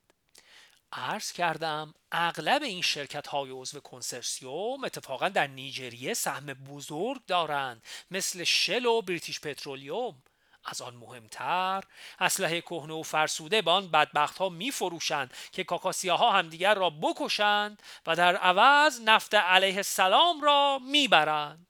عرض 0.92 1.32
کردم 1.32 1.94
اغلب 2.12 2.62
این 2.62 2.82
شرکت 2.82 3.26
های 3.26 3.50
عضو 3.50 3.80
کنسرسیوم 3.80 4.84
اتفاقا 4.84 5.28
در 5.28 5.46
نیجریه 5.46 6.14
سهم 6.14 6.46
بزرگ 6.46 7.26
دارند 7.26 7.82
مثل 8.10 8.44
شل 8.44 8.86
و 8.86 9.02
بریتیش 9.02 9.40
پترولیوم. 9.40 10.22
از 10.64 10.82
آن 10.82 10.96
مهمتر 10.96 11.84
اسلحه 12.18 12.60
کهنه 12.60 12.94
و 12.94 13.02
فرسوده 13.02 13.62
به 13.62 13.70
آن 13.70 13.90
بدبخت 13.90 14.38
ها 14.38 14.48
می 14.48 14.70
فروشند 14.70 15.34
که 15.52 15.64
کاکاسیا 15.64 16.16
ها 16.16 16.30
همدیگر 16.30 16.74
را 16.74 16.90
بکشند 16.90 17.82
و 18.06 18.16
در 18.16 18.36
عوض 18.36 19.00
نفت 19.00 19.34
علیه 19.34 19.76
السلام 19.76 20.40
را 20.40 20.78
می‌برند. 20.82 21.66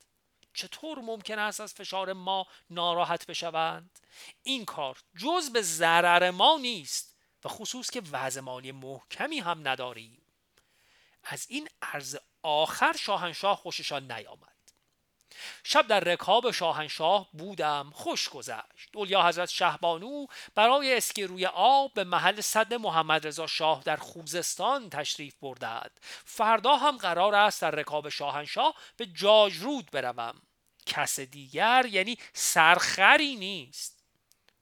چطور 0.54 0.98
ممکن 0.98 1.38
است 1.38 1.60
از 1.60 1.74
فشار 1.74 2.12
ما 2.12 2.46
ناراحت 2.70 3.26
بشوند؟ 3.26 3.98
این 4.42 4.64
کار 4.64 4.98
جز 5.16 5.50
به 5.50 5.62
ضرر 5.62 6.30
ما 6.30 6.58
نیست. 6.60 7.11
و 7.44 7.48
خصوص 7.48 7.90
که 7.90 8.02
وضع 8.12 8.40
مالی 8.40 8.72
محکمی 8.72 9.40
هم 9.40 9.68
نداریم. 9.68 10.22
از 11.24 11.46
این 11.48 11.68
عرض 11.82 12.16
آخر 12.42 12.96
شاهنشاه 12.96 13.56
خوششان 13.56 14.12
نیامد. 14.12 14.52
شب 15.64 15.86
در 15.86 16.00
رکاب 16.00 16.50
شاهنشاه 16.50 17.28
بودم 17.32 17.90
خوش 17.94 18.28
گذشت. 18.28 18.88
اولیا 18.94 19.22
حضرت 19.28 19.48
شهبانو 19.48 20.26
برای 20.54 20.96
اسکی 20.96 21.24
روی 21.24 21.46
آب 21.46 21.94
به 21.94 22.04
محل 22.04 22.40
صد 22.40 22.74
محمد 22.74 23.26
رضا 23.26 23.46
شاه 23.46 23.82
در 23.84 23.96
خوزستان 23.96 24.90
تشریف 24.90 25.34
بردند. 25.42 26.00
فردا 26.24 26.76
هم 26.76 26.96
قرار 26.96 27.34
است 27.34 27.62
در 27.62 27.70
رکاب 27.70 28.08
شاهنشاه 28.08 28.74
به 28.96 29.06
جاجرود 29.06 29.90
بروم. 29.90 30.42
کس 30.86 31.20
دیگر 31.20 31.86
یعنی 31.90 32.18
سرخری 32.32 33.36
نیست. 33.36 34.01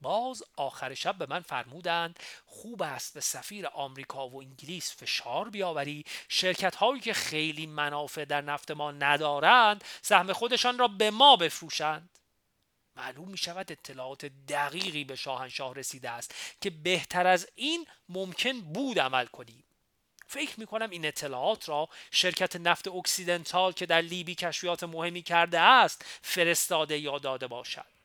باز 0.00 0.42
آخر 0.56 0.94
شب 0.94 1.18
به 1.18 1.26
من 1.26 1.40
فرمودند 1.40 2.18
خوب 2.46 2.82
است 2.82 3.14
به 3.14 3.20
سفیر 3.20 3.66
آمریکا 3.66 4.28
و 4.28 4.40
انگلیس 4.40 4.96
فشار 4.96 5.50
بیاوری 5.50 6.04
شرکت 6.28 6.74
هایی 6.74 7.00
که 7.00 7.12
خیلی 7.12 7.66
منافع 7.66 8.24
در 8.24 8.40
نفت 8.40 8.70
ما 8.70 8.92
ندارند 8.92 9.84
سهم 10.02 10.32
خودشان 10.32 10.78
را 10.78 10.88
به 10.88 11.10
ما 11.10 11.36
بفروشند. 11.36 12.10
معلوم 12.96 13.28
می 13.28 13.38
شود 13.38 13.72
اطلاعات 13.72 14.24
دقیقی 14.26 15.04
به 15.04 15.16
شاهنشاه 15.16 15.74
رسیده 15.74 16.10
است 16.10 16.34
که 16.60 16.70
بهتر 16.70 17.26
از 17.26 17.48
این 17.54 17.86
ممکن 18.08 18.60
بود 18.60 18.98
عمل 18.98 19.26
کنیم. 19.26 19.64
فکر 20.26 20.60
می 20.60 20.66
کنم 20.66 20.90
این 20.90 21.06
اطلاعات 21.06 21.68
را 21.68 21.88
شرکت 22.10 22.56
نفت 22.56 22.88
اکسیدنتال 22.88 23.72
که 23.72 23.86
در 23.86 24.00
لیبی 24.00 24.34
کشفیات 24.34 24.84
مهمی 24.84 25.22
کرده 25.22 25.60
است 25.60 26.04
فرستاده 26.22 26.98
یا 26.98 27.18
داده 27.18 27.46
باشد. 27.46 27.99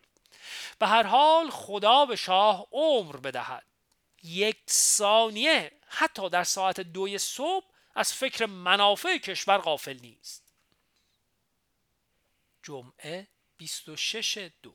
به 0.80 0.88
هر 0.88 1.04
حال 1.04 1.50
خدا 1.50 2.06
به 2.06 2.16
شاه 2.16 2.68
عمر 2.72 3.18
بدهد. 3.18 3.66
یک 4.24 4.58
ثانیه 4.70 5.72
حتی 5.88 6.30
در 6.30 6.44
ساعت 6.44 6.80
دوی 6.80 7.18
صبح 7.18 7.66
از 7.96 8.14
فکر 8.14 8.46
منافع 8.46 9.18
کشور 9.18 9.58
غافل 9.58 10.00
نیست. 10.02 10.44
جمعه 12.64 13.28
26 13.58 14.50
دو. 14.64 14.74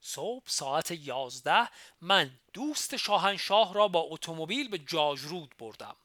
صبح 0.00 0.44
ساعت 0.46 0.90
11 0.90 1.68
من 2.00 2.40
دوست 2.52 2.96
شاهنشاه 2.96 3.74
را 3.74 3.88
با 3.88 4.00
اتومبیل 4.00 4.68
به 4.68 4.78
جاجرود 4.78 5.54
بردم. 5.58 5.96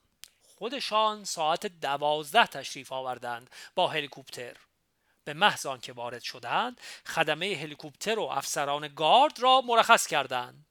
خودشان 0.57 1.23
ساعت 1.23 1.65
دوازده 1.65 2.47
تشریف 2.47 2.91
آوردند 2.91 3.49
با 3.75 3.87
هلیکوپتر. 3.87 4.57
به 5.25 5.33
محض 5.33 5.67
که 5.81 5.93
وارد 5.93 6.21
شدند 6.21 6.81
خدمه 7.05 7.57
هلیکوپتر 7.61 8.19
و 8.19 8.23
افسران 8.23 8.87
گارد 8.87 9.39
را 9.39 9.61
مرخص 9.61 10.07
کردند. 10.07 10.65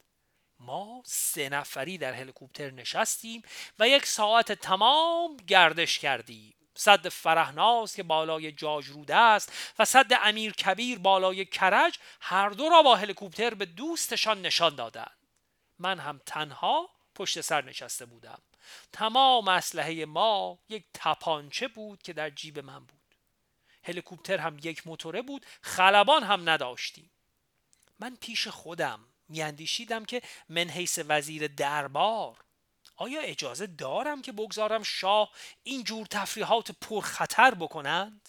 ما 0.60 1.02
سه 1.04 1.48
نفری 1.48 1.98
در 1.98 2.12
هلیکوپتر 2.12 2.70
نشستیم 2.70 3.42
و 3.78 3.88
یک 3.88 4.06
ساعت 4.06 4.52
تمام 4.52 5.36
گردش 5.36 5.98
کردیم. 5.98 6.54
صد 6.76 7.08
فرهناز 7.08 7.94
که 7.94 8.02
بالای 8.02 8.52
جاجرود 8.52 9.10
است 9.10 9.52
و 9.78 9.84
صد 9.84 10.12
امیر 10.22 10.52
کبیر 10.52 10.98
بالای 10.98 11.44
کرج 11.44 11.98
هر 12.20 12.48
دو 12.48 12.68
را 12.68 12.82
با 12.82 12.96
هلیکوپتر 12.96 13.54
به 13.54 13.66
دوستشان 13.66 14.42
نشان 14.42 14.74
دادند. 14.74 15.18
من 15.78 15.98
هم 15.98 16.20
تنها 16.26 16.90
پشت 17.14 17.40
سر 17.40 17.64
نشسته 17.64 18.06
بودم. 18.06 18.42
تمام 18.92 19.48
اسلحه 19.48 20.04
ما 20.04 20.58
یک 20.68 20.84
تپانچه 20.94 21.68
بود 21.68 22.02
که 22.02 22.12
در 22.12 22.30
جیب 22.30 22.58
من 22.58 22.78
بود. 22.78 23.03
هلیکوپتر 23.84 24.38
هم 24.38 24.58
یک 24.62 24.86
موتوره 24.86 25.22
بود 25.22 25.46
خلبان 25.62 26.22
هم 26.22 26.48
نداشتیم. 26.48 27.10
من 27.98 28.16
پیش 28.20 28.48
خودم 28.48 29.00
میاندیشیدم 29.28 30.04
که 30.04 30.22
من 30.48 30.70
حیث 30.70 30.98
وزیر 31.08 31.46
دربار 31.46 32.36
آیا 32.96 33.20
اجازه 33.20 33.66
دارم 33.66 34.22
که 34.22 34.32
بگذارم 34.32 34.82
شاه 34.82 35.30
این 35.62 35.84
جور 35.84 36.06
تفریحات 36.06 36.70
پرخطر 36.70 37.54
بکنند؟ 37.54 38.28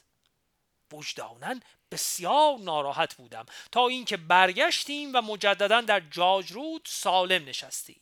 وجدانن 0.93 1.61
بسیار 1.91 2.57
ناراحت 2.59 3.15
بودم. 3.15 3.45
تا 3.71 3.87
اینکه 3.87 4.17
برگشتیم 4.17 5.11
و 5.13 5.21
مجددا 5.21 5.81
در 5.81 5.99
جاجرود 5.99 6.81
سالم 6.85 7.45
نشستیم. 7.45 8.01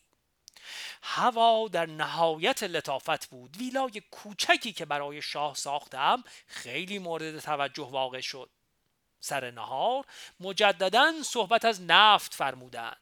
هوا 1.04 1.68
در 1.68 1.86
نهایت 1.86 2.64
لطافت 2.64 3.30
بود. 3.30 3.58
ویلای 3.58 4.02
کوچکی 4.12 4.74
که 4.74 4.86
برای 4.86 5.22
شاه 5.22 5.56
ساختم 5.56 6.24
خیلی 6.48 7.00
مورد 7.00 7.40
توجه 7.40 7.90
واقع 7.90 8.22
شد. 8.22 8.50
سر 9.20 9.52
نهار 9.52 10.06
مجددا 10.40 11.14
صحبت 11.24 11.66
از 11.66 11.82
نفت 11.82 12.34
فرمودند. 12.34 12.98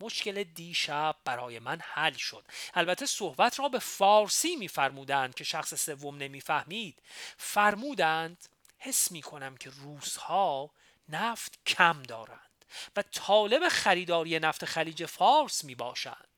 مشکل 0.00 0.44
دیشب 0.44 1.16
برای 1.24 1.58
من 1.58 1.80
حل 1.82 2.12
شد. 2.12 2.44
البته 2.74 3.06
صحبت 3.06 3.58
را 3.58 3.68
به 3.68 3.78
فارسی 3.78 4.56
میفرمودند 4.56 5.34
که 5.34 5.44
شخص 5.44 5.74
سوم 5.74 6.16
نمی‌فهمید. 6.16 6.98
فرمودند 7.36 8.48
حس 8.78 9.12
می 9.12 9.22
کنم 9.22 9.56
که 9.56 9.70
روزها 9.70 10.70
نفت 11.08 11.58
کم 11.66 12.02
دارند 12.02 12.64
و 12.96 13.02
طالب 13.02 13.68
خریداری 13.68 14.38
نفت 14.38 14.64
خلیج 14.64 15.06
فارس 15.06 15.64
می 15.64 15.74
باشند 15.74 16.28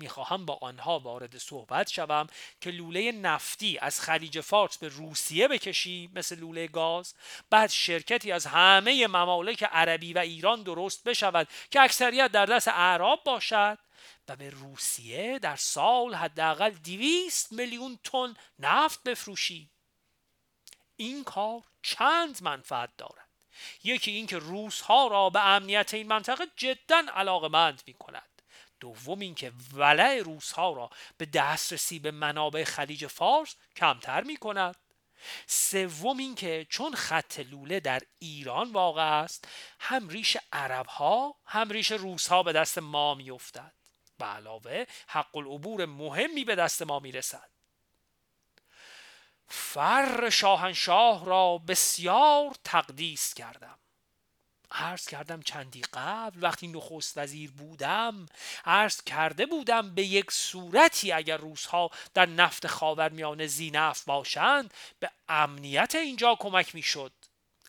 می‌خواهم 0.00 0.46
با 0.46 0.58
آنها 0.62 0.98
وارد 0.98 1.38
صحبت 1.38 1.90
شوم 1.90 2.26
که 2.60 2.70
لوله 2.70 3.12
نفتی 3.12 3.78
از 3.78 4.00
خلیج 4.00 4.40
فارس 4.40 4.78
به 4.78 4.88
روسیه 4.88 5.48
بکشی 5.48 6.10
مثل 6.14 6.38
لوله 6.38 6.66
گاز. 6.66 7.14
بعد 7.50 7.70
شرکتی 7.70 8.32
از 8.32 8.46
همه 8.46 9.06
ممالک 9.06 9.62
عربی 9.62 10.12
و 10.12 10.18
ایران 10.18 10.62
درست 10.62 11.04
بشود 11.04 11.48
که 11.70 11.80
اکثریت 11.80 12.32
در 12.32 12.46
دست 12.46 12.68
اعراب 12.68 13.24
باشد 13.24 13.78
و 14.28 14.36
به 14.36 14.50
روسیه 14.50 15.38
در 15.38 15.56
سال 15.56 16.14
حداقل 16.14 16.70
200 16.70 17.52
میلیون 17.52 17.98
تن 18.04 18.34
نفت 18.58 19.02
بفروشی. 19.02 19.70
این 20.96 21.24
کار 21.24 21.62
چند 21.82 22.42
منفعت 22.42 22.90
دارد؟ 22.98 23.28
یکی 23.84 24.10
اینکه 24.10 24.38
روس 24.38 24.80
ها 24.80 25.06
را 25.06 25.30
به 25.30 25.46
امنیت 25.46 25.94
این 25.94 26.08
منطقه 26.08 26.46
جدا 26.56 27.02
علاقمند 27.14 27.82
می 27.86 27.94
کند 27.94 28.29
دوم 28.80 29.20
اینکه 29.20 29.52
ولع 29.74 30.22
روسها 30.24 30.72
را 30.72 30.90
به 31.18 31.26
دسترسی 31.26 31.98
به 31.98 32.10
منابع 32.10 32.64
خلیج 32.64 33.06
فارس 33.06 33.56
کمتر 33.76 34.22
می 34.24 34.36
کند 34.36 34.76
سوم 35.46 36.18
اینکه 36.18 36.66
چون 36.70 36.94
خط 36.94 37.38
لوله 37.38 37.80
در 37.80 38.02
ایران 38.18 38.72
واقع 38.72 39.02
است 39.02 39.48
هم 39.80 40.08
ریش 40.08 40.36
عرب 40.52 40.86
ها 40.86 41.36
هم 41.44 41.70
ریش 41.70 41.92
روس 41.92 42.28
ها 42.28 42.42
به 42.42 42.52
دست 42.52 42.78
ما 42.78 43.14
می 43.14 43.30
افتد 43.30 43.72
به 44.18 44.24
علاوه 44.24 44.84
حق 45.06 45.36
العبور 45.36 45.86
مهمی 45.86 46.44
به 46.44 46.54
دست 46.54 46.82
ما 46.82 46.98
می 46.98 47.12
رسد 47.12 47.50
فر 49.48 50.30
شاهنشاه 50.30 51.24
را 51.24 51.58
بسیار 51.58 52.54
تقدیس 52.64 53.34
کردم. 53.34 53.78
عرض 54.72 55.06
کردم 55.06 55.42
چندی 55.42 55.82
قبل 55.92 56.42
وقتی 56.42 56.68
نخست 56.68 57.18
وزیر 57.18 57.50
بودم 57.50 58.26
عرض 58.64 59.02
کرده 59.02 59.46
بودم 59.46 59.94
به 59.94 60.02
یک 60.02 60.30
صورتی 60.30 61.12
اگر 61.12 61.36
روزها 61.36 61.90
در 62.14 62.26
نفت 62.26 62.66
خاورمیانه 62.66 63.46
زینف 63.46 64.04
باشند 64.04 64.74
به 65.00 65.10
امنیت 65.28 65.94
اینجا 65.94 66.34
کمک 66.34 66.74
می‌شد. 66.74 67.12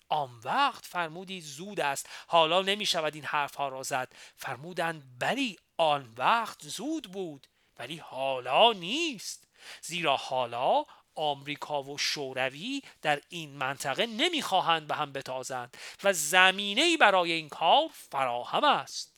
آن 0.09 0.39
وقت 0.43 0.85
فرمودید 0.85 1.43
زود 1.43 1.79
است. 1.79 2.09
حالا 2.27 2.61
نمی 2.61 2.85
شود 2.85 3.15
این 3.15 3.25
حرف 3.25 3.55
ها 3.55 3.67
را 3.67 3.83
زد. 3.83 4.13
فرمودند 4.35 5.03
بلی 5.19 5.59
آن 5.77 6.13
وقت 6.17 6.63
زود 6.63 7.11
بود 7.11 7.47
ولی 7.79 7.97
حالا 7.97 8.73
نیست. 8.73 9.47
زیرا 9.81 10.17
حالا 10.17 10.83
آمریکا 11.15 11.83
و 11.83 11.97
شوروی 11.97 12.81
در 13.01 13.21
این 13.29 13.57
منطقه 13.57 14.05
نمی‌خواهند 14.05 14.87
به 14.87 14.95
هم 14.95 15.13
بتازند 15.13 15.77
و 16.03 16.13
زمینه 16.13 16.97
برای 16.97 17.31
این 17.31 17.49
کار 17.49 17.89
فراهم 17.93 18.63
است. 18.63 19.10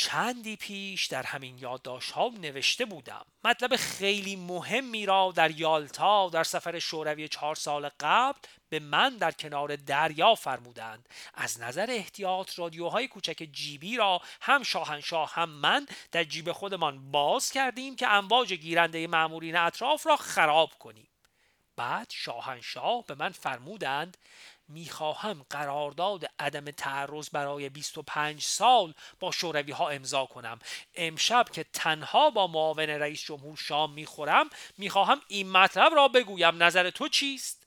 چندی 0.00 0.56
پیش 0.56 1.06
در 1.06 1.22
همین 1.22 1.58
یادداشت 1.58 2.10
ها 2.10 2.32
نوشته 2.40 2.84
بودم. 2.84 3.26
مطلب 3.44 3.76
خیلی 3.76 4.36
مهمی 4.36 5.06
را 5.06 5.32
در 5.36 5.50
یالتا 5.50 6.28
در 6.28 6.44
سفر 6.44 6.78
شوروی 6.78 7.28
چهار 7.28 7.54
سال 7.54 7.90
قبل 8.00 8.38
به 8.68 8.80
من 8.80 9.16
در 9.16 9.30
کنار 9.30 9.76
دریا 9.76 10.34
فرمودند. 10.34 11.08
از 11.34 11.60
نظر 11.60 11.86
احتیاط 11.88 12.58
رادیوهای 12.58 13.08
کوچک 13.08 13.48
جیبی 13.52 13.96
را 13.96 14.20
هم 14.40 14.62
شاهنشاه 14.62 15.34
هم 15.34 15.48
من 15.50 15.86
در 16.12 16.24
جیب 16.24 16.52
خودمان 16.52 17.10
باز 17.10 17.50
کردیم 17.50 17.96
که 17.96 18.08
امواج 18.08 18.52
گیرنده 18.52 19.06
معمورین 19.06 19.56
اطراف 19.56 20.06
را 20.06 20.16
خراب 20.16 20.72
کنیم. 20.78 21.08
بعد 21.76 22.10
شاهنشاه 22.10 23.04
به 23.06 23.14
من 23.14 23.30
فرمودند 23.30 24.16
می‌خواهم 24.68 25.46
قرارداد 25.50 26.24
عدم 26.38 26.70
تعرض 26.70 27.30
برای 27.32 27.68
25 27.68 28.42
سال 28.42 28.94
با 29.20 29.30
شوروی 29.30 29.72
ها 29.72 29.88
امضا 29.88 30.26
کنم. 30.26 30.58
امشب 30.94 31.46
که 31.52 31.64
تنها 31.64 32.30
با 32.30 32.46
معاون 32.46 32.90
رئیس 32.90 33.24
جمهور 33.24 33.56
شام 33.56 33.92
می‌خورم 33.92 34.50
می‌خواهم 34.78 35.20
این 35.28 35.50
مطلب 35.50 35.94
را 35.94 36.08
بگویم. 36.08 36.62
نظر 36.62 36.90
تو 36.90 37.08
چیست؟ 37.08 37.66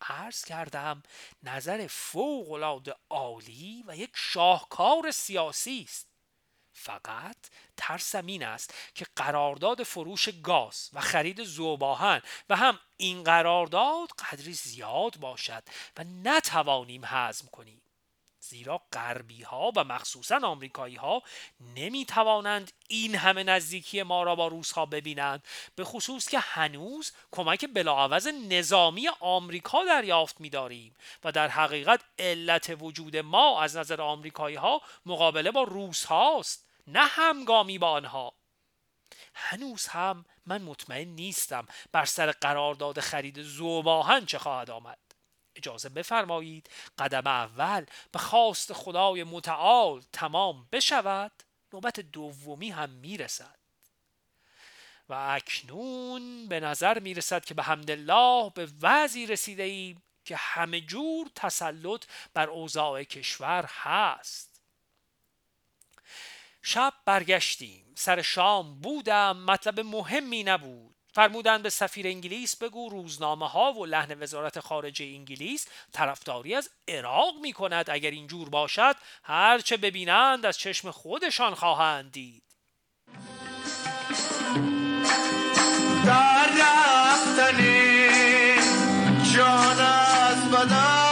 عرض 0.00 0.44
کردم 0.44 1.02
نظر 1.42 1.86
فوق 1.86 2.52
العاده 2.52 2.94
عالی 3.10 3.84
و 3.86 3.96
یک 3.96 4.10
شاهکار 4.14 5.10
سیاسی 5.10 5.84
است. 5.88 6.15
فقط 6.78 7.36
ترسم 7.76 8.26
این 8.26 8.44
است 8.44 8.74
که 8.94 9.06
قرارداد 9.16 9.82
فروش 9.82 10.28
گاز 10.42 10.90
و 10.92 11.00
خرید 11.00 11.44
زوباهن 11.44 12.22
و 12.48 12.56
هم 12.56 12.78
این 12.96 13.24
قرارداد 13.24 14.08
قدری 14.08 14.52
زیاد 14.52 15.16
باشد 15.16 15.62
و 15.96 16.04
نتوانیم 16.04 17.02
هضم 17.04 17.48
کنیم. 17.52 17.82
زیرا 18.48 18.80
غربی 18.92 19.42
ها 19.42 19.72
و 19.76 19.84
مخصوصا 19.84 20.40
آمریکایی 20.42 20.96
ها 20.96 21.22
نمی 21.76 22.04
توانند 22.04 22.72
این 22.88 23.14
همه 23.14 23.42
نزدیکی 23.42 24.02
ما 24.02 24.22
را 24.22 24.34
با 24.34 24.48
روس 24.48 24.72
ها 24.72 24.86
ببینند 24.86 25.44
به 25.76 25.84
خصوص 25.84 26.28
که 26.28 26.38
هنوز 26.38 27.12
کمک 27.32 27.66
بلاعوض 27.74 28.26
نظامی 28.26 29.08
آمریکا 29.20 29.84
دریافت 29.84 30.40
می 30.40 30.50
داریم 30.50 30.94
و 31.24 31.32
در 31.32 31.48
حقیقت 31.48 32.00
علت 32.18 32.76
وجود 32.80 33.16
ما 33.16 33.62
از 33.62 33.76
نظر 33.76 34.02
آمریکایی 34.02 34.56
ها 34.56 34.80
مقابله 35.06 35.50
با 35.50 35.62
روس 35.62 36.04
هاست 36.04 36.65
نه 36.86 37.06
همگامی 37.06 37.78
با 37.78 37.90
آنها. 37.90 38.32
هنوز 39.34 39.86
هم 39.86 40.24
من 40.46 40.62
مطمئن 40.62 41.08
نیستم 41.08 41.66
بر 41.92 42.04
سر 42.04 42.30
قرارداد 42.30 43.00
خرید 43.00 43.42
زوباهن 43.42 44.26
چه 44.26 44.38
خواهد 44.38 44.70
آمد. 44.70 44.98
اجازه 45.56 45.88
بفرمایید 45.88 46.70
قدم 46.98 47.26
اول 47.26 47.86
به 48.12 48.18
خواست 48.18 48.72
خدای 48.72 49.24
متعال 49.24 50.02
تمام 50.12 50.68
بشود 50.72 51.32
نوبت 51.72 52.00
دومی 52.00 52.70
هم 52.70 52.90
می‌رسد. 52.90 53.58
و 55.08 55.14
اکنون 55.14 56.48
به 56.48 56.60
نظر 56.60 56.98
می‌رسد 56.98 57.44
که 57.44 57.54
به 57.54 57.62
حمدالله 57.62 58.50
به 58.54 58.68
وضعی 58.82 59.26
رسیده 59.26 59.62
ایم 59.62 60.02
که 60.24 60.36
همه 60.36 60.80
جور 60.80 61.30
تسلط 61.34 62.04
بر 62.34 62.50
اوضاع 62.50 63.02
کشور 63.02 63.64
هست. 63.68 64.55
شب 66.68 66.92
برگشتیم. 67.04 67.84
سر 67.94 68.22
شام 68.22 68.80
بودم 68.80 69.36
مطلب 69.36 69.80
مهمی 69.80 70.44
نبود. 70.44 70.96
فرمودند 71.12 71.62
به 71.62 71.70
سفیر 71.70 72.06
انگلیس 72.06 72.56
بگو 72.56 72.88
روزنامه 72.88 73.48
ها 73.48 73.72
و 73.72 73.86
لحن 73.86 74.22
وزارت 74.22 74.60
خارجه 74.60 75.04
انگلیس 75.04 75.68
طرفداری 75.92 76.54
از 76.54 76.70
عراق 76.88 77.34
می 77.42 77.52
کند 77.52 77.90
اگر 77.90 78.10
اینجور 78.10 78.48
باشد 78.48 78.96
هرچه 79.22 79.76
ببینند 79.76 80.46
از 80.46 80.58
چشم 80.58 80.90
خودشان 80.90 81.54
خواهند 81.54 82.12
دید. 82.12 82.42
در 86.06 86.48
رفتنی 86.60 88.08
جان 89.34 89.80
از 89.80 90.50
بدن 90.50 91.05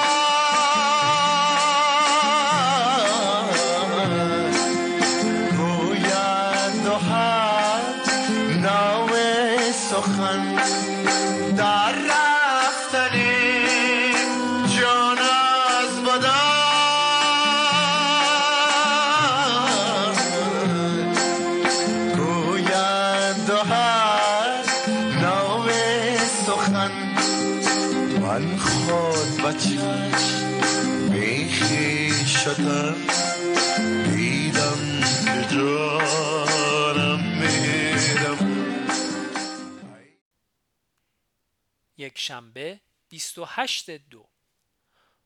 شنبه 42.24 42.80
28 43.08 43.90
دو. 43.90 44.28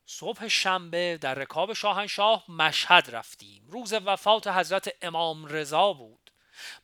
صبح 0.07 0.49
شنبه 0.49 1.19
در 1.21 1.35
رکاب 1.35 1.73
شاهنشاه 1.73 2.45
مشهد 2.51 3.11
رفتیم. 3.11 3.67
روز 3.69 3.93
وفات 3.93 4.47
حضرت 4.47 4.89
امام 5.03 5.47
رضا 5.47 5.93
بود. 5.93 6.31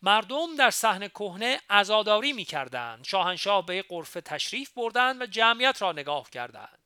مردم 0.02 0.56
در 0.56 0.70
صحن 0.70 1.08
کهنه 1.08 1.60
عزاداری 1.70 2.32
می 2.32 2.44
کردند 2.44 3.04
شاهنشاه 3.04 3.66
به 3.66 3.82
قرفه 3.82 4.20
تشریف 4.20 4.70
بردند 4.70 5.22
و 5.22 5.26
جمعیت 5.26 5.82
را 5.82 5.92
نگاه 5.92 6.30
کردند. 6.30 6.78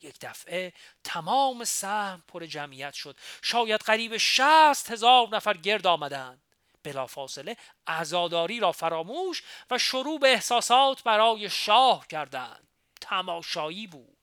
یک 0.00 0.16
دفعه 0.20 0.72
تمام 1.04 1.64
صحن 1.64 2.22
پر 2.28 2.46
جمعیت 2.46 2.94
شد. 2.94 3.18
شاید 3.42 3.80
قریب 3.80 4.16
شست 4.16 4.90
هزار 4.90 5.28
نفر 5.28 5.56
گرد 5.56 5.86
آمدند. 5.86 6.42
بلافاصله 6.82 7.56
عزاداری 7.86 8.60
را 8.60 8.72
فراموش 8.72 9.42
و 9.70 9.78
شروع 9.78 10.18
به 10.18 10.28
احساسات 10.28 11.02
برای 11.02 11.50
شاه 11.50 12.06
کردند. 12.06 12.67
تماشایی 13.08 13.86
بود. 13.86 14.18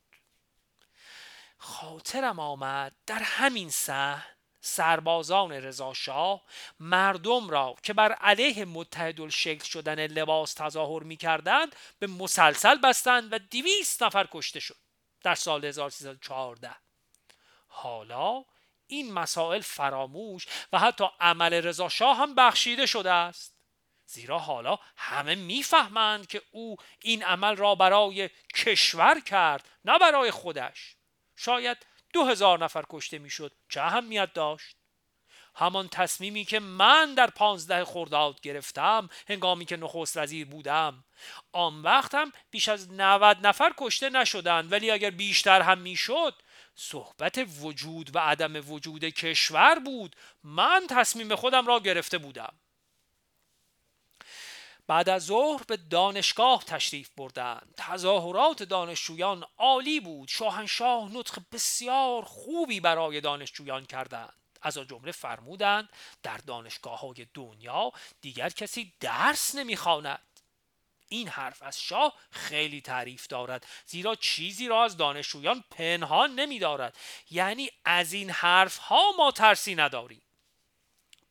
خاطرم 1.58 2.40
آمد 2.40 2.96
در 3.06 3.20
همین 3.20 3.70
صحن 3.70 4.36
سربازان 4.62 5.52
رضاشاه 5.52 6.42
مردم 6.80 7.50
را 7.50 7.76
که 7.84 7.94
بر 7.94 8.12
علیه 8.12 8.66
متحدالشکل 8.66 9.64
شدن 9.64 10.08
لباس 10.08 10.54
تظاهر 10.54 11.04
می 11.04 11.18
کردند 11.18 11.76
به 12.00 12.08
مسلسل 12.08 12.76
بستند 12.76 13.34
و 13.34 13.40
دویست 13.40 14.04
نفر 14.04 14.28
کشته 14.32 14.60
شد 14.60 14.78
در 15.24 15.36
سال 15.36 15.66
1314 15.66 16.76
حالا 17.68 18.46
این 18.88 19.14
مسائل 19.14 19.62
فراموش 19.62 20.48
و 20.74 20.80
حتی 20.80 21.06
عمل 21.20 21.54
رضا 21.54 21.90
شاه 21.90 22.18
هم 22.18 22.36
بخشیده 22.36 22.86
شده 22.86 23.12
است. 23.12 23.55
زیرا 24.06 24.40
حالا 24.40 24.80
همه 24.98 25.36
می‌فهمند 25.36 26.28
که 26.28 26.42
او 26.52 26.78
این 27.02 27.24
عمل 27.24 27.56
را 27.56 27.76
برای 27.76 28.30
کشور 28.56 29.20
کرد 29.20 29.70
نه 29.86 30.00
برای 30.00 30.32
خودش. 30.32 30.96
شاید 31.36 31.78
دو 32.14 32.26
هزار 32.26 32.64
نفر 32.64 32.84
کشته 32.90 33.20
می‌شد. 33.20 33.52
چه 33.70 33.82
اهمیت 33.82 34.34
داشت؟ 34.34 34.76
همان 35.56 35.88
تصمیمی 35.88 36.46
که 36.46 36.60
من 36.60 37.14
در 37.14 37.28
پانزده 37.28 37.86
خرداد 37.86 38.42
گرفتم 38.42 39.10
هنگامی 39.30 39.66
که 39.66 39.78
نخست 39.78 40.18
وزیر 40.18 40.48
بودم. 40.48 41.04
آن 41.52 41.82
وقت 41.82 42.16
هم 42.16 42.32
بیش 42.52 42.70
از 42.70 42.92
90 42.92 43.48
نفر 43.48 43.74
کشته 43.78 44.10
نشدند 44.10 44.72
ولی 44.72 44.92
اگر 44.92 45.10
بیشتر 45.10 45.62
هم 45.62 45.78
می‌شد 45.78 46.42
صحبت 46.76 47.46
وجود 47.60 48.16
و 48.16 48.20
عدم 48.20 48.72
وجود 48.72 49.04
کشور 49.04 49.80
بود. 49.80 50.16
من 50.44 50.88
تصمیم 50.90 51.36
خودم 51.36 51.68
را 51.68 51.80
گرفته 51.80 52.18
بودم. 52.18 52.54
بعد 54.88 55.10
از 55.10 55.26
ظهر 55.26 55.64
به 55.68 55.78
دانشگاه 55.78 56.64
تشریف 56.64 57.10
بردند. 57.18 57.74
تظاهرات 57.78 58.64
دانشجویان 58.64 59.46
عالی 59.58 60.00
بود. 60.00 60.30
شاهنشاه 60.30 61.12
نطق 61.12 61.42
بسیار 61.52 62.24
خوبی 62.26 62.80
برای 62.80 63.22
دانشجویان 63.22 63.86
کردند. 63.86 64.34
از 64.62 64.78
آن 64.78 64.88
جمله 64.88 65.12
فرمودند 65.12 65.90
در 66.24 66.38
دانشگاه 66.38 67.00
های 67.00 67.28
دنیا 67.34 67.92
دیگر 68.22 68.50
کسی 68.50 68.94
درس 69.00 69.56
نمی‌خواند. 69.56 70.22
این 71.10 71.28
حرف 71.28 71.64
از 71.64 71.82
شاه 71.82 72.14
خیلی 72.32 72.82
تعریف 72.82 73.28
دارد 73.28 73.68
زیرا 73.86 74.16
چیزی 74.16 74.68
را 74.68 74.84
از 74.84 74.98
دانشجویان 74.98 75.64
پنهان 75.72 76.36
نمی 76.36 76.60
دارد 76.60 76.98
یعنی 77.32 77.70
از 77.86 78.14
این 78.14 78.30
حرف 78.30 78.78
ها 78.78 79.12
ما 79.18 79.32
ترسی 79.32 79.76
نداریم. 79.76 80.22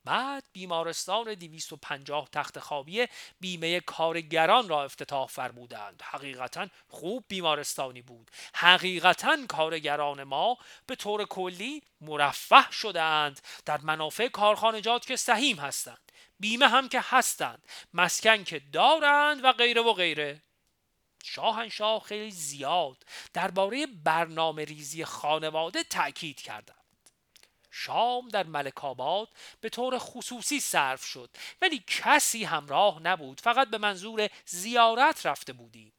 بعد 0.04 0.44
بیمارستان 0.52 1.34
250 1.34 2.28
تخت 2.32 2.58
خوابی 2.58 3.06
بیمه 3.40 3.80
کارگران 3.80 4.68
را 4.68 4.84
افتتاح 4.84 5.26
فرمودند. 5.26 6.02
حقیقتا 6.02 6.68
خوب 6.88 7.24
بیمارستانی 7.28 8.02
بود. 8.02 8.30
حقیقتا 8.54 9.46
کارگران 9.48 10.22
ما 10.22 10.58
به 10.86 10.96
طور 10.96 11.24
کلی 11.24 11.82
مرفه 12.00 12.70
شدهاند. 12.70 13.40
در 13.64 13.80
منافع 13.80 14.28
کارخانجات 14.28 15.06
که 15.06 15.16
سهیم 15.16 15.58
هستند. 15.58 16.12
بیمه 16.40 16.68
هم 16.68 16.88
که 16.88 17.00
هستند. 17.02 17.66
مسکن 17.94 18.44
که 18.44 18.58
دارند 18.58 19.44
و 19.44 19.52
غیره 19.52 19.82
و 19.82 19.92
غیره. 19.92 20.42
شاهنشاه 21.24 22.02
خیلی 22.02 22.30
زیاد 22.30 23.04
درباره 23.32 23.86
برنامه 23.86 24.64
ریزی 24.64 25.04
خانواده 25.04 25.84
تأکید 25.84 26.40
کردند. 26.40 26.83
شام 27.76 28.28
در 28.28 28.46
ملک 28.46 28.84
آباد 28.84 29.28
به 29.60 29.68
طور 29.68 29.98
خصوصی 29.98 30.60
صرف 30.60 31.04
شد 31.04 31.30
ولی 31.62 31.84
کسی 31.86 32.44
همراه 32.44 33.02
نبود 33.02 33.40
فقط 33.40 33.68
به 33.68 33.78
منظور 33.78 34.28
زیارت 34.46 35.26
رفته 35.26 35.52
بودیم. 35.52 35.92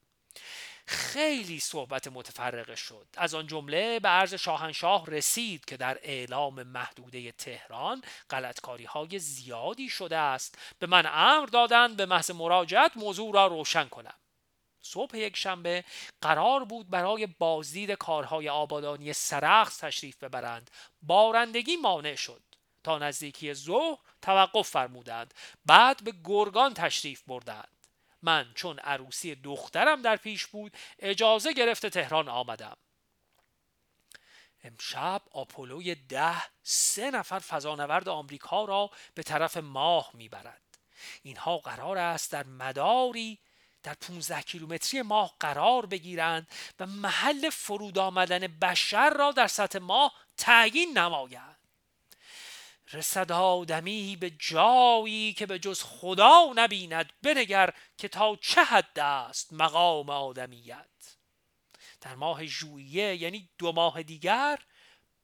خیلی 0.88 1.60
صحبت 1.60 2.08
متفرقه 2.08 2.76
شد. 2.76 3.08
از 3.18 3.36
آن 3.36 3.48
جمله 3.48 4.00
به 4.00 4.10
عرض 4.10 4.34
شاهنشاه 4.34 5.06
رسید 5.06 5.66
که 5.66 5.78
در 5.78 6.00
اعلام 6.04 6.64
محدوده 6.64 7.32
تهران 7.32 8.02
غلطکاری 8.30 8.86
های 8.86 9.20
زیادی 9.20 9.90
شده 9.90 10.18
است. 10.18 10.58
به 10.80 10.88
من 10.88 11.06
امر 11.06 11.46
دادند 11.46 11.98
به 11.98 12.06
محض 12.06 12.32
مراجعت 12.32 12.98
موضوع 12.98 13.34
را 13.34 13.48
روشن 13.48 13.88
کنم. 13.88 14.16
صبح 14.86 15.18
یک 15.18 15.38
شنبه 15.38 15.84
قرار 16.22 16.66
بود 16.66 16.90
برای 16.90 17.26
بازدید 17.26 17.92
کارهای 17.92 18.50
آبادانی 18.50 19.14
سرخص 19.14 19.78
تشریف 19.78 20.24
ببرند. 20.24 20.72
بارندگی 21.02 21.76
مانع 21.76 22.16
شد. 22.16 22.42
تا 22.84 22.98
نزدیکی 22.98 23.54
ظهر 23.54 23.98
توقف 24.22 24.70
فرمودند. 24.70 25.34
بعد 25.66 26.04
به 26.04 26.14
گرگان 26.24 26.74
تشریف 26.74 27.24
بردند. 27.28 27.68
من 28.22 28.52
چون 28.56 28.80
عروسی 28.80 29.36
دخترم 29.36 30.02
در 30.02 30.16
پیش 30.16 30.48
بود 30.48 30.78
اجازه 31.00 31.54
گرفته 31.54 31.90
تهران 31.90 32.30
آمدم. 32.30 32.78
امشب 34.64 35.22
آپولوی 35.32 35.96
ده 35.96 36.44
سه 36.64 37.12
نفر 37.12 37.40
فضانورد 37.40 38.10
آمریکا 38.10 38.66
را 38.66 38.92
به 39.14 39.24
طرف 39.24 39.58
ماه 39.58 40.12
می‌برد. 40.14 40.62
اینها 41.24 41.58
قرار 41.58 41.98
است 41.98 42.32
در 42.32 42.44
مداری 42.44 43.40
در 43.86 43.94
15 43.94 44.42
کیلومتری 44.42 45.02
ماه 45.02 45.36
قرار 45.40 45.86
بگیرند 45.86 46.48
و 46.80 46.86
محل 46.86 47.50
فرود 47.50 47.98
آمدن 47.98 48.40
بشر 48.40 49.10
را 49.10 49.32
در 49.32 49.48
سطح 49.48 49.80
ماه 49.80 50.14
تعیین 50.38 50.98
نمایند. 50.98 51.56
رسد 52.94 53.32
آدمی 53.32 54.16
به 54.16 54.30
جایی 54.30 55.34
که 55.34 55.46
به 55.46 55.60
جز 55.60 55.84
خدا 55.84 56.54
نبیند 56.56 57.14
بنگر 57.22 57.74
که 57.98 58.08
تا 58.08 58.36
چه 58.36 58.64
حد 58.64 59.00
است 59.00 59.54
مقام 59.54 60.10
آدمیت. 60.10 60.86
در 62.02 62.16
ماه 62.16 62.46
ژوئیه 62.46 63.16
یعنی 63.16 63.50
دو 63.58 63.72
ماه 63.72 64.04
دیگر 64.04 64.60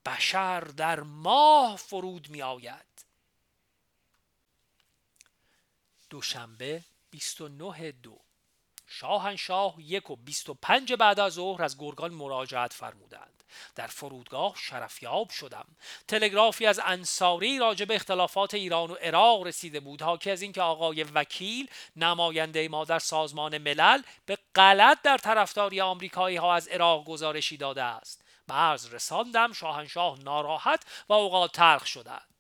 بشر 0.05 0.59
در 0.59 0.99
ماه 0.99 1.75
فرود 1.75 2.29
می 2.29 2.41
آید 2.41 3.05
دوشنبه 6.09 6.83
29 7.11 7.91
دو. 7.91 8.30
شاهنشاه 8.93 9.75
یک 9.77 10.09
و 10.09 10.15
بیست 10.15 10.49
و 10.49 10.53
پنج 10.53 10.93
بعد 10.93 11.19
از 11.19 11.33
ظهر 11.33 11.63
از 11.63 11.77
گرگان 11.77 12.13
مراجعت 12.13 12.73
فرمودند. 12.73 13.43
در 13.75 13.87
فرودگاه 13.87 14.55
شرفیاب 14.57 15.29
شدم. 15.29 15.67
تلگرافی 16.07 16.65
از 16.65 16.81
انصاری 16.85 17.59
راجع 17.59 17.85
به 17.85 17.95
اختلافات 17.95 18.53
ایران 18.53 18.91
و 18.91 18.93
عراق 18.93 19.43
رسیده 19.43 19.79
بود. 19.79 20.01
حاکی 20.01 20.31
از 20.31 20.41
اینکه 20.41 20.61
آقای 20.61 21.03
وکیل 21.03 21.69
نماینده 21.95 22.67
ما 22.67 22.85
در 22.85 22.99
سازمان 22.99 23.57
ملل 23.57 24.01
به 24.25 24.37
غلط 24.55 25.01
در 25.01 25.17
طرفداری 25.17 25.81
آمریکایی 25.81 26.37
ها 26.37 26.55
از 26.55 26.67
عراق 26.67 27.05
گزارشی 27.05 27.57
داده 27.57 27.83
است. 27.83 28.23
مرز 28.47 28.93
رساندم 28.93 29.53
شاهنشاه 29.53 30.19
ناراحت 30.19 30.83
و 31.09 31.13
اوقات 31.13 31.51
تلخ 31.51 31.85
شدند. 31.85 32.30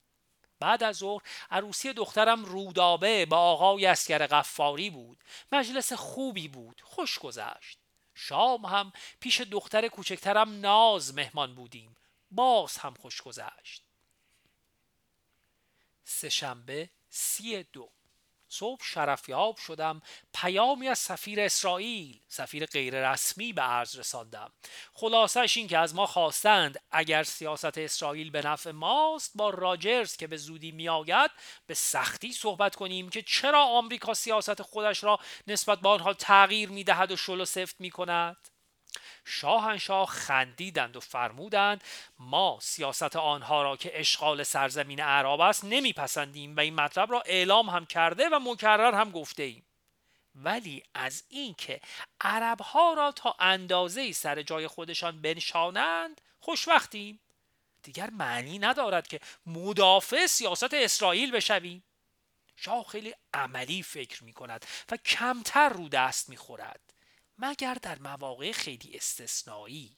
بعد 0.61 0.83
از 0.83 0.97
ظهر 0.97 1.21
عروسی 1.51 1.93
دخترم 1.93 2.45
رودابه 2.45 3.25
با 3.25 3.37
آقای 3.37 3.85
اسکر 3.85 4.27
قفاری 4.27 4.89
بود. 4.89 5.17
مجلس 5.51 5.93
خوبی 5.93 6.47
بود. 6.47 6.81
خوش 6.85 7.19
گذشت. 7.19 7.77
شام 8.15 8.65
هم 8.65 8.93
پیش 9.19 9.41
دختر 9.41 9.87
کوچکترم 9.87 10.59
ناز 10.59 11.15
مهمان 11.15 11.55
بودیم. 11.55 11.95
باز 12.31 12.77
هم 12.77 12.93
خوش 12.93 13.21
گذشت. 13.21 13.83
سهشنبه 16.03 16.89
سی 17.09 17.63
دو. 17.63 17.89
صبح 18.51 18.83
شرفیاب 18.83 19.57
شدم 19.57 20.01
پیامی 20.33 20.87
از 20.87 20.99
سفیر 20.99 21.41
اسرائیل 21.41 22.19
سفیر 22.27 22.65
غیر 22.65 23.11
رسمی 23.11 23.53
به 23.53 23.61
عرض 23.61 23.99
رساندم. 23.99 24.51
خلاصش 24.93 25.57
این 25.57 25.67
که 25.67 25.77
از 25.77 25.95
ما 25.95 26.05
خواستند 26.05 26.79
اگر 26.91 27.23
سیاست 27.23 27.77
اسرائیل 27.77 28.29
به 28.29 28.47
نفع 28.47 28.71
ماست 28.71 29.31
با 29.35 29.49
راجرز 29.49 30.15
که 30.15 30.27
به 30.27 30.37
زودی 30.37 30.71
میآید 30.71 31.31
به 31.67 31.73
سختی 31.73 32.31
صحبت 32.31 32.75
کنیم 32.75 33.09
که 33.09 33.21
چرا 33.21 33.63
آمریکا 33.63 34.13
سیاست 34.13 34.61
خودش 34.61 35.03
را 35.03 35.19
نسبت 35.47 35.79
به 35.79 35.89
آنها 35.89 36.13
تغییر 36.13 36.69
می‌دهد 36.69 37.11
و 37.11 37.17
شل 37.17 37.41
و 37.41 37.45
سفت 37.45 37.75
می 37.79 37.89
کند 37.89 38.37
شاهنشاه 39.25 40.07
خندیدند 40.07 40.95
و 40.95 40.99
فرمودند 40.99 41.83
ما 42.19 42.57
سیاست 42.61 43.15
آنها 43.15 43.63
را 43.63 43.77
که 43.77 43.99
اشغال 43.99 44.43
سرزمین 44.43 45.01
اعراب 45.01 45.41
است 45.41 45.65
نمیپسندیم 45.65 46.55
و 46.55 46.59
این 46.59 46.75
مطلب 46.75 47.11
را 47.11 47.21
اعلام 47.21 47.69
هم 47.69 47.85
کرده 47.85 48.29
و 48.29 48.39
مکرر 48.39 48.93
هم 48.93 49.11
گفته 49.11 49.43
ایم. 49.43 49.65
ولی 50.35 50.83
از 50.93 51.23
اینکه 51.29 51.81
عرب 52.21 52.61
ها 52.61 52.93
را 52.93 53.11
تا 53.11 53.35
اندازه 53.39 54.11
سر 54.11 54.41
جای 54.41 54.67
خودشان 54.67 55.21
بنشانند 55.21 56.21
خوشوقتیم 56.39 57.19
دیگر 57.83 58.09
معنی 58.09 58.59
ندارد 58.59 59.07
که 59.07 59.19
مدافع 59.45 60.27
سیاست 60.27 60.73
اسرائیل 60.73 61.31
بشویم. 61.31 61.83
شاه 62.55 62.83
خیلی 62.83 63.13
عملی 63.33 63.83
فکر 63.83 64.23
می 64.23 64.33
کند 64.33 64.65
و 64.91 64.97
کمتر 64.97 65.69
رو 65.69 65.89
دست 65.89 66.29
می 66.29 66.37
خورد 66.37 66.93
مگر 67.41 67.73
در 67.73 67.99
مواقع 67.99 68.51
خیلی 68.51 68.91
استثنایی؟ 68.95 69.97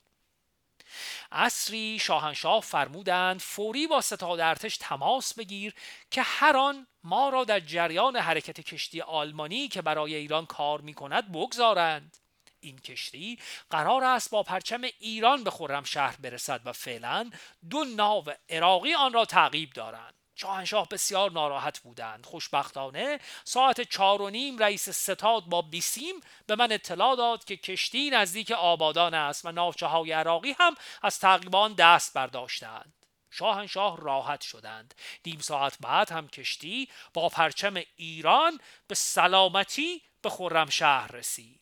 اصری 1.32 1.98
شاهنشاه 1.98 2.60
فرمودند 2.60 3.40
فوری 3.40 3.86
با 3.86 4.00
ستاد 4.00 4.40
ارتش 4.40 4.76
تماس 4.76 5.34
بگیر 5.34 5.74
که 6.10 6.22
هر 6.22 6.56
آن 6.56 6.86
ما 7.04 7.28
را 7.28 7.44
در 7.44 7.60
جریان 7.60 8.16
حرکت 8.16 8.60
کشتی 8.60 9.00
آلمانی 9.00 9.68
که 9.68 9.82
برای 9.82 10.14
ایران 10.14 10.46
کار 10.46 10.80
می 10.80 10.94
کند 10.94 11.32
بگذارند. 11.32 12.16
این 12.60 12.78
کشتی 12.78 13.38
قرار 13.70 14.04
است 14.04 14.30
با 14.30 14.42
پرچم 14.42 14.82
ایران 14.98 15.44
به 15.44 15.50
خرمشهر 15.50 16.16
برسد 16.16 16.60
و 16.64 16.72
فعلا 16.72 17.30
دو 17.70 17.84
ناو 17.84 18.24
عراقی 18.48 18.94
آن 18.94 19.12
را 19.12 19.24
تعقیب 19.24 19.72
دارند. 19.72 20.23
شاهنشاه 20.34 20.88
بسیار 20.88 21.30
ناراحت 21.30 21.78
بودند. 21.78 22.26
خوشبختانه 22.26 23.20
ساعت 23.44 23.80
چار 23.80 24.22
و 24.22 24.30
نیم 24.30 24.58
رئیس 24.58 24.88
ستاد 24.88 25.44
با 25.44 25.62
بیسیم 25.62 26.14
به 26.46 26.56
من 26.56 26.72
اطلاع 26.72 27.16
داد 27.16 27.44
که 27.44 27.56
کشتی 27.56 28.10
نزدیک 28.10 28.50
آبادان 28.50 29.14
است 29.14 29.44
و 29.44 29.52
ناوچه 29.52 29.86
های 29.86 30.12
عراقی 30.12 30.56
هم 30.60 30.74
از 31.02 31.18
تعقیبان 31.18 31.72
دست 31.72 32.14
برداشتند. 32.14 32.94
شاهنشاه 33.30 34.00
راحت 34.00 34.40
شدند. 34.40 34.94
نیم 35.26 35.40
ساعت 35.40 35.76
بعد 35.80 36.12
هم 36.12 36.28
کشتی 36.28 36.88
با 37.14 37.28
پرچم 37.28 37.74
ایران 37.96 38.60
به 38.86 38.94
سلامتی 38.94 40.02
به 40.22 40.30
خرمشهر 40.30 41.12
رسید. 41.12 41.60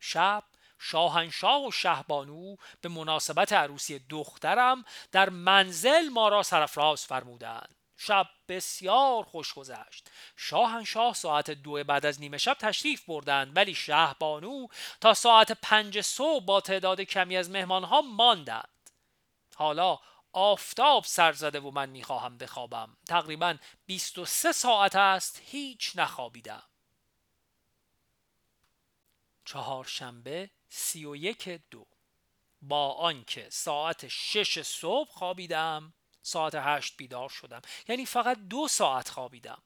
شب 0.00 0.44
شاهنشاه 0.78 1.66
و 1.66 1.70
شهبانو 1.70 2.56
به 2.80 2.88
مناسبت 2.88 3.52
عروسی 3.52 3.98
دخترم 3.98 4.84
در 5.12 5.30
منزل 5.30 6.08
ما 6.08 6.28
را 6.28 6.42
سرفراز 6.42 7.04
فرمودند. 7.04 7.83
شب 7.96 8.26
بسیار 8.48 9.24
خوش 9.24 9.54
گذشت. 9.54 10.10
شاهنشاه 10.36 11.14
ساعت 11.14 11.50
دو 11.50 11.84
بعد 11.84 12.06
از 12.06 12.20
نیمه 12.20 12.38
شب 12.38 12.54
تشریف 12.54 13.04
بردند 13.04 13.56
ولی 13.56 13.74
شهبانو 13.74 14.66
تا 15.00 15.14
ساعت 15.14 15.52
پنج 15.52 16.00
صبح 16.00 16.44
با 16.44 16.60
تعداد 16.60 17.00
کمی 17.00 17.36
از 17.36 17.50
مهمانها 17.50 18.00
ماندند. 18.00 18.90
حالا 19.54 19.98
آفتاب 20.32 21.04
سر 21.04 21.32
زده 21.32 21.60
و 21.60 21.70
من 21.70 21.88
می‌خواهم 21.88 22.38
بخوابم. 22.38 22.96
تقریبا 23.08 23.56
23 23.86 24.52
ساعت 24.52 24.96
است 24.96 25.40
هیچ 25.44 25.92
نخوابیدم. 25.96 26.62
چهارشنبه 29.44 30.50
سی 30.68 31.04
و 31.04 31.16
یک 31.16 31.48
دو. 31.70 31.86
با 32.62 32.92
آنکه 32.92 33.50
ساعت 33.50 34.08
شش 34.08 34.62
صبح 34.62 35.10
خوابیدم 35.10 35.94
ساعت 36.24 36.54
هشت 36.54 36.96
بیدار 36.96 37.28
شدم. 37.28 37.60
یعنی 37.88 38.06
فقط 38.06 38.38
دو 38.50 38.68
ساعت 38.68 39.08
خوابیدم. 39.08 39.62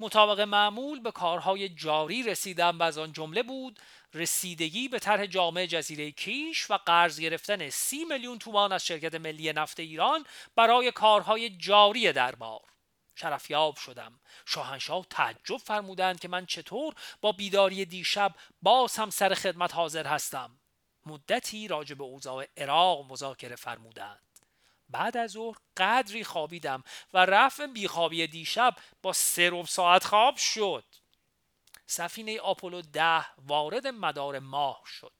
مطابق 0.00 0.40
معمول 0.40 1.00
به 1.00 1.10
کارهای 1.10 1.68
جاری 1.68 2.22
رسیدم 2.22 2.78
و 2.78 2.82
از 2.82 2.98
آن 2.98 3.12
جمله 3.12 3.42
بود 3.42 3.80
رسیدگی 4.14 4.88
به 4.88 4.98
طرح 4.98 5.26
جامعه 5.26 5.66
جزیره 5.66 6.10
کیش 6.10 6.70
و 6.70 6.76
قرض 6.76 7.20
گرفتن 7.20 7.70
سی 7.70 8.04
میلیون 8.04 8.38
تومان 8.38 8.72
از 8.72 8.86
شرکت 8.86 9.14
ملی 9.14 9.52
نفت 9.52 9.80
ایران 9.80 10.24
برای 10.56 10.92
کارهای 10.92 11.50
جاری 11.50 12.12
دربار. 12.12 12.60
شرفیاب 13.14 13.76
شدم. 13.76 14.20
شاهنشاه 14.46 15.06
تعجب 15.10 15.56
فرمودند 15.56 16.20
که 16.20 16.28
من 16.28 16.46
چطور 16.46 16.94
با 17.20 17.32
بیداری 17.32 17.84
دیشب 17.84 18.34
باز 18.62 18.96
هم 18.96 19.10
سر 19.10 19.34
خدمت 19.34 19.74
حاضر 19.74 20.06
هستم. 20.06 20.58
مدتی 21.06 21.68
راجع 21.68 21.94
به 21.94 22.04
اوضاع 22.04 22.46
عراق 22.56 23.12
مذاکره 23.12 23.56
فرمودند. 23.56 24.31
بعد 24.92 25.16
از 25.16 25.30
ظهر 25.30 25.56
قدری 25.76 26.24
خوابیدم 26.24 26.84
و 27.14 27.18
رفع 27.18 27.66
بیخوابی 27.66 28.26
دیشب 28.26 28.76
با 29.02 29.12
سه 29.12 29.64
ساعت 29.68 30.04
خواب 30.04 30.36
شد. 30.36 30.84
سفینه 31.86 32.40
آپولو 32.40 32.82
ده 32.82 33.24
وارد 33.38 33.86
مدار 33.86 34.38
ماه 34.38 34.82
شد. 34.86 35.12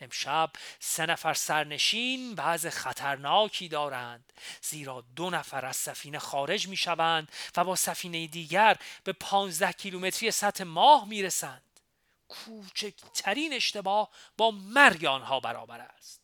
امشب 0.00 0.50
سه 0.80 1.06
نفر 1.06 1.34
سرنشین 1.34 2.34
بعض 2.34 2.66
خطرناکی 2.66 3.68
دارند. 3.68 4.32
زیرا 4.62 5.04
دو 5.16 5.30
نفر 5.30 5.66
از 5.66 5.76
سفینه 5.76 6.18
خارج 6.18 6.68
می 6.68 6.76
شوند 6.76 7.32
و 7.56 7.64
با 7.64 7.76
سفینه 7.76 8.26
دیگر 8.26 8.76
به 9.04 9.12
پانزده 9.12 9.72
کیلومتری 9.72 10.30
سطح 10.30 10.64
ماه 10.64 11.08
می 11.08 11.22
رسند 11.22 11.62
کوچکترین 12.28 13.52
اشتباه 13.52 14.10
با 14.38 14.50
مرگ 14.50 15.04
آنها 15.04 15.40
برابر 15.40 15.80
است. 15.80 16.22